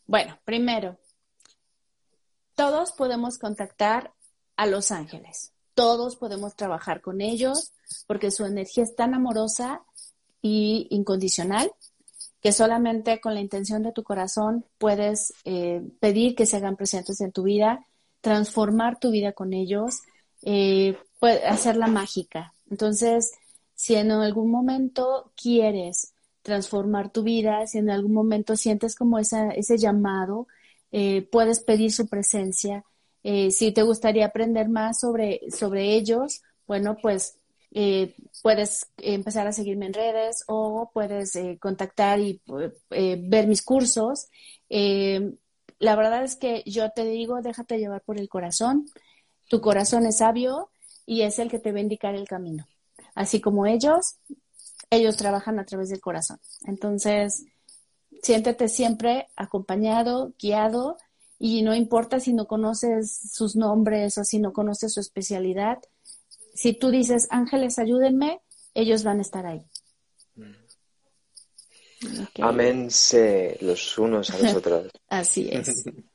Bueno, 0.05 0.39
primero, 0.45 0.97
todos 2.55 2.91
podemos 2.91 3.38
contactar 3.38 4.14
a 4.55 4.66
los 4.66 4.91
ángeles. 4.91 5.53
Todos 5.74 6.16
podemos 6.16 6.55
trabajar 6.55 7.01
con 7.01 7.22
ellos 7.22 7.72
porque 8.05 8.32
su 8.32 8.45
energía 8.45 8.84
es 8.84 8.95
tan 8.95 9.14
amorosa 9.14 9.84
y 10.41 10.88
incondicional 10.89 11.72
que 12.41 12.51
solamente 12.51 13.20
con 13.20 13.34
la 13.34 13.41
intención 13.41 13.84
de 13.84 13.91
tu 13.91 14.03
corazón 14.03 14.66
puedes 14.78 15.34
eh, 15.45 15.82
pedir 15.99 16.36
que 16.36 16.45
se 16.45 16.57
hagan 16.57 16.76
presentes 16.76 17.20
en 17.22 17.32
tu 17.32 17.43
vida, 17.43 17.86
transformar 18.22 18.99
tu 18.99 19.12
vida 19.12 19.34
con 19.34 19.53
ellos, 19.53 20.01
eh, 20.43 20.97
hacerla 21.22 21.88
mágica. 21.88 22.53
Entonces, 22.70 23.32
si 23.76 23.95
en 23.95 24.12
algún 24.12 24.51
momento 24.51 25.32
quieres 25.36 26.14
transformar 26.50 27.12
tu 27.12 27.22
vida, 27.22 27.68
si 27.68 27.78
en 27.78 27.91
algún 27.91 28.14
momento 28.14 28.56
sientes 28.56 28.95
como 28.95 29.20
ese 29.20 29.78
llamado, 29.78 30.47
eh, 30.91 31.22
puedes 31.32 31.60
pedir 31.60 31.91
su 31.91 32.08
presencia 32.08 32.84
eh, 33.22 33.52
si 33.52 33.72
te 33.72 33.84
gustaría 33.84 34.26
aprender 34.26 34.70
más 34.70 35.00
sobre, 35.00 35.41
sobre 35.52 35.93
ellos, 35.93 36.41
bueno, 36.66 36.97
pues 37.00 37.38
eh, 37.72 38.16
puedes 38.41 38.88
empezar 38.97 39.45
a 39.45 39.52
seguirme 39.52 39.86
en 39.86 39.93
redes 39.93 40.43
o 40.47 40.89
puedes 40.91 41.38
contactar 41.60 42.20
y 42.20 42.41
ver 42.89 43.45
mis 43.47 43.62
cursos. 43.62 44.30
la 44.70 45.95
verdad 45.95 46.24
es 46.24 46.36
que 46.36 46.64
yo 46.66 46.89
te 46.91 47.06
digo, 47.06 47.41
déjate 47.41 47.78
llevar 47.78 48.02
por 48.02 48.18
el 48.18 48.28
corazón. 48.30 48.86
Tu 49.50 49.62
corazón 49.62 50.06
es 50.08 50.18
sabio 50.18 50.72
y 51.06 51.22
es 51.22 51.38
el 51.39 51.50
que 51.50 51.60
te 51.60 51.72
va 51.72 51.80
a 51.80 51.82
indicar 51.82 52.16
el 52.16 52.28
camino. 52.28 52.66
Así 53.14 53.41
como 53.41 53.66
ellos, 53.66 54.16
ellos 54.90 55.18
trabajan 55.18 55.60
a 55.60 55.66
través 55.66 55.90
del 55.90 56.02
corazón. 56.02 56.40
Entonces, 56.66 57.46
siéntete 58.22 58.68
siempre 58.68 59.28
acompañado, 59.36 60.34
guiado 60.40 60.98
y 61.38 61.62
no 61.62 61.76
importa 61.76 62.20
si 62.20 62.34
no 62.34 62.48
conoces 62.48 63.32
sus 63.32 63.56
nombres 63.56 64.18
o 64.18 64.24
si 64.24 64.40
no 64.40 64.52
conoces 64.52 64.94
su 64.94 65.00
especialidad, 65.00 65.80
si 66.54 66.74
tú 66.74 66.90
dices, 66.90 67.28
ángeles, 67.30 67.80
ayúdenme, 67.80 68.42
ellos 68.74 69.04
van 69.04 69.20
a 69.20 69.22
estar 69.22 69.46
ahí. 69.46 69.66
Amén 72.42 72.90
los 73.62 73.98
unos 73.98 74.30
a 74.30 74.38
los 74.38 74.56
otros. 74.56 74.92
Así 75.10 75.50
es. 75.52 75.86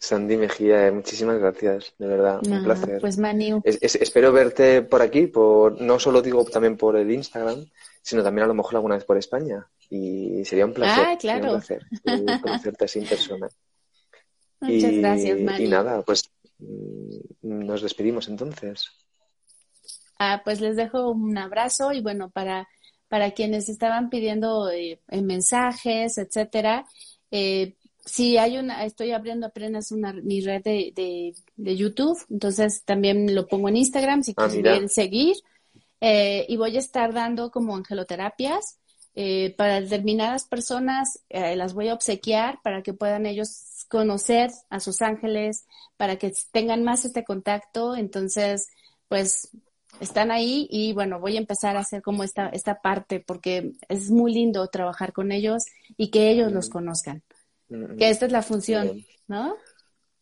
Sandy 0.00 0.38
Mejía, 0.38 0.90
muchísimas 0.90 1.38
gracias, 1.38 1.92
de 1.98 2.06
verdad, 2.06 2.40
un 2.42 2.64
placer. 2.64 3.02
Pues 3.02 3.18
Manu. 3.18 3.60
espero 3.64 4.32
verte 4.32 4.80
por 4.80 5.02
aquí, 5.02 5.26
por 5.26 5.78
no 5.78 5.98
solo 5.98 6.22
digo 6.22 6.42
también 6.46 6.78
por 6.78 6.96
el 6.96 7.10
Instagram, 7.10 7.66
sino 8.00 8.22
también 8.22 8.44
a 8.44 8.48
lo 8.48 8.54
mejor 8.54 8.76
alguna 8.76 8.94
vez 8.94 9.04
por 9.04 9.18
España. 9.18 9.68
Y 9.90 10.42
sería 10.46 10.64
un 10.64 10.72
placer, 10.72 11.04
ah, 11.06 11.18
claro. 11.18 11.44
un 11.44 11.60
placer 11.60 11.86
conocerte 12.40 12.84
así 12.86 13.00
en 13.00 13.08
persona. 13.08 13.48
Muchas 14.60 14.92
gracias, 14.92 15.60
Y 15.60 15.68
nada, 15.68 16.02
pues 16.02 16.30
mm, 16.58 17.18
nos 17.42 17.82
despedimos 17.82 18.26
entonces. 18.28 18.88
Ah, 20.18 20.40
pues 20.42 20.62
les 20.62 20.76
dejo 20.76 21.10
un 21.10 21.36
abrazo 21.36 21.92
y 21.92 22.00
bueno, 22.00 22.30
para, 22.30 22.66
para 23.08 23.32
quienes 23.32 23.68
estaban 23.68 24.08
pidiendo 24.08 24.70
eh, 24.70 24.98
mensajes, 25.10 26.16
etcétera, 26.16 26.86
eh, 27.30 27.76
Sí, 28.10 28.38
hay 28.38 28.58
una, 28.58 28.84
estoy 28.84 29.12
abriendo 29.12 29.46
apenas 29.46 29.92
una, 29.92 30.12
mi 30.12 30.40
red 30.40 30.64
de, 30.64 31.32
de, 31.56 31.76
YouTube, 31.76 32.18
entonces 32.28 32.82
también 32.84 33.36
lo 33.36 33.46
pongo 33.46 33.68
en 33.68 33.76
Instagram 33.76 34.24
si 34.24 34.34
ah, 34.36 34.48
quieren 34.48 34.88
seguir. 34.88 35.36
Eh, 36.00 36.44
y 36.48 36.56
voy 36.56 36.74
a 36.74 36.80
estar 36.80 37.12
dando 37.12 37.52
como 37.52 37.76
angeloterapias 37.76 38.78
eh, 39.14 39.54
para 39.56 39.80
determinadas 39.80 40.44
personas, 40.44 41.20
eh, 41.28 41.54
las 41.54 41.72
voy 41.72 41.88
a 41.88 41.94
obsequiar 41.94 42.60
para 42.62 42.82
que 42.82 42.94
puedan 42.94 43.26
ellos 43.26 43.86
conocer 43.88 44.50
a 44.70 44.80
sus 44.80 45.02
ángeles, 45.02 45.66
para 45.96 46.16
que 46.16 46.32
tengan 46.50 46.82
más 46.82 47.04
este 47.04 47.22
contacto. 47.22 47.94
Entonces, 47.94 48.66
pues 49.06 49.50
están 50.00 50.32
ahí 50.32 50.66
y 50.68 50.94
bueno, 50.94 51.20
voy 51.20 51.36
a 51.36 51.40
empezar 51.40 51.76
a 51.76 51.80
hacer 51.80 52.02
como 52.02 52.24
esta, 52.24 52.48
esta 52.48 52.80
parte 52.80 53.20
porque 53.20 53.70
es 53.88 54.10
muy 54.10 54.34
lindo 54.34 54.66
trabajar 54.66 55.12
con 55.12 55.30
ellos 55.30 55.64
y 55.96 56.10
que 56.10 56.30
ellos 56.30 56.50
los 56.50 56.70
conozcan. 56.70 57.22
Que 57.98 58.10
esta 58.10 58.26
es 58.26 58.32
la 58.32 58.42
función, 58.42 59.04
¿no? 59.28 59.56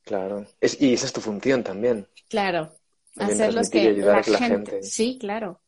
Claro. 0.04 0.46
y 0.60 0.94
esa 0.94 1.06
es 1.06 1.12
tu 1.12 1.20
función 1.20 1.62
también. 1.62 2.06
Claro. 2.28 2.72
Hacerlos 3.16 3.68
que, 3.68 3.92
la, 3.92 4.22
gente, 4.22 4.82
Sí, 4.82 5.18
claro. 5.20 5.60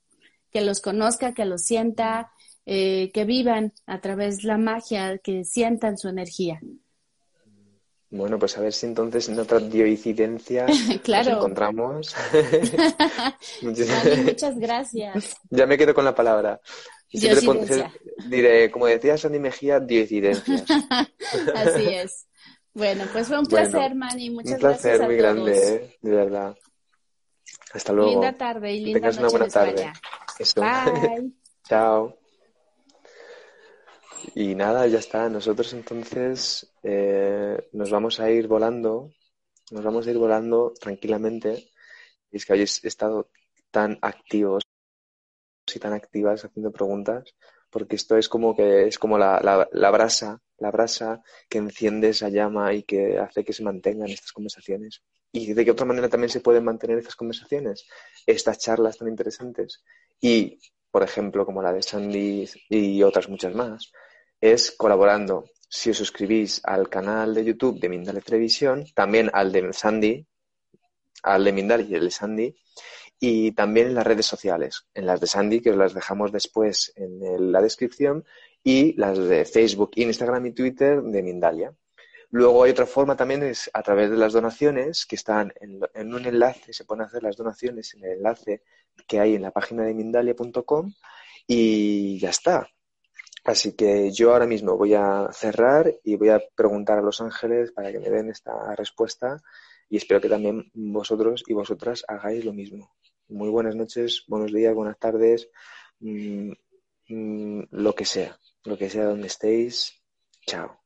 Que 0.50 0.60
los 0.60 0.80
conozca, 0.80 1.34
que 1.34 1.44
los 1.44 1.62
sienta, 1.62 2.30
eh, 2.64 3.10
que 3.12 3.24
vivan 3.24 3.72
a 3.86 4.00
través 4.00 4.38
de 4.38 4.48
la 4.48 4.58
magia, 4.58 5.18
que 5.18 5.44
sientan 5.44 5.98
su 5.98 6.08
energía. 6.08 6.60
Bueno, 8.10 8.40
pues 8.40 8.58
a 8.58 8.60
ver 8.60 8.72
si 8.72 8.86
entonces 8.86 9.28
en 9.28 9.38
otra 9.38 9.58
bioincidencia 9.58 10.66
nos 11.06 11.26
encontramos. 11.26 12.14
muchas 13.62 14.58
gracias. 14.58 15.36
Ya 15.50 15.66
me 15.66 15.78
quedo 15.78 15.94
con 15.94 16.04
la 16.04 16.14
palabra. 16.14 16.60
diré, 18.28 18.70
como 18.70 18.86
decía 18.86 19.16
Sandy 19.16 19.38
Mejía, 19.38 19.78
dioincidencias. 19.78 20.64
Así 21.54 21.86
es. 21.94 22.26
Bueno, 22.72 23.04
pues 23.12 23.28
fue 23.28 23.38
un 23.38 23.46
placer, 23.46 23.94
Manny. 23.94 24.30
Muchas 24.30 24.58
gracias. 24.60 25.00
Un 25.00 25.06
placer 25.06 25.06
muy 25.06 25.16
grande, 25.16 25.74
¿eh? 25.74 25.96
de 26.00 26.10
verdad. 26.10 26.56
Hasta 27.72 27.92
luego. 27.92 28.10
Linda 28.10 28.36
tarde 28.36 28.72
y 28.72 28.84
linda 28.84 29.08
noche 29.08 29.18
una 29.20 29.28
buena 29.28 29.48
tarde. 29.48 29.92
Bye. 30.56 31.32
Chao. 31.68 32.19
Y 34.34 34.54
nada, 34.54 34.86
ya 34.86 34.98
está. 34.98 35.28
Nosotros 35.28 35.72
entonces 35.72 36.72
eh, 36.82 37.68
nos 37.72 37.90
vamos 37.90 38.20
a 38.20 38.30
ir 38.30 38.46
volando, 38.46 39.12
nos 39.70 39.84
vamos 39.84 40.06
a 40.06 40.10
ir 40.10 40.18
volando 40.18 40.72
tranquilamente. 40.78 41.70
Y 42.30 42.36
es 42.36 42.46
que 42.46 42.52
habéis 42.52 42.84
estado 42.84 43.30
tan 43.70 43.98
activos 44.02 44.62
y 45.74 45.78
tan 45.78 45.92
activas 45.92 46.44
haciendo 46.44 46.72
preguntas, 46.72 47.34
porque 47.70 47.96
esto 47.96 48.16
es 48.16 48.28
como 48.28 48.56
que 48.56 48.86
es 48.86 48.98
como 48.98 49.18
la, 49.18 49.68
la, 49.72 49.90
brasa, 49.90 50.40
la 50.58 50.70
brasa 50.70 51.22
que 51.48 51.58
enciende 51.58 52.08
esa 52.10 52.28
llama 52.28 52.72
y 52.74 52.82
que 52.82 53.18
hace 53.18 53.44
que 53.44 53.52
se 53.52 53.62
mantengan 53.62 54.10
estas 54.10 54.32
conversaciones. 54.32 55.02
¿Y 55.32 55.52
de 55.52 55.64
qué 55.64 55.70
otra 55.70 55.86
manera 55.86 56.08
también 56.08 56.30
se 56.30 56.40
pueden 56.40 56.64
mantener 56.64 56.98
estas 56.98 57.14
conversaciones? 57.14 57.86
Estas 58.26 58.58
charlas 58.58 58.98
tan 58.98 59.08
interesantes. 59.08 59.84
Y, 60.20 60.58
por 60.90 61.04
ejemplo, 61.04 61.46
como 61.46 61.62
la 61.62 61.72
de 61.72 61.82
Sandy 61.82 62.48
y 62.68 63.02
otras 63.04 63.28
muchas 63.28 63.54
más, 63.54 63.92
es 64.40 64.72
colaborando. 64.72 65.44
Si 65.68 65.90
os 65.90 65.98
suscribís 65.98 66.60
al 66.64 66.88
canal 66.88 67.34
de 67.34 67.44
YouTube 67.44 67.78
de 67.78 67.88
Mindale 67.88 68.22
Televisión, 68.22 68.84
también 68.94 69.30
al 69.32 69.52
de 69.52 69.72
Sandy, 69.72 70.26
al 71.22 71.44
de 71.44 71.52
Mindal 71.52 71.88
y 71.88 71.94
el 71.94 72.04
de 72.04 72.10
Sandy, 72.10 72.56
y 73.20 73.52
también 73.52 73.88
en 73.88 73.94
las 73.94 74.06
redes 74.06 74.26
sociales, 74.26 74.86
en 74.94 75.06
las 75.06 75.20
de 75.20 75.26
Sandy, 75.26 75.60
que 75.60 75.70
os 75.70 75.76
las 75.76 75.94
dejamos 75.94 76.32
después 76.32 76.92
en 76.96 77.52
la 77.52 77.60
descripción, 77.60 78.24
y 78.64 78.94
las 78.94 79.18
de 79.18 79.44
Facebook, 79.44 79.92
Instagram 79.94 80.46
y 80.46 80.52
Twitter 80.52 81.02
de 81.02 81.22
Mindalia. 81.22 81.74
Luego 82.30 82.64
hay 82.64 82.70
otra 82.70 82.86
forma 82.86 83.16
también, 83.16 83.42
es 83.42 83.70
a 83.74 83.82
través 83.82 84.10
de 84.10 84.16
las 84.16 84.32
donaciones, 84.32 85.04
que 85.06 85.16
están 85.16 85.52
en, 85.60 85.80
en 85.94 86.14
un 86.14 86.24
enlace, 86.24 86.72
se 86.72 86.84
pueden 86.84 87.04
hacer 87.04 87.22
las 87.22 87.36
donaciones 87.36 87.94
en 87.94 88.04
el 88.04 88.12
enlace 88.12 88.62
que 89.06 89.20
hay 89.20 89.34
en 89.34 89.42
la 89.42 89.50
página 89.50 89.84
de 89.84 89.94
Mindalia.com 89.94 90.92
y 91.46 92.18
ya 92.18 92.30
está. 92.30 92.68
Así 93.44 93.72
que 93.72 94.12
yo 94.12 94.32
ahora 94.32 94.46
mismo 94.46 94.76
voy 94.76 94.94
a 94.94 95.28
cerrar 95.32 95.94
y 96.04 96.16
voy 96.16 96.28
a 96.28 96.42
preguntar 96.54 96.98
a 96.98 97.02
los 97.02 97.20
ángeles 97.20 97.72
para 97.72 97.90
que 97.90 97.98
me 97.98 98.10
den 98.10 98.30
esta 98.30 98.74
respuesta 98.76 99.40
y 99.88 99.96
espero 99.96 100.20
que 100.20 100.28
también 100.28 100.70
vosotros 100.72 101.42
y 101.46 101.52
vosotras 101.52 102.04
hagáis 102.06 102.44
lo 102.44 102.52
mismo. 102.52 102.94
Muy 103.28 103.48
buenas 103.48 103.74
noches, 103.74 104.24
buenos 104.28 104.52
días, 104.52 104.74
buenas 104.74 104.98
tardes, 104.98 105.48
mm, 106.00 106.52
mm, 107.08 107.62
lo 107.70 107.94
que 107.94 108.04
sea, 108.04 108.38
lo 108.64 108.78
que 108.78 108.90
sea 108.90 109.04
donde 109.04 109.26
estéis. 109.26 110.00
Chao. 110.46 110.79